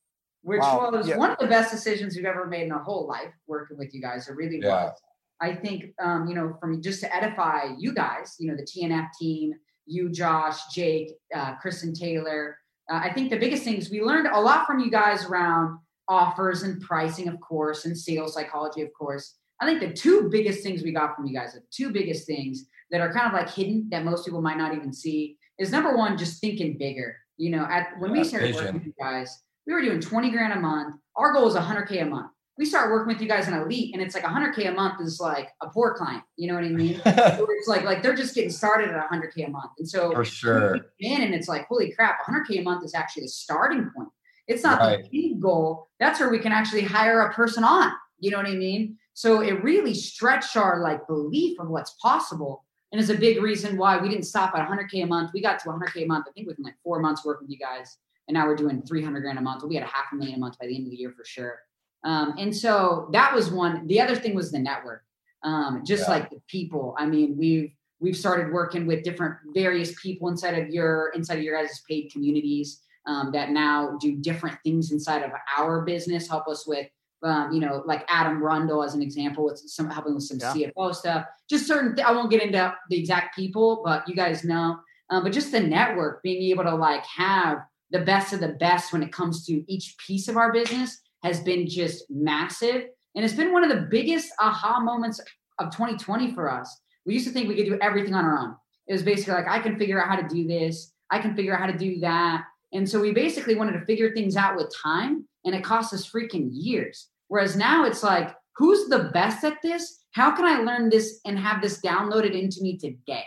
Which 0.41 0.61
wow. 0.61 0.89
was 0.91 1.07
yeah. 1.07 1.17
one 1.17 1.31
of 1.31 1.37
the 1.39 1.47
best 1.47 1.71
decisions 1.71 2.15
we've 2.15 2.25
ever 2.25 2.45
made 2.45 2.63
in 2.63 2.71
our 2.71 2.81
whole 2.81 3.05
life 3.07 3.33
working 3.47 3.77
with 3.77 3.93
you 3.93 4.01
guys. 4.01 4.27
It 4.29 4.35
really 4.35 4.59
yeah. 4.61 4.85
was. 4.85 5.01
I 5.39 5.53
think, 5.53 5.93
um, 6.01 6.27
you 6.27 6.35
know, 6.35 6.55
from 6.59 6.81
just 6.81 7.01
to 7.01 7.15
edify 7.15 7.75
you 7.77 7.93
guys, 7.93 8.35
you 8.39 8.49
know, 8.49 8.55
the 8.55 8.63
TNF 8.63 9.09
team, 9.19 9.53
you, 9.85 10.09
Josh, 10.09 10.73
Jake, 10.73 11.11
uh, 11.35 11.55
Kristen 11.55 11.93
Taylor. 11.93 12.57
Uh, 12.89 13.01
I 13.03 13.13
think 13.13 13.29
the 13.29 13.37
biggest 13.37 13.63
things 13.63 13.89
we 13.89 14.01
learned 14.01 14.27
a 14.27 14.39
lot 14.39 14.65
from 14.65 14.79
you 14.79 14.89
guys 14.89 15.25
around 15.25 15.79
offers 16.07 16.63
and 16.63 16.81
pricing, 16.81 17.27
of 17.27 17.39
course, 17.39 17.85
and 17.85 17.97
sales 17.97 18.33
psychology, 18.33 18.81
of 18.81 18.89
course. 18.93 19.35
I 19.59 19.65
think 19.65 19.79
the 19.79 19.93
two 19.93 20.29
biggest 20.29 20.63
things 20.63 20.83
we 20.83 20.91
got 20.91 21.15
from 21.15 21.25
you 21.25 21.33
guys, 21.33 21.53
the 21.53 21.61
two 21.71 21.91
biggest 21.91 22.27
things 22.27 22.65
that 22.91 23.01
are 23.01 23.11
kind 23.11 23.27
of 23.27 23.33
like 23.33 23.49
hidden 23.49 23.87
that 23.89 24.05
most 24.05 24.25
people 24.25 24.41
might 24.41 24.57
not 24.57 24.75
even 24.75 24.93
see 24.93 25.37
is 25.59 25.71
number 25.71 25.95
one, 25.95 26.17
just 26.17 26.39
thinking 26.39 26.77
bigger. 26.77 27.17
You 27.37 27.51
know, 27.51 27.67
at 27.69 27.89
when 27.99 28.11
we 28.11 28.23
started 28.23 28.47
vision. 28.47 28.61
working 28.61 28.73
with 28.75 28.85
you 28.87 28.93
guys, 28.99 29.43
we 29.65 29.73
were 29.73 29.81
doing 29.81 29.99
20 29.99 30.31
grand 30.31 30.53
a 30.53 30.59
month. 30.59 30.95
Our 31.15 31.33
goal 31.33 31.47
is 31.47 31.55
100K 31.55 32.01
a 32.01 32.05
month. 32.05 32.31
We 32.57 32.65
start 32.65 32.91
working 32.91 33.13
with 33.13 33.21
you 33.21 33.27
guys 33.27 33.47
in 33.47 33.53
elite 33.53 33.93
and 33.93 34.01
it's 34.01 34.15
like 34.15 34.23
100K 34.23 34.69
a 34.69 34.71
month 34.71 34.99
is 34.99 35.19
like 35.19 35.49
a 35.61 35.67
poor 35.67 35.93
client. 35.93 36.23
You 36.37 36.47
know 36.47 36.55
what 36.55 36.63
I 36.63 36.69
mean? 36.69 36.99
it's 37.05 37.67
like, 37.67 37.83
like 37.83 38.01
they're 38.01 38.15
just 38.15 38.33
getting 38.33 38.49
started 38.49 38.89
at 38.89 39.09
100K 39.11 39.47
a 39.47 39.49
month. 39.49 39.71
And 39.77 39.87
so 39.87 40.11
for 40.11 40.25
sure. 40.25 40.79
In 40.99 41.21
and 41.21 41.35
it's 41.35 41.47
like, 41.47 41.67
holy 41.67 41.91
crap, 41.91 42.25
100K 42.25 42.61
a 42.61 42.63
month 42.63 42.83
is 42.83 42.95
actually 42.95 43.23
the 43.23 43.29
starting 43.29 43.91
point. 43.95 44.09
It's 44.47 44.63
not 44.63 44.79
right. 44.79 45.03
the 45.03 45.09
big 45.09 45.41
goal. 45.41 45.89
That's 45.99 46.19
where 46.19 46.29
we 46.29 46.39
can 46.39 46.51
actually 46.51 46.83
hire 46.83 47.21
a 47.21 47.33
person 47.33 47.63
on. 47.63 47.91
You 48.19 48.31
know 48.31 48.37
what 48.37 48.47
I 48.47 48.55
mean? 48.55 48.97
So 49.17 49.41
it 49.41 49.63
really 49.63 49.95
stretched 49.95 50.55
our 50.55 50.79
like 50.83 51.07
belief 51.07 51.59
of 51.59 51.69
what's 51.69 51.95
possible. 51.99 52.63
And 52.91 53.01
is 53.01 53.09
a 53.09 53.15
big 53.15 53.41
reason 53.41 53.75
why 53.75 53.97
we 53.97 54.09
didn't 54.09 54.25
stop 54.25 54.53
at 54.55 54.69
100K 54.69 55.01
a 55.01 55.07
month. 55.07 55.31
We 55.33 55.41
got 55.41 55.57
to 55.57 55.69
100K 55.69 56.03
a 56.03 56.05
month, 56.05 56.27
I 56.29 56.31
think 56.33 56.47
within 56.47 56.63
like 56.63 56.75
four 56.83 56.99
months 56.99 57.25
working 57.25 57.47
with 57.47 57.51
you 57.51 57.57
guys. 57.57 57.97
And 58.27 58.35
now 58.35 58.45
we're 58.45 58.55
doing 58.55 58.83
300 58.83 59.19
grand 59.21 59.39
a 59.39 59.41
month. 59.41 59.63
We'll 59.63 59.71
be 59.71 59.77
at 59.77 59.83
a 59.83 59.87
half 59.87 60.05
a 60.13 60.15
million 60.15 60.35
a 60.35 60.39
month 60.39 60.59
by 60.59 60.67
the 60.67 60.75
end 60.75 60.85
of 60.85 60.91
the 60.91 60.97
year 60.97 61.15
for 61.17 61.25
sure. 61.25 61.61
Um, 62.03 62.35
and 62.37 62.55
so 62.55 63.09
that 63.11 63.33
was 63.33 63.49
one. 63.49 63.87
The 63.87 63.99
other 63.99 64.15
thing 64.15 64.35
was 64.35 64.51
the 64.51 64.59
network. 64.59 65.03
Um, 65.41 65.81
just 65.83 66.03
yeah. 66.03 66.11
like 66.11 66.29
the 66.29 66.39
people. 66.47 66.95
I 66.99 67.07
mean, 67.07 67.35
we've 67.39 67.71
we've 67.99 68.15
started 68.15 68.53
working 68.53 68.85
with 68.85 69.03
different 69.03 69.37
various 69.55 69.99
people 69.99 70.29
inside 70.29 70.59
of 70.59 70.69
your 70.69 71.11
inside 71.15 71.39
of 71.39 71.43
your 71.43 71.59
guys' 71.59 71.81
paid 71.89 72.11
communities 72.11 72.83
um, 73.07 73.31
that 73.31 73.49
now 73.49 73.97
do 73.99 74.15
different 74.15 74.59
things 74.63 74.91
inside 74.91 75.23
of 75.23 75.31
our 75.57 75.81
business, 75.81 76.27
help 76.27 76.47
us 76.47 76.67
with, 76.67 76.87
um, 77.23 77.51
you 77.51 77.59
know, 77.59 77.83
like 77.85 78.05
Adam 78.07 78.41
Rundle 78.41 78.83
as 78.83 78.93
an 78.93 79.01
example, 79.01 79.45
with 79.45 79.57
some 79.59 79.89
helping 79.89 80.15
with 80.15 80.23
some 80.23 80.37
yeah. 80.39 80.71
CFO 80.71 80.93
stuff. 80.93 81.25
Just 81.49 81.67
certain. 81.67 81.95
Th- 81.95 82.07
I 82.07 82.11
won't 82.11 82.29
get 82.29 82.43
into 82.43 82.73
the 82.89 82.99
exact 82.99 83.35
people, 83.35 83.81
but 83.83 84.07
you 84.07 84.15
guys 84.15 84.43
know. 84.43 84.79
Um, 85.09 85.23
but 85.23 85.31
just 85.31 85.51
the 85.51 85.59
network, 85.59 86.21
being 86.21 86.43
able 86.51 86.65
to 86.65 86.75
like 86.75 87.05
have 87.05 87.59
the 87.91 87.99
best 87.99 88.33
of 88.33 88.39
the 88.39 88.49
best 88.49 88.91
when 88.91 89.01
it 89.01 89.11
comes 89.11 89.45
to 89.45 89.63
each 89.71 89.95
piece 90.05 90.27
of 90.27 90.37
our 90.37 90.51
business 90.51 90.99
has 91.23 91.41
been 91.41 91.67
just 91.67 92.05
massive, 92.09 92.85
and 93.15 93.25
it's 93.25 93.33
been 93.33 93.53
one 93.53 93.63
of 93.63 93.69
the 93.69 93.87
biggest 93.89 94.31
aha 94.39 94.79
moments 94.79 95.19
of 95.59 95.71
2020 95.71 96.33
for 96.33 96.51
us. 96.51 96.81
We 97.05 97.13
used 97.13 97.27
to 97.27 97.33
think 97.33 97.47
we 97.47 97.55
could 97.55 97.65
do 97.65 97.79
everything 97.81 98.13
on 98.13 98.25
our 98.25 98.37
own. 98.37 98.55
It 98.87 98.93
was 98.93 99.03
basically 99.03 99.33
like 99.33 99.47
I 99.47 99.59
can 99.59 99.77
figure 99.77 100.01
out 100.01 100.09
how 100.09 100.21
to 100.21 100.27
do 100.27 100.47
this. 100.47 100.93
I 101.09 101.19
can 101.19 101.35
figure 101.35 101.53
out 101.53 101.61
how 101.61 101.71
to 101.71 101.77
do 101.77 101.99
that 102.01 102.43
and 102.73 102.87
so 102.87 102.99
we 102.99 103.13
basically 103.13 103.55
wanted 103.55 103.73
to 103.79 103.85
figure 103.85 104.13
things 104.13 104.35
out 104.35 104.55
with 104.55 104.73
time, 104.75 105.27
and 105.45 105.55
it 105.55 105.63
cost 105.63 105.93
us 105.93 106.09
freaking 106.09 106.49
years. 106.51 107.07
Whereas 107.27 107.55
now 107.55 107.85
it's 107.85 108.03
like, 108.03 108.35
who's 108.55 108.87
the 108.87 109.09
best 109.13 109.43
at 109.43 109.61
this? 109.61 110.03
How 110.11 110.35
can 110.35 110.45
I 110.45 110.59
learn 110.59 110.89
this 110.89 111.19
and 111.25 111.37
have 111.37 111.61
this 111.61 111.81
downloaded 111.81 112.37
into 112.37 112.61
me 112.61 112.77
today? 112.77 113.23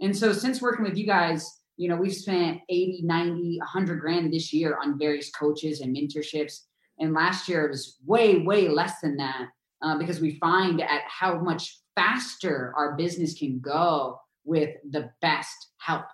And 0.00 0.16
so 0.16 0.32
since 0.32 0.62
working 0.62 0.84
with 0.84 0.96
you 0.96 1.06
guys, 1.06 1.60
you 1.76 1.88
know, 1.88 1.96
we've 1.96 2.14
spent 2.14 2.60
80, 2.68 3.02
90, 3.04 3.58
100 3.58 4.00
grand 4.00 4.32
this 4.32 4.52
year 4.52 4.78
on 4.82 4.98
various 4.98 5.30
coaches 5.30 5.80
and 5.80 5.96
mentorships. 5.96 6.64
And 6.98 7.14
last 7.14 7.48
year 7.48 7.66
it 7.66 7.70
was 7.70 7.98
way, 8.04 8.38
way 8.38 8.68
less 8.68 9.00
than 9.00 9.16
that 9.16 9.48
uh, 9.82 9.96
because 9.96 10.20
we 10.20 10.38
find 10.38 10.80
at 10.80 11.02
how 11.06 11.38
much 11.38 11.80
faster 11.94 12.72
our 12.76 12.96
business 12.96 13.38
can 13.38 13.60
go 13.60 14.20
with 14.44 14.76
the 14.90 15.10
best 15.20 15.68
help. 15.78 16.06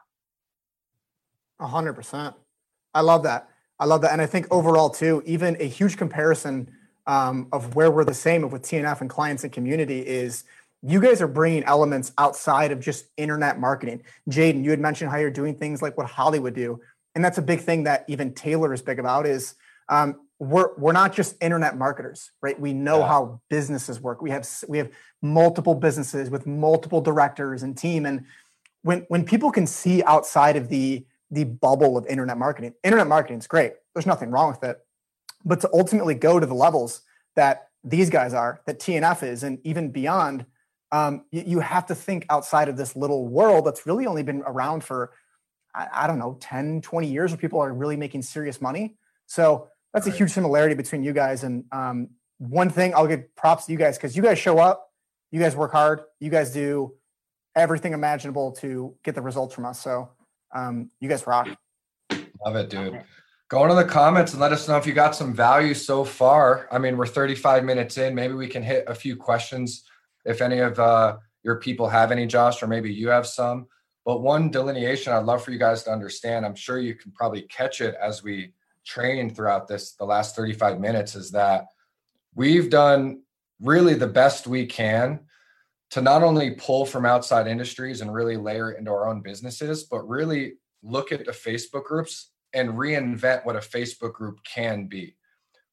A 1.61 1.67
hundred 1.67 1.95
percent. 1.95 2.35
I 2.95 3.01
love 3.01 3.25
that. 3.25 3.49
I 3.79 3.87
love 3.87 4.03
that. 4.03 4.13
And 4.13 4.23
I 4.23 4.27
think 4.27 4.47
overall, 4.51 4.91
too, 4.91 5.23
even 5.27 5.57
a 5.61 5.65
huge 5.65 5.97
comparison 5.97 6.71
um, 7.07 7.49
of 7.53 7.75
where 7.75 7.91
we're 7.91 8.05
the 8.05 8.15
same 8.15 8.49
with 8.49 8.63
TNF 8.63 9.01
and 9.01 9.11
clients 9.11 9.45
and 9.45 9.53
community 9.53 10.01
is 10.01 10.45
you 10.83 11.01
guys 11.01 11.21
are 11.21 11.29
bringing 11.29 11.65
elements 11.65 12.13
outside 12.19 12.71
of 12.71 12.81
just 12.81 13.07
internet 13.17 13.59
marketing. 13.59 14.03
Jaden, 14.31 14.65
you 14.65 14.71
had 14.71 14.81
mentioned 14.81 15.11
how 15.11 15.17
you're 15.17 15.31
doing 15.31 15.57
things 15.57 15.83
like 15.83 15.97
what 15.97 16.07
Hollywood 16.07 16.55
do. 16.55 16.81
And 17.15 17.25
that's 17.25 17.39
a 17.39 17.43
big 17.43 17.61
thing 17.61 17.85
that 17.85 18.05
even 18.09 18.35
Taylor 18.35 18.73
is 18.73 18.83
big 18.83 18.99
about 18.99 19.27
is 19.27 19.55
um, 19.89 20.21
we're, 20.39 20.75
we're 20.77 20.93
not 20.93 21.15
just 21.15 21.37
internet 21.41 21.77
marketers, 21.77 22.33
right? 22.43 22.59
We 22.59 22.73
know 22.73 22.99
yeah. 23.01 23.09
how 23.09 23.41
businesses 23.49 24.01
work. 24.01 24.21
We 24.21 24.31
have, 24.31 24.49
we 24.69 24.79
have 24.79 24.91
multiple 25.23 25.75
businesses 25.75 26.29
with 26.29 26.47
multiple 26.47 27.01
directors 27.01 27.63
and 27.63 27.77
team. 27.77 28.05
And 28.05 28.27
when, 28.83 29.07
when 29.09 29.25
people 29.25 29.51
can 29.51 29.67
see 29.67 30.03
outside 30.03 30.57
of 30.57 30.69
the 30.69 31.07
the 31.35 31.45
bubble 31.45 31.99
of 31.99 32.07
internet 32.07 32.39
marketing. 32.39 32.75
Internet 32.85 33.09
marketing 33.09 33.39
is 33.39 33.47
great. 33.47 33.73
There's 33.95 34.07
nothing 34.07 34.31
wrong 34.31 34.51
with 34.51 34.63
it. 34.63 34.79
But 35.45 35.61
to 35.61 35.71
ultimately 35.73 36.15
go 36.15 36.39
to 36.39 36.47
the 36.47 36.55
levels 36.55 37.03
that 37.35 37.69
these 37.83 38.09
guys 38.09 38.33
are, 38.33 38.61
that 38.67 38.79
TNF 38.79 39.23
is, 39.23 39.43
and 39.43 39.59
even 39.65 39.91
beyond, 39.91 40.47
um, 40.93 41.25
you, 41.33 41.43
you, 41.47 41.61
have 41.61 41.87
to 41.87 41.95
think 41.95 42.25
outside 42.31 42.69
of 42.69 42.77
this 42.77 42.95
little 42.95 43.27
world 43.27 43.67
that's 43.67 43.85
really 43.85 44.07
only 44.07 44.23
been 44.23 44.43
around 44.47 44.85
for, 44.85 45.13
I, 45.75 45.89
I, 45.93 46.07
don't 46.07 46.19
know, 46.19 46.39
10, 46.41 46.83
20 46.83 47.09
years 47.09 47.33
where 47.33 47.39
people 47.39 47.61
are 47.61 47.73
really 47.75 47.97
making 47.97 48.23
serious 48.23 48.61
money. 48.61 48.97
So 49.27 49.69
that's 49.93 50.07
right. 50.07 50.15
a 50.15 50.17
huge 50.17 50.31
similarity 50.31 50.77
between 50.77 51.03
you 51.03 51.13
guys. 51.13 51.43
And 51.43 51.65
um, 51.73 52.11
one 52.39 52.71
thing 52.71 52.95
I'll 52.95 53.09
give 53.09 53.35
props 53.35 53.67
to 53.67 53.73
you 53.73 53.79
guys 53.79 53.97
because 53.97 54.17
you 54.17 54.23
guys 54.23 54.39
show 54.39 54.59
up, 54.59 54.93
you 55.33 55.41
guys 55.41 55.57
work 55.57 55.73
hard, 55.73 56.03
you 56.21 56.31
guys 56.31 56.53
do 56.53 56.95
everything 57.57 57.93
imaginable 57.93 58.53
to 58.53 58.95
get 59.03 59.15
the 59.15 59.23
results 59.23 59.55
from 59.55 59.67
us. 59.67 59.81
So 59.81 60.11
um, 60.55 60.91
you 61.01 61.09
guys 61.09 61.27
rock. 61.27 61.49
Love 62.45 62.57
it, 62.57 62.71
dude. 62.71 63.03
Go 63.49 63.63
into 63.63 63.75
the 63.75 63.85
comments 63.85 64.33
and 64.33 64.41
let 64.41 64.53
us 64.53 64.67
know 64.69 64.77
if 64.77 64.87
you 64.87 64.93
got 64.93 65.15
some 65.15 65.35
value 65.35 65.75
so 65.75 66.05
far. 66.05 66.67
I 66.73 66.79
mean, 66.79 66.97
we're 66.97 67.07
35 67.07 67.65
minutes 67.65 67.99
in. 67.99 68.15
Maybe 68.15 68.35
we 68.35 68.49
can 68.49 68.63
hit 68.63 68.85
a 68.89 68.95
few 68.95 69.17
questions 69.17 69.85
if 70.25 70.41
any 70.41 70.59
of 70.59 70.79
uh, 70.79 71.19
your 71.43 71.57
people 71.57 71.89
have 71.89 72.11
any, 72.11 72.27
Josh, 72.27 72.63
or 72.63 72.67
maybe 72.67 72.93
you 72.93 73.09
have 73.09 73.27
some. 73.27 73.67
But 74.05 74.23
one 74.23 74.51
delineation 74.51 75.13
I'd 75.13 75.25
love 75.25 75.45
for 75.45 75.51
you 75.51 75.59
guys 75.59 75.83
to 75.85 75.91
understand, 75.91 76.45
I'm 76.45 76.55
sure 76.55 76.79
you 76.79 76.95
can 76.95 77.13
probably 77.13 77.43
catch 77.43 77.81
it 77.81 77.95
as 78.01 78.23
we 78.23 78.53
train 78.85 79.35
throughout 79.35 79.69
this, 79.69 79.93
the 79.93 80.05
last 80.05 80.37
35 80.37 80.81
minutes, 80.81 81.15
is 81.15 81.31
that 81.31 81.67
we've 82.35 82.71
done 82.71 83.23
really 83.61 83.95
the 83.95 84.07
best 84.07 84.47
we 84.47 84.67
can 84.67 85.21
to 85.91 86.03
not 86.03 86.23
only 86.23 86.53
pull 86.53 86.87
from 86.87 87.07
outside 87.07 87.47
industries 87.47 88.01
and 88.01 88.13
really 88.13 88.37
layer 88.37 88.73
it 88.73 88.79
into 88.79 88.91
our 88.91 89.09
own 89.09 89.21
businesses, 89.21 89.85
but 89.85 90.09
really 90.09 90.55
look 90.83 91.13
at 91.13 91.25
the 91.25 91.33
Facebook 91.33 91.85
groups 91.85 92.31
and 92.53 92.71
reinvent 92.71 93.45
what 93.45 93.57
a 93.57 93.61
Facebook 93.61 94.13
group 94.13 94.39
can 94.45 94.87
be. 94.87 95.17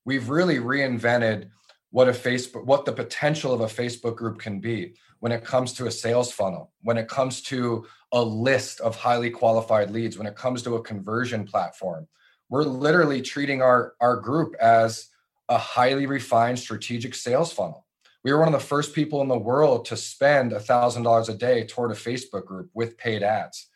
We've 0.06 0.30
really 0.30 0.58
reinvented 0.58 1.50
what 1.92 2.08
a 2.08 2.12
Facebook 2.12 2.66
what 2.66 2.86
the 2.86 2.94
potential 2.94 3.54
of 3.54 3.62
a 3.62 3.66
Facebook 3.66 4.16
group 4.16 4.40
can 4.40 4.60
be 4.60 4.96
when 5.20 5.32
it 5.32 5.44
comes 5.44 5.74
to 5.74 5.88
a 5.88 5.92
sales 5.92 6.32
funnel, 6.32 6.72
when 6.82 6.98
it 6.98 7.08
comes 7.08 7.42
to 7.44 7.86
a 8.12 8.22
list 8.22 8.80
of 8.80 8.96
highly 8.96 9.30
qualified 9.30 9.92
leads, 9.92 10.18
when 10.18 10.28
it 10.28 10.36
comes 10.36 10.64
to 10.64 10.76
a 10.76 10.82
conversion 10.82 11.46
platform. 11.46 12.08
We're 12.50 12.64
literally 12.64 13.22
treating 13.22 13.62
our 13.62 13.94
our 14.02 14.18
group 14.18 14.56
as 14.56 15.10
a 15.50 15.58
highly 15.58 16.06
refined 16.06 16.60
strategic 16.60 17.14
sales 17.14 17.52
funnel 17.52 17.86
we 18.24 18.32
were 18.32 18.40
one 18.40 18.48
of 18.48 18.60
the 18.60 18.68
first 18.68 18.94
people 18.94 19.22
in 19.22 19.28
the 19.28 19.38
world 19.38 19.86
to 19.86 19.98
spend 19.98 20.52
$1000 20.52 21.30
a 21.30 21.34
day 21.34 21.66
toward 21.66 21.92
a 21.92 21.96
facebook 21.96 22.46
group 22.46 22.70
with 22.74 22.98
paid 22.98 23.24
ads 23.24 23.72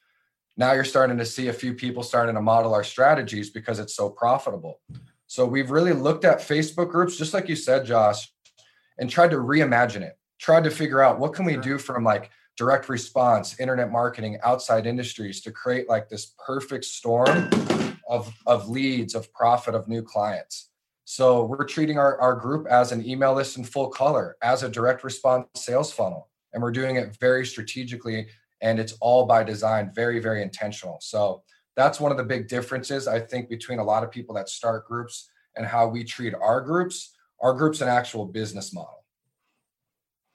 now 0.58 0.72
you're 0.72 0.86
starting 0.86 1.18
to 1.18 1.26
see 1.26 1.50
a 1.50 1.54
few 1.54 1.74
people 1.74 2.02
starting 2.02 2.36
to 2.36 2.42
model 2.42 2.74
our 2.74 2.84
strategies 2.84 3.50
because 3.50 3.80
it's 3.80 3.96
so 3.96 4.10
profitable. 4.10 4.80
So 5.28 5.46
we've 5.46 5.72
really 5.72 5.92
looked 5.92 6.24
at 6.24 6.40
Facebook 6.40 6.90
groups, 6.90 7.18
just 7.18 7.34
like 7.34 7.50
you 7.50 7.56
said, 7.56 7.86
Josh, 7.86 8.32
and 8.98 9.10
tried 9.10 9.32
to 9.32 9.38
reimagine 9.38 10.02
it, 10.02 10.18
tried 10.40 10.64
to 10.64 10.72
figure 10.72 11.02
out 11.02 11.20
what 11.20 11.34
can 11.34 11.46
we 11.46 11.58
do 11.58 11.78
from 11.78 12.04
like 12.04 12.30
direct 12.56 12.88
response, 12.88 13.60
internet 13.60 13.92
marketing, 13.92 14.40
outside 14.44 14.86
industries 14.86 15.42
to 15.42 15.52
create 15.52 15.90
like 15.90 16.08
this 16.08 16.34
perfect 16.46 16.86
storm 16.86 17.50
of, 18.08 18.34
of 18.46 18.70
leads, 18.70 19.14
of 19.14 19.32
profit, 19.34 19.76
of 19.76 19.90
new 19.90 20.02
clients. 20.02 20.70
So 21.06 21.46
we're 21.46 21.66
treating 21.66 22.00
our, 22.00 22.20
our 22.20 22.34
group 22.34 22.66
as 22.68 22.92
an 22.92 23.08
email 23.08 23.34
list 23.36 23.58
in 23.58 23.64
full 23.64 23.90
color, 23.90 24.36
as 24.42 24.64
a 24.64 24.70
direct 24.70 25.04
response 25.04 25.48
sales 25.56 25.94
funnel. 25.94 26.30
And 26.54 26.62
we're 26.64 26.72
doing 26.72 26.96
it 26.96 27.16
very 27.20 27.46
strategically 27.46 28.28
and 28.62 28.80
it's 28.80 28.94
all 29.02 29.26
by 29.26 29.44
design 29.44 29.92
very 29.94 30.20
very 30.20 30.42
intentional. 30.42 30.98
So 31.02 31.44
that's 31.76 32.00
one 32.00 32.12
of 32.12 32.18
the 32.18 32.24
big 32.24 32.48
differences 32.48 33.06
i 33.06 33.20
think 33.20 33.50
between 33.50 33.80
a 33.80 33.84
lot 33.84 34.02
of 34.02 34.10
people 34.10 34.34
that 34.36 34.48
start 34.48 34.88
groups 34.88 35.30
and 35.58 35.66
how 35.66 35.88
we 35.88 36.04
treat 36.04 36.34
our 36.34 36.62
groups. 36.62 37.14
Our 37.42 37.54
group's 37.54 37.82
an 37.82 37.90
actual 37.90 38.26
business 38.26 38.74
model. 38.74 39.04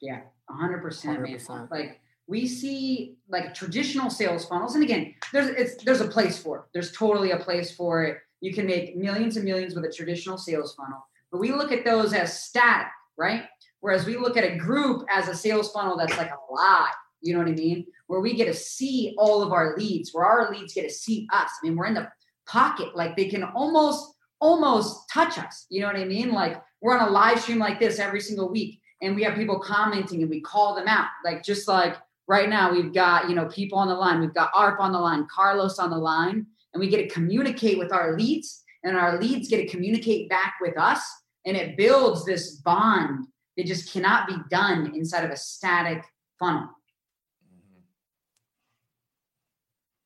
Yeah 0.01 0.21
100%, 0.51 0.83
100%. 0.83 1.49
man. 1.49 1.68
Like 1.71 2.01
we 2.27 2.47
see 2.47 3.16
like 3.29 3.55
traditional 3.55 4.11
sales 4.11 4.45
funnels 4.45 4.75
and 4.75 4.85
again 4.85 5.14
there's 5.33 5.49
it's 5.49 5.83
there's 5.85 6.01
a 6.01 6.09
place 6.09 6.39
for 6.39 6.59
it. 6.59 6.64
There's 6.73 6.93
totally 6.93 7.33
a 7.33 7.39
place 7.39 7.73
for 7.73 8.05
it 8.05 8.18
you 8.41 8.53
can 8.53 8.66
make 8.66 8.97
millions 8.97 9.36
and 9.36 9.45
millions 9.45 9.74
with 9.74 9.84
a 9.84 9.93
traditional 9.93 10.38
sales 10.38 10.74
funnel 10.74 11.07
but 11.30 11.38
we 11.38 11.53
look 11.53 11.72
at 11.72 11.84
those 11.84 12.12
as 12.12 12.43
static 12.43 12.88
right 13.16 13.45
whereas 13.80 14.05
we 14.07 14.16
look 14.16 14.36
at 14.36 14.45
a 14.45 14.57
group 14.57 15.05
as 15.11 15.28
a 15.28 15.34
sales 15.34 15.70
funnel 15.72 15.97
that's 15.97 16.16
like 16.16 16.30
a 16.30 16.53
alive 16.53 16.95
you 17.20 17.34
know 17.34 17.41
what 17.41 17.49
I 17.49 17.53
mean? 17.53 17.86
Where 18.07 18.20
we 18.20 18.34
get 18.34 18.47
to 18.47 18.55
see 18.55 19.14
all 19.18 19.43
of 19.43 19.53
our 19.53 19.76
leads, 19.76 20.12
where 20.12 20.24
our 20.24 20.51
leads 20.51 20.74
get 20.74 20.82
to 20.82 20.91
see 20.91 21.28
us. 21.32 21.51
I 21.62 21.66
mean, 21.66 21.76
we're 21.76 21.86
in 21.86 21.95
the 21.95 22.09
pocket, 22.47 22.97
like 22.97 23.16
they 23.16 23.28
can 23.28 23.45
almost, 23.45 24.14
almost 24.41 25.09
touch 25.12 25.38
us. 25.38 25.66
You 25.70 25.80
know 25.80 25.86
what 25.86 25.97
I 25.97 26.05
mean? 26.05 26.32
Like 26.32 26.62
we're 26.80 26.99
on 26.99 27.09
a 27.09 27.11
live 27.11 27.41
stream 27.41 27.59
like 27.59 27.78
this 27.78 27.99
every 27.99 28.20
single 28.20 28.51
week, 28.51 28.80
and 29.03 29.14
we 29.14 29.22
have 29.22 29.34
people 29.34 29.61
commenting 29.61 30.22
and 30.22 30.30
we 30.30 30.41
call 30.41 30.74
them 30.74 30.88
out. 30.88 31.09
Like 31.24 31.45
just 31.45 31.68
like 31.68 31.97
right 32.26 32.49
now, 32.49 32.72
we've 32.72 32.95
got, 32.95 33.28
you 33.28 33.34
know, 33.34 33.47
people 33.47 33.78
on 33.78 33.88
the 33.88 33.95
line, 33.95 34.20
we've 34.20 34.34
got 34.34 34.51
ARP 34.55 34.80
on 34.80 34.93
the 34.93 34.99
line, 34.99 35.26
Carlos 35.32 35.78
on 35.78 35.91
the 35.91 35.99
line, 35.99 36.47
and 36.73 36.81
we 36.81 36.89
get 36.89 36.99
to 36.99 37.09
communicate 37.09 37.79
with 37.79 37.93
our 37.93 38.16
leads, 38.16 38.62
and 38.85 38.97
our 38.97 39.21
leads 39.21 39.49
get 39.49 39.59
to 39.59 39.66
communicate 39.66 40.29
back 40.29 40.55
with 40.61 40.79
us. 40.79 41.03
And 41.45 41.57
it 41.57 41.77
builds 41.77 42.25
this 42.25 42.57
bond 42.57 43.27
that 43.57 43.66
just 43.66 43.93
cannot 43.93 44.29
be 44.29 44.37
done 44.51 44.93
inside 44.95 45.25
of 45.25 45.31
a 45.31 45.37
static 45.37 46.05
funnel. 46.39 46.68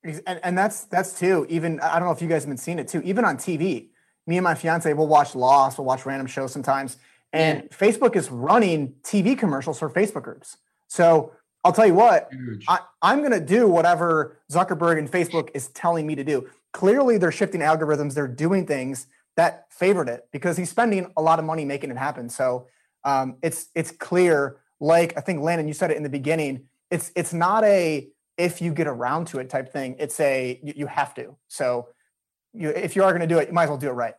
Mm-hmm. 0.05 0.19
And, 0.25 0.39
and 0.43 0.57
that's 0.57 0.85
that's 0.85 1.19
too. 1.19 1.45
Even 1.49 1.79
I 1.81 1.99
don't 1.99 2.07
know 2.07 2.13
if 2.13 2.21
you 2.21 2.27
guys 2.27 2.43
have 2.43 2.49
been 2.49 2.57
seeing 2.57 2.79
it 2.79 2.87
too. 2.87 3.01
Even 3.01 3.25
on 3.25 3.37
TV, 3.37 3.89
me 4.27 4.37
and 4.37 4.43
my 4.43 4.55
fiance 4.55 4.91
will 4.93 5.07
watch 5.07 5.35
Lost, 5.35 5.77
we'll 5.77 5.85
watch 5.85 6.05
random 6.05 6.27
shows 6.27 6.51
sometimes, 6.51 6.97
and 7.33 7.63
yeah. 7.63 7.77
Facebook 7.77 8.15
is 8.15 8.31
running 8.31 8.93
TV 9.03 9.37
commercials 9.37 9.79
for 9.79 9.89
Facebook 9.89 10.23
groups. 10.23 10.57
So 10.87 11.33
I'll 11.65 11.73
tell 11.73 11.87
you 11.87 11.95
what, 11.95 12.31
I, 12.67 12.79
I'm 13.01 13.19
going 13.19 13.31
to 13.31 13.39
do 13.39 13.67
whatever 13.67 14.37
Zuckerberg 14.51 14.99
and 14.99 15.11
Facebook 15.11 15.49
is 15.55 15.69
telling 15.69 16.05
me 16.05 16.13
to 16.13 16.23
do. 16.23 16.47
Clearly, 16.73 17.17
they're 17.17 17.31
shifting 17.31 17.61
algorithms. 17.61 18.13
They're 18.13 18.27
doing 18.27 18.67
things 18.67 19.07
that 19.35 19.65
favored 19.71 20.07
it 20.07 20.27
because 20.31 20.57
he's 20.57 20.69
spending 20.69 21.11
a 21.17 21.23
lot 21.23 21.39
of 21.39 21.45
money 21.45 21.65
making 21.65 21.89
it 21.89 21.97
happen. 21.97 22.29
So 22.29 22.67
um, 23.03 23.37
it's 23.41 23.69
it's 23.73 23.89
clear. 23.89 24.57
Like 24.79 25.17
I 25.17 25.21
think 25.21 25.41
Landon, 25.41 25.67
you 25.67 25.73
said 25.73 25.89
it 25.89 25.97
in 25.97 26.03
the 26.03 26.09
beginning. 26.09 26.67
It's 26.91 27.11
it's 27.15 27.33
not 27.33 27.63
a 27.63 28.09
if 28.37 28.61
you 28.61 28.71
get 28.71 28.85
around 28.85 29.25
to 29.27 29.39
it 29.39 29.49
type 29.49 29.73
thing. 29.73 29.95
It's 29.97 30.19
a 30.19 30.59
you, 30.63 30.73
you 30.75 30.85
have 30.85 31.15
to. 31.15 31.35
So 31.47 31.89
you, 32.53 32.69
if 32.69 32.95
you 32.95 33.03
are 33.03 33.09
going 33.09 33.27
to 33.27 33.27
do 33.27 33.39
it, 33.39 33.47
you 33.47 33.53
might 33.55 33.63
as 33.63 33.69
well 33.69 33.79
do 33.79 33.89
it 33.89 33.93
right. 33.93 34.13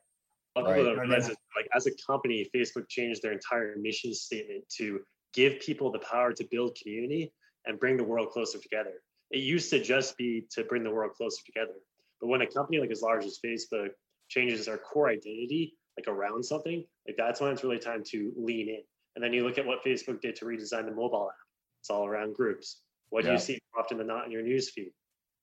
right. 0.56 0.98
Realize 0.98 1.28
like 1.28 1.68
as 1.76 1.86
a 1.86 1.92
company, 2.04 2.50
Facebook 2.52 2.88
changed 2.88 3.22
their 3.22 3.32
entire 3.32 3.76
mission 3.76 4.12
statement 4.12 4.64
to 4.78 5.00
give 5.36 5.60
people 5.60 5.92
the 5.92 6.00
power 6.00 6.32
to 6.32 6.48
build 6.50 6.76
community 6.82 7.32
and 7.66 7.78
bring 7.78 7.96
the 7.96 8.04
world 8.04 8.30
closer 8.30 8.58
together. 8.58 8.94
It 9.30 9.40
used 9.40 9.70
to 9.70 9.82
just 9.82 10.16
be 10.16 10.46
to 10.52 10.64
bring 10.64 10.82
the 10.82 10.90
world 10.90 11.12
closer 11.12 11.44
together. 11.44 11.74
But 12.20 12.28
when 12.28 12.40
a 12.40 12.46
company 12.46 12.80
like 12.80 12.90
as 12.90 13.02
large 13.02 13.24
as 13.24 13.38
Facebook 13.44 13.90
changes 14.28 14.66
our 14.66 14.78
core 14.78 15.08
identity, 15.10 15.74
like 15.96 16.08
around 16.08 16.44
something, 16.44 16.84
like 17.06 17.16
that's 17.16 17.40
when 17.40 17.52
it's 17.52 17.62
really 17.62 17.78
time 17.78 18.02
to 18.08 18.32
lean 18.36 18.68
in. 18.68 18.82
And 19.14 19.24
then 19.24 19.32
you 19.32 19.44
look 19.44 19.58
at 19.58 19.66
what 19.66 19.84
Facebook 19.84 20.20
did 20.20 20.36
to 20.36 20.44
redesign 20.44 20.86
the 20.86 20.94
mobile 20.94 21.28
app. 21.30 21.36
It's 21.80 21.90
all 21.90 22.06
around 22.06 22.34
groups. 22.34 22.80
What 23.10 23.24
yeah. 23.24 23.30
do 23.30 23.32
you 23.34 23.40
see 23.40 23.58
more 23.74 23.84
often 23.84 23.98
than 23.98 24.06
not 24.06 24.26
in 24.26 24.32
your 24.32 24.42
newsfeed? 24.42 24.92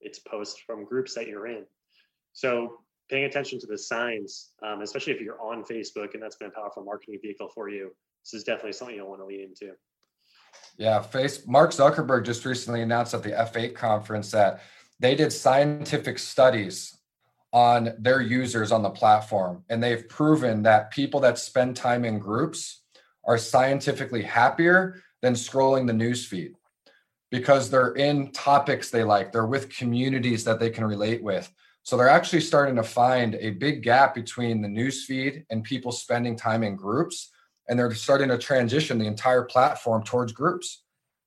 It's 0.01 0.19
posts 0.19 0.59
from 0.65 0.85
groups 0.85 1.15
that 1.15 1.27
you're 1.27 1.47
in. 1.47 1.65
So 2.33 2.79
paying 3.09 3.25
attention 3.25 3.59
to 3.59 3.67
the 3.67 3.77
signs, 3.77 4.51
um, 4.65 4.81
especially 4.81 5.13
if 5.13 5.21
you're 5.21 5.41
on 5.41 5.63
Facebook 5.63 6.13
and 6.13 6.23
that's 6.23 6.35
been 6.35 6.47
a 6.47 6.51
powerful 6.51 6.83
marketing 6.83 7.19
vehicle 7.21 7.49
for 7.53 7.69
you, 7.69 7.91
this 8.23 8.33
is 8.33 8.43
definitely 8.43 8.73
something 8.73 8.95
you'll 8.95 9.09
want 9.09 9.21
to 9.21 9.25
lean 9.25 9.41
into. 9.41 9.73
Yeah, 10.77 11.01
face 11.01 11.45
Mark 11.47 11.71
Zuckerberg 11.71 12.25
just 12.25 12.45
recently 12.45 12.81
announced 12.81 13.13
at 13.13 13.23
the 13.23 13.31
F8 13.31 13.75
conference 13.75 14.31
that 14.31 14.61
they 14.99 15.15
did 15.15 15.31
scientific 15.31 16.17
studies 16.17 16.97
on 17.51 17.93
their 17.99 18.21
users 18.21 18.71
on 18.71 18.81
the 18.81 18.89
platform, 18.89 19.63
and 19.69 19.83
they've 19.83 20.09
proven 20.09 20.63
that 20.63 20.91
people 20.91 21.19
that 21.19 21.37
spend 21.37 21.75
time 21.75 22.03
in 22.03 22.17
groups 22.17 22.81
are 23.25 23.37
scientifically 23.37 24.23
happier 24.23 25.01
than 25.21 25.33
scrolling 25.33 25.85
the 25.85 25.93
newsfeed 25.93 26.53
because 27.29 27.69
they're 27.69 27.93
in 27.93 28.31
topics 28.31 28.89
they 28.89 29.03
like, 29.03 29.31
they're 29.31 29.45
with 29.45 29.75
communities 29.75 30.43
that 30.43 30.59
they 30.59 30.69
can 30.69 30.83
relate 30.83 31.23
with. 31.23 31.51
So 31.83 31.97
they're 31.97 32.09
actually 32.09 32.41
starting 32.41 32.75
to 32.77 32.83
find 32.83 33.35
a 33.35 33.51
big 33.51 33.83
gap 33.83 34.15
between 34.15 34.61
the 34.61 34.67
newsfeed 34.67 35.45
and 35.49 35.63
people 35.63 35.91
spending 35.91 36.35
time 36.35 36.63
in 36.63 36.75
groups. 36.75 37.29
And 37.69 37.77
they're 37.77 37.93
starting 37.93 38.29
to 38.29 38.37
transition 38.37 38.97
the 38.97 39.07
entire 39.07 39.43
platform 39.43 40.03
towards 40.03 40.31
groups. 40.31 40.83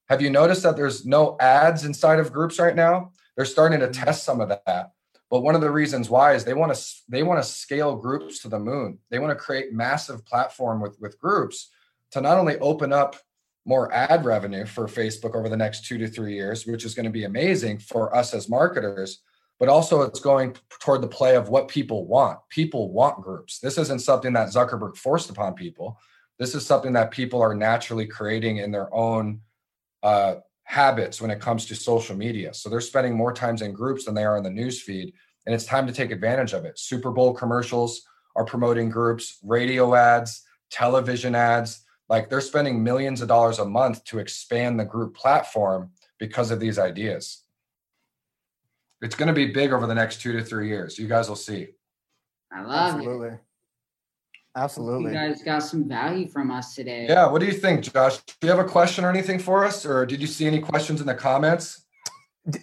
Have 0.09 0.23
you 0.23 0.31
noticed 0.31 0.63
that 0.63 0.77
there's 0.77 1.05
no 1.05 1.37
ads 1.41 1.85
inside 1.85 2.19
of 2.19 2.33
groups 2.33 2.59
right 2.59 2.77
now? 2.77 3.13
They're 3.37 3.45
starting 3.45 3.81
to 3.81 3.87
mm-hmm. 3.87 4.05
test 4.05 4.25
some 4.25 4.41
of 4.41 4.49
that. 4.49 4.93
But 5.31 5.43
one 5.43 5.55
of 5.55 5.61
the 5.61 5.71
reasons 5.71 6.09
why 6.09 6.35
is 6.35 6.45
they 6.45 6.55
want 6.55 6.75
to 6.75 6.95
they 7.09 7.23
want 7.23 7.43
to 7.43 7.49
scale 7.49 7.97
groups 7.97 8.41
to 8.41 8.49
the 8.49 8.61
moon. 8.61 8.99
They 9.11 9.19
want 9.19 9.37
to 9.37 9.45
create 9.45 9.73
massive 9.73 10.25
platform 10.25 10.81
with 10.81 10.97
with 11.01 11.19
groups 11.19 11.71
to 12.13 12.21
not 12.21 12.39
only 12.39 12.59
open 12.59 12.93
up 12.93 13.17
more 13.65 13.93
ad 13.93 14.25
revenue 14.25 14.65
for 14.65 14.87
Facebook 14.87 15.35
over 15.35 15.49
the 15.49 15.57
next 15.57 15.87
two 15.87 15.99
to 15.99 16.07
three 16.07 16.35
years, 16.35 16.65
which 16.65 16.85
is 16.85 16.95
going 16.95 17.05
to 17.05 17.11
be 17.11 17.25
amazing 17.25 17.79
for 17.79 18.15
us 18.15 18.33
as 18.33 18.49
marketers. 18.49 19.23
But 19.59 19.69
also, 19.69 20.03
it's 20.03 20.21
going 20.21 20.55
toward 20.81 21.01
the 21.01 21.09
play 21.09 21.35
of 21.35 21.49
what 21.49 21.69
people 21.69 22.07
want. 22.07 22.39
People 22.51 22.93
want 22.93 23.23
groups. 23.23 23.59
This 23.59 23.79
isn't 23.79 24.01
something 24.01 24.33
that 24.35 24.49
Zuckerberg 24.49 24.97
forced 24.97 25.31
upon 25.31 25.55
people. 25.55 25.99
This 26.39 26.55
is 26.55 26.67
something 26.67 26.93
that 26.93 27.11
people 27.11 27.41
are 27.41 27.55
naturally 27.55 28.07
creating 28.07 28.59
in 28.59 28.71
their 28.71 28.93
own 28.95 29.41
uh, 30.03 30.37
habits 30.65 31.21
when 31.21 31.31
it 31.31 31.41
comes 31.41 31.65
to 31.67 31.75
social 31.75 32.17
media. 32.17 32.53
So 32.53 32.69
they're 32.69 32.81
spending 32.83 33.17
more 33.17 33.33
times 33.33 33.63
in 33.63 33.73
groups 33.73 34.05
than 34.05 34.15
they 34.15 34.25
are 34.25 34.37
in 34.37 34.45
the 34.45 34.51
news 34.51 34.83
feed. 34.83 35.15
And 35.47 35.55
it's 35.55 35.65
time 35.65 35.87
to 35.87 35.93
take 35.93 36.11
advantage 36.11 36.53
of 36.53 36.65
it. 36.65 36.79
Super 36.79 37.11
Bowl 37.11 37.33
commercials 37.33 38.03
are 38.35 38.45
promoting 38.45 38.91
groups, 38.91 39.39
radio 39.43 39.95
ads, 39.95 40.43
television 40.71 41.35
ads 41.35 41.87
like 42.09 42.29
they're 42.29 42.41
spending 42.41 42.83
millions 42.83 43.21
of 43.21 43.29
dollars 43.29 43.59
a 43.59 43.65
month 43.65 44.05
to 44.05 44.19
expand 44.19 44.79
the 44.79 44.85
group 44.85 45.17
platform 45.17 45.91
because 46.19 46.51
of 46.51 46.61
these 46.61 46.79
ideas. 46.79 47.43
It's 49.03 49.15
going 49.15 49.29
to 49.29 49.35
be 49.35 49.53
big 49.53 49.73
over 49.73 49.87
the 49.87 49.95
next 49.95 50.21
two 50.21 50.33
to 50.33 50.43
three 50.43 50.69
years. 50.69 50.99
You 50.99 51.07
guys 51.07 51.29
will 51.29 51.37
see. 51.37 51.69
I 52.53 52.63
love 52.63 52.95
Absolutely. 52.95 53.29
it. 53.29 53.41
Absolutely. 54.57 55.13
You 55.13 55.19
guys 55.19 55.43
got 55.43 55.59
some 55.59 55.87
value 55.87 56.29
from 56.29 56.51
us 56.51 56.75
today. 56.75 57.07
Yeah. 57.09 57.27
What 57.27 57.41
do 57.41 57.47
you 57.47 57.53
think, 57.53 57.83
Josh? 57.83 58.17
Do 58.41 58.47
you 58.47 58.49
have 58.49 58.59
a 58.59 58.69
question 58.69 59.05
or 59.05 59.11
anything 59.11 59.39
for 59.39 59.67
us? 59.67 59.85
Or 59.85 60.07
did 60.07 60.21
you 60.21 60.27
see 60.27 60.47
any 60.47 60.61
questions 60.61 61.03
in 61.03 61.07
the 61.07 61.15
comments? 61.15 61.85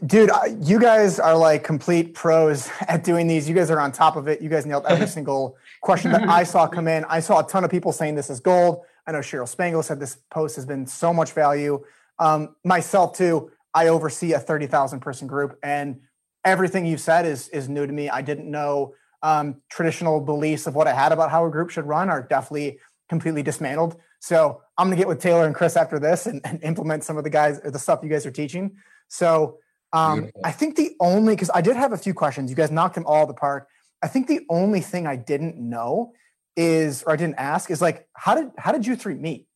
Dude, 0.05 0.31
you 0.61 0.79
guys 0.79 1.19
are 1.19 1.37
like 1.37 1.63
complete 1.63 2.15
pros 2.15 2.69
at 2.87 3.03
doing 3.03 3.27
these. 3.27 3.47
You 3.47 3.53
guys 3.53 3.69
are 3.69 3.79
on 3.79 3.91
top 3.91 4.15
of 4.15 4.27
it. 4.27 4.41
You 4.41 4.49
guys 4.49 4.65
nailed 4.65 4.85
every 4.87 5.07
single 5.19 5.55
question 5.81 6.11
that 6.13 6.27
I 6.27 6.43
saw 6.43 6.67
come 6.67 6.87
in. 6.87 7.05
I 7.05 7.19
saw 7.19 7.45
a 7.45 7.47
ton 7.47 7.63
of 7.63 7.69
people 7.69 7.91
saying 7.91 8.15
this 8.15 8.31
is 8.31 8.39
gold. 8.39 8.85
I 9.05 9.11
know 9.11 9.19
Cheryl 9.19 9.47
Spangle 9.47 9.83
said 9.83 9.99
this 9.99 10.17
post 10.31 10.55
has 10.55 10.65
been 10.65 10.87
so 10.87 11.13
much 11.13 11.33
value. 11.33 11.83
Um, 12.17 12.55
myself 12.63 13.15
too, 13.15 13.51
I 13.73 13.89
oversee 13.89 14.31
a 14.33 14.39
30,000 14.39 14.99
person 15.01 15.27
group 15.27 15.59
and 15.61 15.99
everything 16.45 16.85
you've 16.85 17.01
said 17.01 17.25
is, 17.25 17.47
is 17.49 17.69
new 17.69 17.85
to 17.87 17.93
me. 17.93 18.09
I 18.09 18.21
didn't 18.21 18.49
know 18.49 18.95
um, 19.21 19.61
traditional 19.69 20.19
beliefs 20.19 20.67
of 20.67 20.75
what 20.75 20.87
I 20.87 20.93
had 20.93 21.11
about 21.11 21.31
how 21.31 21.45
a 21.45 21.49
group 21.49 21.69
should 21.69 21.85
run 21.85 22.09
are 22.09 22.21
definitely 22.21 22.79
completely 23.09 23.43
dismantled. 23.43 23.95
So 24.19 24.61
I'm 24.77 24.87
gonna 24.87 24.97
get 24.97 25.07
with 25.07 25.21
Taylor 25.21 25.45
and 25.45 25.55
Chris 25.55 25.75
after 25.75 25.99
this 25.99 26.25
and, 26.25 26.41
and 26.45 26.61
implement 26.63 27.03
some 27.03 27.17
of 27.17 27.23
the 27.23 27.29
guys 27.29 27.59
or 27.63 27.71
the 27.71 27.79
stuff 27.79 27.99
you 28.03 28.09
guys 28.09 28.25
are 28.25 28.31
teaching. 28.31 28.75
So 29.07 29.59
um, 29.93 30.29
I 30.43 30.51
think 30.51 30.75
the 30.75 30.95
only 30.99 31.35
because 31.35 31.51
I 31.53 31.61
did 31.61 31.75
have 31.75 31.93
a 31.93 31.97
few 31.97 32.13
questions. 32.13 32.49
You 32.49 32.55
guys 32.55 32.71
knocked 32.71 32.95
them 32.95 33.05
all 33.05 33.27
the 33.27 33.33
park. 33.33 33.67
I 34.01 34.07
think 34.07 34.27
the 34.27 34.41
only 34.49 34.81
thing 34.81 35.07
I 35.07 35.15
didn't 35.15 35.57
know 35.57 36.13
is, 36.57 37.03
or 37.03 37.13
I 37.13 37.15
didn't 37.15 37.35
ask, 37.37 37.69
is 37.69 37.81
like, 37.81 38.07
how 38.13 38.35
did 38.35 38.51
how 38.57 38.71
did 38.71 38.87
you 38.87 38.95
three 38.95 39.13
meet? 39.13 39.47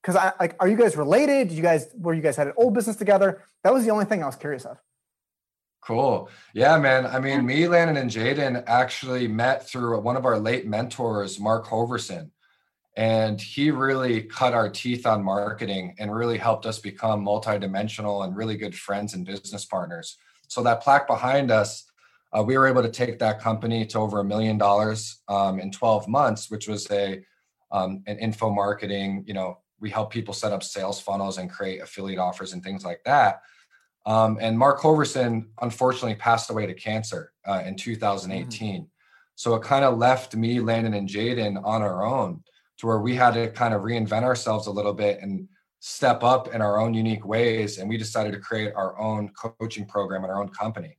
Because 0.00 0.16
I 0.16 0.32
like, 0.38 0.56
are 0.60 0.68
you 0.68 0.76
guys 0.76 0.96
related? 0.96 1.48
Did 1.48 1.56
you 1.56 1.62
guys 1.62 1.88
were 1.96 2.14
you 2.14 2.22
guys 2.22 2.36
had 2.36 2.46
an 2.46 2.54
old 2.56 2.74
business 2.74 2.96
together? 2.96 3.42
That 3.64 3.72
was 3.74 3.84
the 3.84 3.90
only 3.90 4.04
thing 4.04 4.22
I 4.22 4.26
was 4.26 4.36
curious 4.36 4.64
of. 4.64 4.78
Cool. 5.82 6.28
Yeah, 6.54 6.78
man. 6.78 7.06
I 7.06 7.18
mean, 7.18 7.44
me, 7.44 7.66
Landon, 7.66 7.96
and 7.96 8.08
Jaden 8.08 8.62
actually 8.68 9.26
met 9.26 9.68
through 9.68 9.98
one 10.00 10.16
of 10.16 10.24
our 10.24 10.38
late 10.38 10.64
mentors, 10.64 11.40
Mark 11.40 11.66
Hoverson. 11.66 12.30
And 12.96 13.40
he 13.40 13.72
really 13.72 14.22
cut 14.22 14.54
our 14.54 14.68
teeth 14.68 15.06
on 15.06 15.24
marketing 15.24 15.96
and 15.98 16.14
really 16.14 16.38
helped 16.38 16.66
us 16.66 16.78
become 16.78 17.24
multidimensional 17.24 18.24
and 18.24 18.36
really 18.36 18.56
good 18.56 18.76
friends 18.76 19.14
and 19.14 19.26
business 19.26 19.64
partners. 19.64 20.18
So 20.46 20.62
that 20.62 20.82
plaque 20.82 21.08
behind 21.08 21.50
us, 21.50 21.84
uh, 22.32 22.44
we 22.44 22.56
were 22.56 22.68
able 22.68 22.82
to 22.82 22.90
take 22.90 23.18
that 23.18 23.40
company 23.40 23.84
to 23.86 23.98
over 23.98 24.20
a 24.20 24.24
million 24.24 24.58
dollars 24.58 25.20
um, 25.28 25.58
in 25.58 25.72
12 25.72 26.06
months, 26.06 26.48
which 26.48 26.68
was 26.68 26.88
a 26.92 27.22
um, 27.72 28.02
an 28.06 28.18
info 28.18 28.50
marketing. 28.50 29.24
You 29.26 29.34
know, 29.34 29.58
we 29.80 29.90
help 29.90 30.12
people 30.12 30.34
set 30.34 30.52
up 30.52 30.62
sales 30.62 31.00
funnels 31.00 31.38
and 31.38 31.50
create 31.50 31.82
affiliate 31.82 32.20
offers 32.20 32.52
and 32.52 32.62
things 32.62 32.84
like 32.84 33.00
that. 33.04 33.40
Um, 34.04 34.38
and 34.40 34.58
Mark 34.58 34.80
Hoverson 34.80 35.46
unfortunately 35.60 36.16
passed 36.16 36.50
away 36.50 36.66
to 36.66 36.74
cancer 36.74 37.32
uh, 37.46 37.62
in 37.64 37.76
2018. 37.76 38.82
Mm. 38.82 38.86
So 39.34 39.54
it 39.54 39.62
kind 39.62 39.84
of 39.84 39.98
left 39.98 40.34
me, 40.34 40.60
Landon, 40.60 40.94
and 40.94 41.08
Jaden 41.08 41.62
on 41.64 41.82
our 41.82 42.04
own 42.04 42.42
to 42.78 42.86
where 42.86 43.00
we 43.00 43.14
had 43.14 43.34
to 43.34 43.48
kind 43.50 43.74
of 43.74 43.82
reinvent 43.82 44.24
ourselves 44.24 44.66
a 44.66 44.72
little 44.72 44.92
bit 44.92 45.20
and 45.20 45.48
step 45.78 46.22
up 46.22 46.54
in 46.54 46.60
our 46.60 46.80
own 46.80 46.94
unique 46.94 47.26
ways. 47.26 47.78
And 47.78 47.88
we 47.88 47.96
decided 47.96 48.32
to 48.32 48.40
create 48.40 48.72
our 48.74 48.98
own 48.98 49.30
coaching 49.30 49.86
program 49.86 50.24
and 50.24 50.32
our 50.32 50.40
own 50.40 50.48
company. 50.48 50.98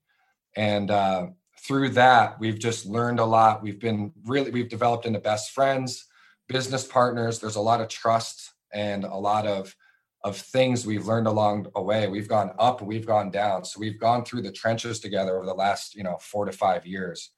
And 0.56 0.92
uh, 0.92 1.28
through 1.60 1.90
that, 1.90 2.40
we've 2.40 2.60
just 2.60 2.86
learned 2.86 3.20
a 3.20 3.26
lot. 3.26 3.62
We've 3.62 3.80
been 3.80 4.12
really, 4.26 4.52
we've 4.52 4.70
developed 4.70 5.06
into 5.06 5.20
best 5.20 5.52
friends, 5.52 6.06
business 6.48 6.86
partners. 6.86 7.40
There's 7.40 7.56
a 7.56 7.62
lot 7.62 7.82
of 7.82 7.88
trust 7.88 8.52
and 8.74 9.04
a 9.04 9.16
lot 9.16 9.48
of 9.48 9.76
of 10.24 10.38
things 10.38 10.86
we've 10.86 11.06
learned 11.06 11.28
along 11.28 11.68
the 11.76 11.82
way. 11.82 12.08
We've 12.08 12.28
gone 12.28 12.52
up, 12.58 12.82
we've 12.82 13.06
gone 13.06 13.30
down. 13.30 13.66
So 13.66 13.80
we've 13.80 14.00
gone 14.00 14.24
through 14.24 14.44
the 14.44 14.52
trenches 14.52 15.00
together 15.00 15.36
over 15.36 15.46
the 15.46 15.54
last, 15.54 15.96
you 15.96 16.04
know, 16.04 16.18
four 16.22 16.46
to 16.46 16.52
five 16.52 16.86
years. 16.86 17.32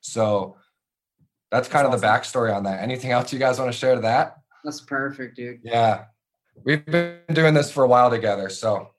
So 0.00 0.56
that's 1.50 1.68
kind 1.68 1.86
that's 1.86 1.96
of 1.96 2.04
awesome. 2.04 2.22
the 2.22 2.50
backstory 2.50 2.54
on 2.54 2.64
that. 2.64 2.82
Anything 2.82 3.10
else 3.10 3.32
you 3.32 3.38
guys 3.38 3.58
want 3.58 3.72
to 3.72 3.78
share 3.78 3.94
to 3.94 4.00
that? 4.02 4.36
That's 4.64 4.80
perfect, 4.80 5.36
dude. 5.36 5.60
Yeah. 5.62 6.04
We've 6.64 6.84
been 6.84 7.20
doing 7.32 7.54
this 7.54 7.70
for 7.70 7.84
a 7.84 7.88
while 7.88 8.10
together. 8.10 8.48
So 8.50 8.90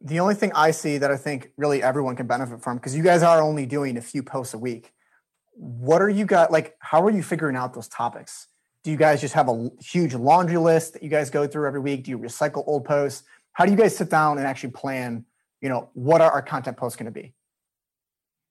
the 0.00 0.20
only 0.20 0.34
thing 0.34 0.52
I 0.54 0.72
see 0.72 0.98
that 0.98 1.10
I 1.10 1.16
think 1.16 1.52
really 1.56 1.82
everyone 1.82 2.16
can 2.16 2.26
benefit 2.26 2.60
from, 2.60 2.76
because 2.76 2.96
you 2.96 3.02
guys 3.02 3.22
are 3.22 3.40
only 3.40 3.66
doing 3.66 3.96
a 3.96 4.02
few 4.02 4.22
posts 4.22 4.54
a 4.54 4.58
week. 4.58 4.92
What 5.54 6.02
are 6.02 6.08
you 6.08 6.24
got 6.24 6.50
like? 6.50 6.74
How 6.80 7.02
are 7.04 7.10
you 7.10 7.22
figuring 7.22 7.56
out 7.56 7.74
those 7.74 7.88
topics? 7.88 8.48
Do 8.84 8.90
you 8.90 8.96
guys 8.96 9.20
just 9.20 9.34
have 9.34 9.48
a 9.48 9.70
huge 9.80 10.14
laundry 10.14 10.56
list 10.56 10.94
that 10.94 11.02
you 11.02 11.08
guys 11.08 11.30
go 11.30 11.46
through 11.46 11.66
every 11.66 11.80
week? 11.80 12.04
Do 12.04 12.10
you 12.10 12.18
recycle 12.18 12.64
old 12.66 12.84
posts? 12.84 13.22
How 13.52 13.64
do 13.64 13.70
you 13.70 13.76
guys 13.76 13.96
sit 13.96 14.10
down 14.10 14.38
and 14.38 14.46
actually 14.46 14.70
plan, 14.70 15.24
you 15.60 15.68
know, 15.68 15.90
what 15.94 16.20
are 16.20 16.30
our 16.30 16.42
content 16.42 16.76
posts 16.76 16.96
going 16.96 17.06
to 17.06 17.12
be? 17.12 17.32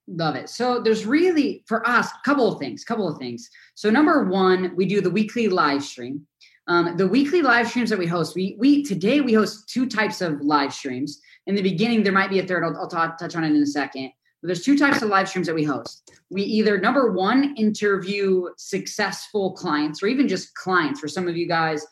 Love 0.07 0.35
it. 0.35 0.49
So 0.49 0.79
there's 0.79 1.05
really 1.05 1.63
for 1.67 1.87
us 1.87 2.09
a 2.11 2.21
couple 2.23 2.51
of 2.51 2.59
things, 2.59 2.83
couple 2.83 3.07
of 3.07 3.17
things. 3.17 3.49
So 3.75 3.89
number 3.89 4.25
one, 4.25 4.73
we 4.75 4.85
do 4.85 5.01
the 5.01 5.09
weekly 5.09 5.47
live 5.47 5.83
stream. 5.83 6.25
Um, 6.67 6.95
the 6.95 7.07
weekly 7.07 7.41
live 7.41 7.67
streams 7.67 7.89
that 7.89 7.99
we 7.99 8.07
host, 8.07 8.35
we 8.35 8.55
we 8.57 8.83
today 8.83 9.19
we 9.19 9.33
host 9.33 9.67
two 9.67 9.85
types 9.87 10.21
of 10.21 10.41
live 10.41 10.73
streams. 10.73 11.21
In 11.47 11.55
the 11.55 11.61
beginning, 11.61 12.03
there 12.03 12.13
might 12.13 12.29
be 12.29 12.39
a 12.39 12.45
third. 12.45 12.63
I'll, 12.63 12.87
touch 12.87 13.35
on 13.35 13.43
it 13.43 13.49
in 13.49 13.61
a 13.61 13.65
second. 13.65 14.11
There's 14.43 14.63
two 14.63 14.77
types 14.77 15.01
of 15.01 15.09
live 15.09 15.29
streams 15.29 15.47
that 15.47 15.55
we 15.55 15.63
host. 15.63 16.11
We 16.29 16.41
either 16.43 16.79
number 16.79 17.11
one 17.11 17.55
interview 17.57 18.47
successful 18.57 19.51
clients, 19.51 20.01
or 20.01 20.07
even 20.07 20.27
just 20.27 20.55
clients. 20.55 20.99
For 20.99 21.07
some 21.07 21.27
of 21.27 21.37
you 21.37 21.47
guys, 21.47 21.85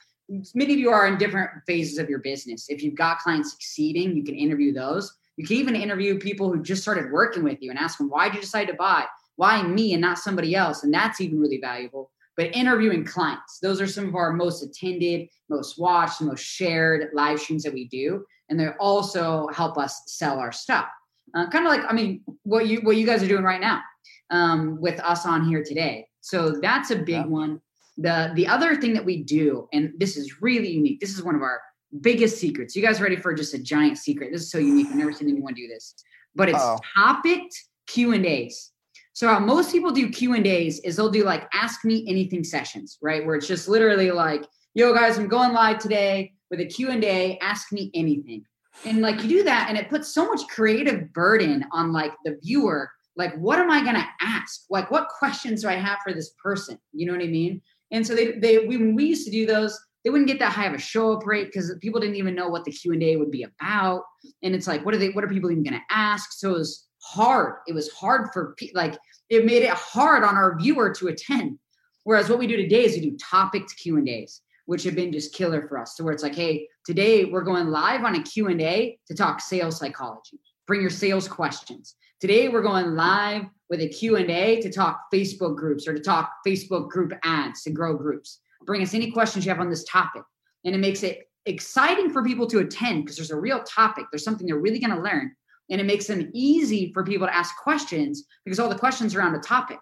many 0.56 0.74
of 0.74 0.80
you 0.80 0.90
are 0.90 1.08
in 1.08 1.18
different 1.18 1.52
phases 1.68 2.00
of 2.00 2.10
your 2.10 2.20
business. 2.20 2.66
If 2.70 2.82
you've 2.82 2.96
got 2.96 3.20
clients 3.20 3.52
succeeding, 3.52 4.16
you 4.16 4.24
can 4.24 4.36
interview 4.36 4.74
those. 4.74 5.16
You 5.38 5.46
can 5.46 5.58
even 5.58 5.76
interview 5.76 6.18
people 6.18 6.52
who 6.52 6.62
just 6.62 6.82
started 6.82 7.12
working 7.12 7.44
with 7.44 7.62
you 7.62 7.70
and 7.70 7.80
ask 7.80 7.98
them, 7.98 8.10
why 8.10 8.28
did 8.28 8.36
you 8.36 8.42
decide 8.42 8.68
to 8.68 8.74
buy? 8.74 9.06
Why 9.36 9.62
me 9.64 9.94
and 9.94 10.02
not 10.02 10.18
somebody 10.18 10.56
else? 10.56 10.84
And 10.84 10.94
that's 10.94 11.22
even 11.22 11.40
really 11.40 11.62
valuable. 11.62 12.12
But 12.36 12.56
interviewing 12.56 13.06
clients, 13.06 13.60
those 13.60 13.80
are 13.80 13.88
some 13.88 14.08
of 14.08 14.16
our 14.16 14.34
most 14.34 14.64
attended, 14.64 15.28
most 15.50 15.80
watched, 15.80 16.22
most 16.22 16.44
shared 16.44 17.10
live 17.14 17.40
streams 17.40 17.64
that 17.64 17.74
we 17.74 17.88
do. 17.88 18.26
And 18.50 18.60
they 18.60 18.70
also 18.80 19.48
help 19.54 19.78
us 19.78 20.02
sell 20.08 20.40
our 20.40 20.52
stuff. 20.52 20.88
Uh, 21.34 21.50
kind 21.50 21.66
of 21.66 21.72
like, 21.72 21.82
I 21.88 21.94
mean, 21.94 22.24
what 22.44 22.68
you 22.68 22.80
what 22.82 22.98
you 22.98 23.06
guys 23.06 23.22
are 23.24 23.28
doing 23.28 23.44
right 23.44 23.62
now 23.62 23.82
um, 24.30 24.80
with 24.80 25.00
us 25.00 25.26
on 25.26 25.46
here 25.46 25.64
today. 25.64 26.08
So 26.22 26.60
that's 26.62 26.92
a 26.92 26.96
big 26.96 27.10
yeah. 27.10 27.26
one. 27.26 27.62
The 27.98 28.32
the 28.36 28.48
other 28.48 28.76
thing 28.76 28.94
that 28.94 29.06
we 29.06 29.24
do, 29.24 29.68
and 29.74 29.94
this 29.98 30.18
is 30.18 30.42
really 30.42 30.70
unique. 30.70 31.00
This 31.00 31.16
is 31.16 31.24
one 31.24 31.36
of 31.36 31.42
our 31.42 31.62
biggest 32.02 32.38
secrets. 32.38 32.76
You 32.76 32.82
guys 32.82 33.02
ready 33.02 33.16
for 33.16 33.34
just 33.34 33.54
a 33.54 33.60
giant 33.60 33.98
secret? 33.98 34.32
This 34.32 34.42
is 34.44 34.52
so 34.52 34.58
unique. 34.58 34.88
I've 34.88 34.96
never 34.96 35.12
seen 35.12 35.30
anyone 35.30 35.54
do 35.54 35.68
this. 35.68 35.96
But 36.36 36.50
it's 36.50 36.60
Uh-oh. 36.60 36.78
topic 36.96 37.42
Q 37.88 38.14
and 38.14 38.26
A's. 38.26 38.72
So 39.14 39.28
how 39.28 39.40
most 39.40 39.72
people 39.72 39.92
do 39.92 40.10
Q 40.10 40.34
and 40.36 40.48
A's 40.48 40.80
is 40.80 40.96
they'll 40.96 41.10
do 41.10 41.24
like 41.24 41.50
ask 41.54 41.84
me 41.84 42.06
anything 42.08 42.44
sessions, 42.44 42.98
right? 43.02 43.26
Where 43.26 43.36
it's 43.36 43.48
just 43.48 43.68
literally 43.68 44.12
like, 44.12 44.46
yo 44.76 44.94
guys, 44.94 45.18
I'm 45.18 45.28
going 45.28 45.52
live 45.52 45.80
today 45.80 46.34
with 46.50 46.62
a 46.62 46.66
Q 46.66 46.92
and 46.92 47.04
A, 47.04 47.38
ask 47.40 47.72
me 47.72 47.92
anything. 47.94 48.46
And 48.86 49.02
like 49.02 49.24
you 49.24 49.30
do 49.30 49.44
that 49.44 49.68
and 49.70 49.78
it 49.78 49.90
puts 49.90 50.14
so 50.14 50.26
much 50.26 50.48
creative 50.48 51.12
burden 51.14 51.66
on 51.72 51.92
like 51.92 52.14
the 52.26 52.38
viewer. 52.44 52.90
Like, 53.16 53.36
what 53.36 53.60
am 53.60 53.70
I 53.70 53.84
gonna 53.84 54.08
ask? 54.22 54.62
Like, 54.70 54.90
what 54.92 55.10
questions 55.10 55.64
do 55.64 55.68
I 55.68 55.76
have 55.76 56.00
for 56.04 56.14
this 56.14 56.32
person? 56.42 56.78
You 56.94 57.06
know 57.06 57.14
what 57.14 57.22
I 57.22 57.28
mean? 57.28 57.62
And 57.92 58.06
so 58.06 58.16
they 58.16 58.34
they 58.34 58.66
when 58.68 58.96
we 58.96 59.06
used 59.06 59.26
to 59.26 59.32
do 59.32 59.46
those, 59.46 59.78
they 60.04 60.10
wouldn't 60.10 60.30
get 60.30 60.40
that 60.40 60.54
high 60.54 60.68
of 60.68 60.74
a 60.74 60.80
show 60.80 61.14
up 61.14 61.26
rate 61.26 61.48
because 61.48 61.74
people 61.82 62.00
didn't 62.00 62.16
even 62.16 62.36
know 62.36 62.48
what 62.48 62.64
the 62.64 62.72
Q 62.72 62.94
and 62.94 63.04
A 63.04 63.18
would 63.18 63.32
be 63.32 63.44
about. 63.44 64.04
And 64.44 64.56
it's 64.56 64.68
like, 64.68 64.86
what 64.86 64.96
are 64.96 64.98
they? 64.98 65.10
What 65.10 65.24
are 65.24 65.28
people 65.30 65.52
even 65.52 65.64
going 65.64 65.74
to 65.74 65.86
ask? 65.96 66.32
So 66.34 66.52
it 66.52 66.60
was 66.60 66.88
hard. 67.02 67.56
It 67.68 67.74
was 67.74 67.92
hard 67.92 68.30
for 68.34 68.56
like 68.74 68.98
it 69.30 69.46
made 69.46 69.64
it 69.64 69.72
hard 69.72 70.24
on 70.24 70.36
our 70.36 70.58
viewer 70.58 70.94
to 70.96 71.08
attend. 71.08 71.60
Whereas 72.04 72.30
what 72.30 72.40
we 72.40 72.48
do 72.48 72.58
today 72.58 72.86
is 72.86 72.94
we 72.94 73.02
do 73.02 73.18
topic 73.18 73.64
Q 73.78 73.98
and 73.98 74.08
A's, 74.08 74.42
which 74.70 74.84
have 74.84 74.94
been 74.94 75.12
just 75.12 75.34
killer 75.34 75.68
for 75.68 75.80
us. 75.80 75.98
So 75.98 76.04
where 76.04 76.14
it's 76.14 76.22
like, 76.22 76.36
hey, 76.36 76.68
today 76.86 77.26
we're 77.26 77.42
going 77.42 77.70
live 77.70 78.04
on 78.04 78.14
a 78.14 78.22
Q 78.22 78.50
and 78.50 78.62
A 78.62 79.00
to 79.08 79.16
talk 79.16 79.42
sales 79.42 79.80
psychology. 79.80 80.40
Bring 80.68 80.80
your 80.80 80.92
sales 80.92 81.28
questions. 81.28 81.96
Today 82.20 82.50
we're 82.50 82.62
going 82.62 82.94
live 82.94 83.46
with 83.72 83.82
a 83.82 83.88
Q&A 83.88 84.62
to 84.62 84.72
talk 84.72 85.06
Facebook 85.12 85.56
groups 85.56 85.88
or 85.88 85.96
to 85.96 86.00
talk 86.00 86.34
Facebook 86.46 86.88
group 86.88 87.14
ads 87.24 87.64
to 87.64 87.72
grow 87.72 87.98
groups. 87.98 88.42
Bring 88.64 88.84
us 88.84 88.94
any 88.94 89.10
questions 89.10 89.44
you 89.44 89.50
have 89.50 89.60
on 89.60 89.72
this 89.72 89.86
topic. 89.86 90.22
And 90.64 90.76
it 90.76 90.78
makes 90.78 91.02
it 91.02 91.28
exciting 91.48 92.12
for 92.12 92.24
people 92.24 92.46
to 92.46 92.60
attend 92.60 93.06
because 93.06 93.18
there's 93.18 93.32
a 93.32 93.40
real 93.40 93.64
topic. 93.64 94.06
There's 94.12 94.24
something 94.24 94.46
they're 94.46 94.60
really 94.60 94.78
going 94.78 94.96
to 94.96 95.02
learn. 95.02 95.32
And 95.72 95.82
it 95.82 95.86
makes 95.86 96.06
them 96.06 96.30
easy 96.32 96.94
for 96.94 97.04
people 97.04 97.26
to 97.26 97.36
ask 97.36 97.58
questions 97.58 98.26
because 98.46 98.60
all 98.60 98.70
the 98.70 98.78
questions 98.78 99.16
are 99.16 99.20
around 99.20 99.34
the 99.34 99.40
topic. 99.40 99.80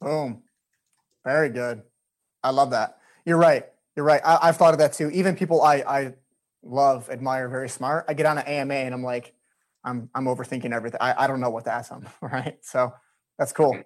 Boom. 0.00 0.44
Very 1.24 1.50
good. 1.50 1.82
I 2.42 2.50
love 2.50 2.70
that. 2.70 2.98
You're 3.24 3.38
right. 3.38 3.66
You're 3.96 4.04
right. 4.04 4.20
I, 4.24 4.46
have 4.46 4.56
thought 4.56 4.74
of 4.74 4.78
that 4.78 4.92
too. 4.94 5.10
Even 5.10 5.36
people 5.36 5.62
I, 5.62 5.76
I 5.76 6.14
love, 6.62 7.10
admire, 7.10 7.48
very 7.48 7.68
smart. 7.68 8.06
I 8.08 8.14
get 8.14 8.26
on 8.26 8.38
an 8.38 8.46
AMA 8.46 8.74
and 8.74 8.94
I'm 8.94 9.02
like, 9.02 9.34
I'm 9.84 10.08
I'm 10.14 10.26
overthinking 10.26 10.72
everything. 10.72 10.98
I, 11.00 11.24
I 11.24 11.26
don't 11.26 11.40
know 11.40 11.50
what 11.50 11.64
to 11.64 11.72
ask 11.72 11.90
them. 11.90 12.06
Right. 12.22 12.58
So 12.62 12.92
that's 13.38 13.52
cool. 13.52 13.78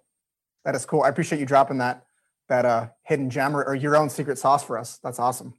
That 0.65 0.75
is 0.75 0.85
cool. 0.85 1.03
I 1.03 1.09
appreciate 1.09 1.39
you 1.39 1.47
dropping 1.47 1.79
that 1.79 2.05
that 2.49 2.65
uh 2.65 2.89
hidden 3.03 3.31
gem 3.31 3.57
or, 3.57 3.65
or 3.65 3.75
your 3.75 3.97
own 3.97 4.11
secret 4.11 4.39
sauce 4.39 4.63
for 4.63 4.79
us. 4.79 4.99
That's 5.03 5.19
awesome. 5.19 5.55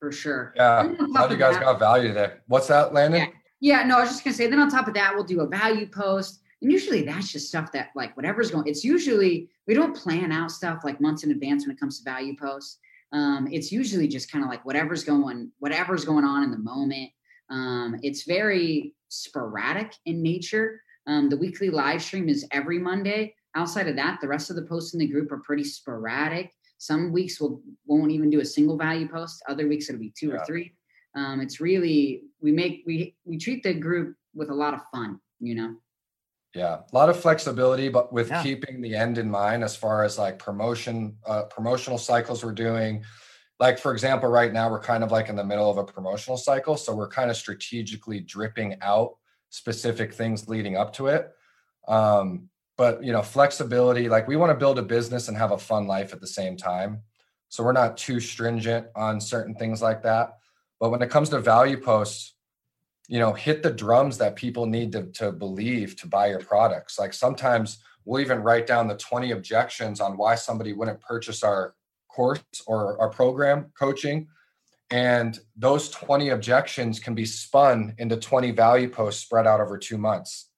For 0.00 0.10
sure. 0.10 0.52
Yeah. 0.56 0.94
How 1.14 1.26
do 1.28 1.34
you 1.34 1.38
guys 1.38 1.54
that, 1.54 1.62
got 1.62 1.78
value 1.78 2.08
today? 2.08 2.32
What's 2.48 2.66
that, 2.68 2.92
Landon? 2.92 3.20
Yeah. 3.60 3.78
yeah, 3.78 3.86
no, 3.86 3.98
I 3.98 4.00
was 4.00 4.10
just 4.10 4.24
gonna 4.24 4.34
say, 4.34 4.48
then 4.48 4.58
on 4.58 4.70
top 4.70 4.88
of 4.88 4.94
that, 4.94 5.14
we'll 5.14 5.24
do 5.24 5.40
a 5.40 5.46
value 5.46 5.86
post. 5.86 6.41
And 6.62 6.70
usually 6.70 7.02
that's 7.02 7.30
just 7.30 7.48
stuff 7.48 7.72
that 7.72 7.90
like 7.94 8.16
whatever's 8.16 8.50
going, 8.50 8.68
it's 8.68 8.84
usually 8.84 9.50
we 9.66 9.74
don't 9.74 9.96
plan 9.96 10.32
out 10.32 10.50
stuff 10.50 10.80
like 10.84 11.00
months 11.00 11.24
in 11.24 11.30
advance 11.32 11.66
when 11.66 11.74
it 11.74 11.80
comes 11.80 11.98
to 11.98 12.04
value 12.04 12.36
posts. 12.36 12.78
Um, 13.12 13.48
it's 13.50 13.70
usually 13.70 14.08
just 14.08 14.30
kind 14.30 14.44
of 14.44 14.50
like 14.50 14.64
whatever's 14.64 15.04
going, 15.04 15.50
whatever's 15.58 16.04
going 16.04 16.24
on 16.24 16.44
in 16.44 16.50
the 16.50 16.58
moment. 16.58 17.10
Um, 17.50 17.98
it's 18.02 18.22
very 18.22 18.94
sporadic 19.08 19.92
in 20.06 20.22
nature. 20.22 20.80
Um, 21.06 21.28
the 21.28 21.36
weekly 21.36 21.68
live 21.68 22.00
stream 22.00 22.28
is 22.28 22.46
every 22.52 22.78
Monday 22.78 23.34
outside 23.54 23.88
of 23.88 23.96
that, 23.96 24.20
the 24.20 24.28
rest 24.28 24.50
of 24.50 24.56
the 24.56 24.62
posts 24.62 24.94
in 24.94 25.00
the 25.00 25.06
group 25.06 25.30
are 25.32 25.38
pretty 25.38 25.64
sporadic. 25.64 26.52
Some 26.78 27.12
weeks 27.12 27.40
we'll 27.40 27.60
won't 27.86 28.10
even 28.10 28.30
do 28.30 28.40
a 28.40 28.44
single 28.44 28.76
value 28.76 29.08
post. 29.08 29.42
Other 29.48 29.68
weeks 29.68 29.88
it'll 29.88 30.00
be 30.00 30.12
two 30.16 30.28
yeah. 30.28 30.34
or 30.34 30.44
three. 30.44 30.74
Um, 31.14 31.40
it's 31.40 31.60
really 31.60 32.22
we 32.40 32.52
make 32.52 32.82
we 32.86 33.14
we 33.24 33.38
treat 33.38 33.62
the 33.62 33.74
group 33.74 34.16
with 34.34 34.50
a 34.50 34.54
lot 34.54 34.74
of 34.74 34.80
fun, 34.92 35.20
you 35.40 35.54
know. 35.54 35.76
Yeah, 36.54 36.80
a 36.80 36.94
lot 36.94 37.08
of 37.08 37.18
flexibility, 37.18 37.88
but 37.88 38.12
with 38.12 38.28
yeah. 38.28 38.42
keeping 38.42 38.82
the 38.82 38.94
end 38.94 39.16
in 39.16 39.30
mind 39.30 39.64
as 39.64 39.74
far 39.74 40.04
as 40.04 40.18
like 40.18 40.38
promotion, 40.38 41.16
uh, 41.26 41.44
promotional 41.44 41.98
cycles 41.98 42.44
we're 42.44 42.52
doing. 42.52 43.04
Like 43.58 43.78
for 43.78 43.92
example, 43.92 44.28
right 44.28 44.52
now 44.52 44.70
we're 44.70 44.80
kind 44.80 45.02
of 45.02 45.10
like 45.10 45.28
in 45.28 45.36
the 45.36 45.44
middle 45.44 45.70
of 45.70 45.78
a 45.78 45.84
promotional 45.84 46.36
cycle, 46.36 46.76
so 46.76 46.94
we're 46.94 47.08
kind 47.08 47.30
of 47.30 47.36
strategically 47.36 48.20
dripping 48.20 48.76
out 48.82 49.16
specific 49.50 50.12
things 50.12 50.48
leading 50.48 50.76
up 50.76 50.92
to 50.94 51.06
it. 51.06 51.30
Um, 51.88 52.48
but 52.76 53.04
you 53.04 53.12
know 53.12 53.22
flexibility 53.22 54.08
like 54.08 54.26
we 54.26 54.36
want 54.36 54.50
to 54.50 54.58
build 54.58 54.78
a 54.78 54.82
business 54.82 55.28
and 55.28 55.36
have 55.36 55.52
a 55.52 55.58
fun 55.58 55.86
life 55.86 56.12
at 56.12 56.20
the 56.20 56.26
same 56.26 56.56
time 56.56 57.00
so 57.48 57.62
we're 57.62 57.72
not 57.72 57.96
too 57.96 58.18
stringent 58.18 58.86
on 58.96 59.20
certain 59.20 59.54
things 59.54 59.82
like 59.82 60.02
that 60.02 60.38
But 60.80 60.90
when 60.90 61.02
it 61.02 61.10
comes 61.10 61.28
to 61.28 61.38
value 61.38 61.76
posts, 61.76 62.34
you 63.08 63.18
know, 63.18 63.32
hit 63.32 63.62
the 63.62 63.70
drums 63.70 64.18
that 64.18 64.36
people 64.36 64.66
need 64.66 64.92
to, 64.92 65.04
to 65.12 65.32
believe 65.32 65.96
to 65.96 66.06
buy 66.06 66.28
your 66.28 66.40
products. 66.40 66.98
Like 66.98 67.12
sometimes 67.12 67.78
we'll 68.04 68.20
even 68.20 68.42
write 68.42 68.66
down 68.66 68.88
the 68.88 68.96
20 68.96 69.32
objections 69.32 70.00
on 70.00 70.16
why 70.16 70.34
somebody 70.34 70.72
wouldn't 70.72 71.00
purchase 71.00 71.42
our 71.42 71.74
course 72.08 72.42
or 72.66 73.00
our 73.00 73.10
program 73.10 73.72
coaching. 73.78 74.28
And 74.90 75.38
those 75.56 75.88
20 75.90 76.30
objections 76.30 77.00
can 77.00 77.14
be 77.14 77.24
spun 77.24 77.94
into 77.98 78.16
20 78.16 78.50
value 78.50 78.88
posts 78.88 79.22
spread 79.22 79.46
out 79.46 79.60
over 79.60 79.78
two 79.78 79.96
months. 79.96 80.50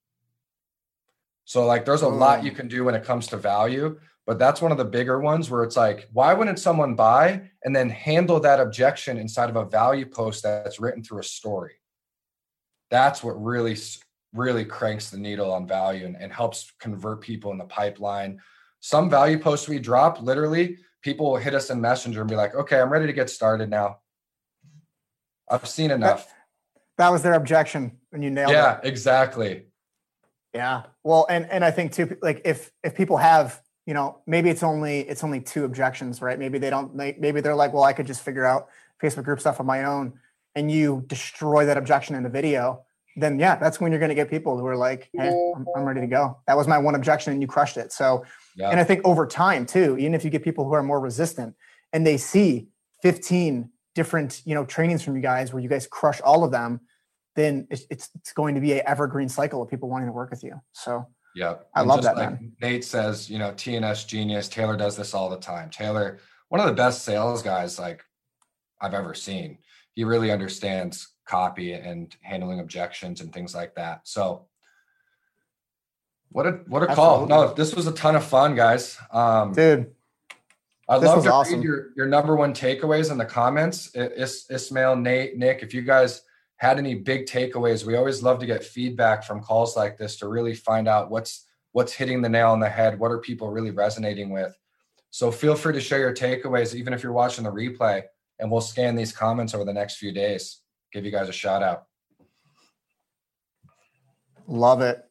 So, 1.45 1.67
like, 1.67 1.85
there's 1.85 2.03
a 2.03 2.09
lot 2.09 2.43
you 2.43 2.51
mm. 2.51 2.57
can 2.57 2.69
do 2.69 2.85
when 2.85 2.95
it 2.95 3.05
comes 3.05 3.27
to 3.29 3.37
value, 3.37 4.01
but 4.27 4.39
that's 4.39 4.63
one 4.63 4.73
of 4.73 4.79
the 4.79 4.85
bigger 4.85 5.21
ones 5.21 5.51
where 5.51 5.63
it's 5.63 5.77
like, 5.77 6.09
why 6.13 6.33
wouldn't 6.33 6.59
someone 6.59 6.95
buy 6.95 7.43
and 7.63 7.77
then 7.77 7.91
handle 7.91 8.41
that 8.41 8.61
objection 8.61 9.19
inside 9.19 9.51
of 9.51 9.57
a 9.57 9.67
value 9.67 10.07
post 10.07 10.43
that's 10.43 10.81
written 10.81 11.05
through 11.05 11.21
a 11.21 11.25
story? 11.25 11.75
That's 12.91 13.23
what 13.25 13.33
really, 13.43 13.77
really 14.33 14.65
cranks 14.65 15.11
the 15.11 15.19
needle 15.19 15.53
on 15.53 15.67
value 15.67 16.07
and, 16.07 16.17
and 16.17 16.33
helps 16.33 16.73
convert 16.79 17.21
people 17.21 17.51
in 17.53 17.59
the 17.59 17.65
pipeline. 17.65 18.41
Some 18.81 19.09
value 19.09 19.39
posts 19.39 19.69
we 19.69 19.79
drop, 19.79 20.21
literally, 20.21 20.79
people 21.03 21.31
will 21.31 21.37
hit 21.37 21.55
us 21.55 21.71
in 21.71 21.81
Messenger 21.81 22.23
and 22.23 22.31
be 22.31 22.37
like, 22.37 22.55
okay, 22.55 22.81
I'm 22.81 22.91
ready 22.91 23.07
to 23.07 23.13
get 23.13 23.31
started 23.31 23.71
now. 23.71 23.99
I've 25.51 25.69
seen 25.69 25.91
enough. 25.91 26.27
That, 26.27 26.35
that 26.99 27.13
was 27.13 27.23
their 27.23 27.35
objection 27.35 27.99
when 28.11 28.23
you 28.23 28.31
nailed 28.31 28.51
yeah, 28.51 28.77
it. 28.77 28.81
Yeah, 28.83 28.89
exactly. 28.89 29.67
Yeah. 30.55 30.85
Well, 31.03 31.27
and 31.29 31.51
and 31.51 31.65
I 31.65 31.71
think 31.71 31.93
too, 31.93 32.17
like 32.23 32.41
if 32.45 32.71
if 32.83 32.95
people 32.95 33.17
have, 33.17 33.61
you 33.87 33.93
know, 33.93 34.21
maybe 34.27 34.49
it's 34.49 34.63
only 34.63 35.01
it's 35.01 35.25
only 35.25 35.41
two 35.41 35.65
objections, 35.65 36.23
right? 36.23 36.39
Maybe 36.39 36.59
they 36.59 36.71
don't. 36.71 36.95
Maybe 36.95 37.41
they're 37.41 37.55
like, 37.55 37.73
well, 37.73 37.83
I 37.83 37.93
could 37.93 38.07
just 38.07 38.23
figure 38.23 38.45
out 38.45 38.69
Facebook 39.03 39.25
group 39.25 39.41
stuff 39.41 39.61
on 39.61 39.67
my 39.67 39.85
own, 39.85 40.15
and 40.55 40.71
you 40.71 41.05
destroy 41.07 41.67
that 41.67 41.77
objection 41.77 42.15
in 42.17 42.23
the 42.23 42.29
video. 42.29 42.85
Then 43.17 43.39
yeah, 43.39 43.57
that's 43.57 43.81
when 43.81 43.93
you're 43.93 44.01
going 44.01 44.11
to 44.11 44.15
get 44.15 44.29
people 44.29 44.59
who 44.59 44.67
are 44.67 44.77
like, 44.77 45.09
hey, 45.13 45.29
I'm, 45.55 45.65
I'm, 45.77 45.85
ready 45.85 46.01
to 46.01 46.07
go. 46.07 46.39
That 46.47 46.57
was 46.57 46.67
my 46.67 46.79
one 46.79 46.95
objection, 46.97 47.33
and 47.33 47.41
you 47.41 47.47
crushed 47.47 47.77
it. 47.77 47.93
So, 47.93 48.25
yeah. 48.57 48.71
and 48.71 48.81
I 48.81 48.85
think 48.85 49.03
over 49.05 49.27
time 49.27 49.67
too, 49.67 49.97
even 49.99 50.15
if 50.15 50.25
you 50.25 50.31
get 50.31 50.43
people 50.43 50.65
who 50.65 50.73
are 50.73 50.83
more 50.83 50.99
resistant, 50.99 51.55
and 51.93 52.05
they 52.05 52.17
see 52.17 52.69
15 53.03 53.71
different 53.95 54.43
you 54.45 54.57
know 54.57 54.65
trainings 54.65 55.03
from 55.03 55.15
you 55.15 55.23
guys 55.23 55.53
where 55.53 55.63
you 55.63 55.69
guys 55.69 55.87
crush 55.87 56.21
all 56.23 56.43
of 56.43 56.51
them 56.51 56.81
then 57.35 57.67
it's, 57.71 57.85
it's, 57.91 58.11
it's 58.15 58.33
going 58.33 58.55
to 58.55 58.61
be 58.61 58.73
an 58.73 58.83
evergreen 58.87 59.29
cycle 59.29 59.63
of 59.63 59.69
people 59.69 59.89
wanting 59.89 60.09
to 60.09 60.13
work 60.13 60.31
with 60.31 60.43
you. 60.43 60.61
So 60.73 61.07
yeah, 61.35 61.57
I 61.75 61.81
and 61.81 61.89
love 61.89 62.03
that. 62.03 62.17
Like 62.17 62.31
man. 62.31 62.53
Nate 62.61 62.85
says, 62.85 63.29
you 63.29 63.39
know, 63.39 63.51
TNS 63.53 64.07
genius. 64.07 64.49
Taylor 64.49 64.77
does 64.77 64.97
this 64.97 65.15
all 65.15 65.29
the 65.29 65.39
time. 65.39 65.71
Taylor, 65.71 66.19
one 66.49 66.61
of 66.61 66.67
the 66.67 66.73
best 66.73 67.05
sales 67.05 67.43
guys 67.43 67.79
like 67.79 68.05
I've 68.81 68.95
ever 68.95 69.15
seen. 69.15 69.59
He 69.95 70.05
really 70.05 70.31
understands 70.31 71.09
copy 71.27 71.73
and 71.73 72.15
handling 72.23 72.61
objections 72.61 73.21
and 73.21 73.33
things 73.33 73.55
like 73.55 73.75
that. 73.77 74.03
So 74.05 74.47
what 76.31 76.47
a 76.47 76.51
what 76.67 76.83
a 76.83 76.91
Absolutely. 76.91 77.29
call. 77.29 77.47
No, 77.49 77.55
this 77.55 77.75
was 77.75 77.87
a 77.87 77.93
ton 77.93 78.17
of 78.17 78.25
fun, 78.25 78.55
guys. 78.55 78.99
Um 79.13 79.53
dude. 79.53 79.93
I'd 80.87 81.01
love 81.01 81.25
to 81.25 81.33
awesome. 81.33 81.61
read 81.61 81.65
your, 81.65 81.89
your 81.97 82.07
number 82.07 82.37
one 82.37 82.53
takeaways 82.53 83.11
in 83.11 83.17
the 83.17 83.25
comments. 83.25 83.91
Is, 83.95 84.45
Ismail, 84.51 84.97
Nate, 84.97 85.39
Nick, 85.39 85.63
if 85.63 85.73
you 85.73 85.81
guys 85.81 86.21
had 86.57 86.79
any 86.79 86.95
big 86.95 87.27
takeaways. 87.27 87.85
We 87.85 87.97
always 87.97 88.23
love 88.23 88.39
to 88.41 88.47
get 88.47 88.65
feedback 88.65 89.25
from 89.25 89.41
calls 89.41 89.77
like 89.77 89.99
this 89.99 90.17
to 90.17 90.29
really 90.29 90.55
find 90.55 90.89
out 90.89 91.11
what's 91.11 91.47
what's 91.73 91.93
hitting 91.93 92.23
the 92.23 92.29
nail 92.29 92.51
on 92.51 92.61
the 92.61 92.69
head. 92.69 92.99
What 92.99 93.11
are 93.11 93.19
people 93.19 93.51
really 93.51 93.73
resonating 93.73 94.31
with? 94.31 94.57
So 95.11 95.31
feel 95.31 95.57
free 95.57 95.75
to 95.75 95.81
share 95.81 95.99
your 95.99 96.15
takeaways, 96.15 96.75
even 96.75 96.93
if 96.93 97.03
you're 97.03 97.13
watching 97.13 97.45
the 97.45 97.51
replay, 97.51 98.03
and 98.39 98.51
we'll 98.51 98.61
scan 98.61 98.97
these 98.97 99.13
comments 99.13 99.55
over 99.55 99.65
the 99.65 99.73
next 99.73 99.97
few 99.97 100.13
days. 100.13 100.61
Give 100.93 101.05
you 101.05 101.11
guys 101.11 101.29
a 101.29 101.33
shout 101.33 101.63
out. 101.63 101.85
Love 104.47 104.81
it. 104.81 105.05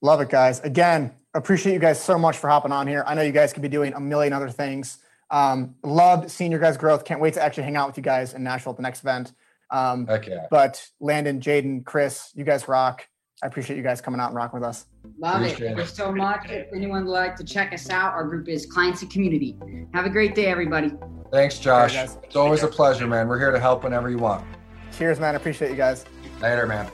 Love 0.00 0.20
it, 0.20 0.30
guys. 0.30 0.60
Again, 0.60 1.12
appreciate 1.34 1.72
you 1.72 1.78
guys 1.78 2.02
so 2.02 2.18
much 2.18 2.38
for 2.38 2.48
hopping 2.48 2.72
on 2.72 2.86
here. 2.86 3.04
I 3.06 3.14
know 3.14 3.22
you 3.22 3.32
guys 3.32 3.52
could 3.52 3.62
be 3.62 3.68
doing 3.68 3.92
a 3.94 4.00
million 4.00 4.32
other 4.32 4.50
things. 4.50 4.98
Um, 5.30 5.74
loved 5.82 6.30
seeing 6.30 6.50
your 6.50 6.60
guys' 6.60 6.76
growth. 6.76 7.04
Can't 7.04 7.20
wait 7.20 7.34
to 7.34 7.42
actually 7.42 7.64
hang 7.64 7.76
out 7.76 7.88
with 7.88 7.96
you 7.96 8.02
guys 8.02 8.34
in 8.34 8.42
Nashville 8.42 8.72
at 8.72 8.76
the 8.76 8.82
next 8.82 9.00
event. 9.00 9.32
Um, 9.70 10.06
okay. 10.08 10.38
But 10.50 10.86
Landon, 11.00 11.40
Jaden, 11.40 11.84
Chris, 11.84 12.30
you 12.34 12.44
guys 12.44 12.66
rock. 12.68 13.06
I 13.42 13.46
appreciate 13.46 13.76
you 13.76 13.82
guys 13.82 14.00
coming 14.00 14.20
out 14.20 14.28
and 14.28 14.36
rocking 14.36 14.58
with 14.58 14.68
us. 14.68 14.86
Love 15.18 15.36
appreciate 15.36 15.72
it. 15.72 15.76
Thank 15.76 15.78
you 15.78 15.94
so 15.94 16.12
much. 16.12 16.50
If 16.50 16.72
anyone 16.74 17.04
would 17.04 17.12
like 17.12 17.36
to 17.36 17.44
check 17.44 17.72
us 17.72 17.88
out, 17.88 18.12
our 18.12 18.24
group 18.24 18.48
is 18.48 18.66
Clients 18.66 19.02
and 19.02 19.10
Community. 19.10 19.56
Have 19.94 20.06
a 20.06 20.10
great 20.10 20.34
day, 20.34 20.46
everybody. 20.46 20.92
Thanks, 21.30 21.58
Josh. 21.58 21.94
it's 21.94 22.36
always 22.36 22.62
a 22.62 22.68
pleasure, 22.68 23.06
man. 23.06 23.28
We're 23.28 23.38
here 23.38 23.52
to 23.52 23.60
help 23.60 23.84
whenever 23.84 24.10
you 24.10 24.18
want. 24.18 24.44
Cheers, 24.96 25.20
man. 25.20 25.34
I 25.34 25.36
Appreciate 25.36 25.70
you 25.70 25.76
guys. 25.76 26.04
Later, 26.40 26.66
man. 26.66 26.90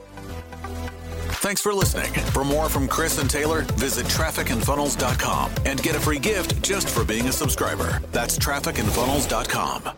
Thanks 1.45 1.61
for 1.61 1.75
listening. 1.75 2.13
For 2.13 2.45
more 2.45 2.69
from 2.69 2.89
Chris 2.89 3.19
and 3.19 3.29
Taylor, 3.29 3.63
visit 3.77 4.07
trafficandfunnels.com 4.07 5.53
and 5.67 5.83
get 5.83 5.95
a 5.95 6.01
free 6.01 6.19
gift 6.19 6.63
just 6.63 6.89
for 6.89 7.05
being 7.05 7.29
a 7.29 7.33
subscriber. 7.33 8.01
That's 8.13 8.39
trafficandfunnels.com. 8.39 9.91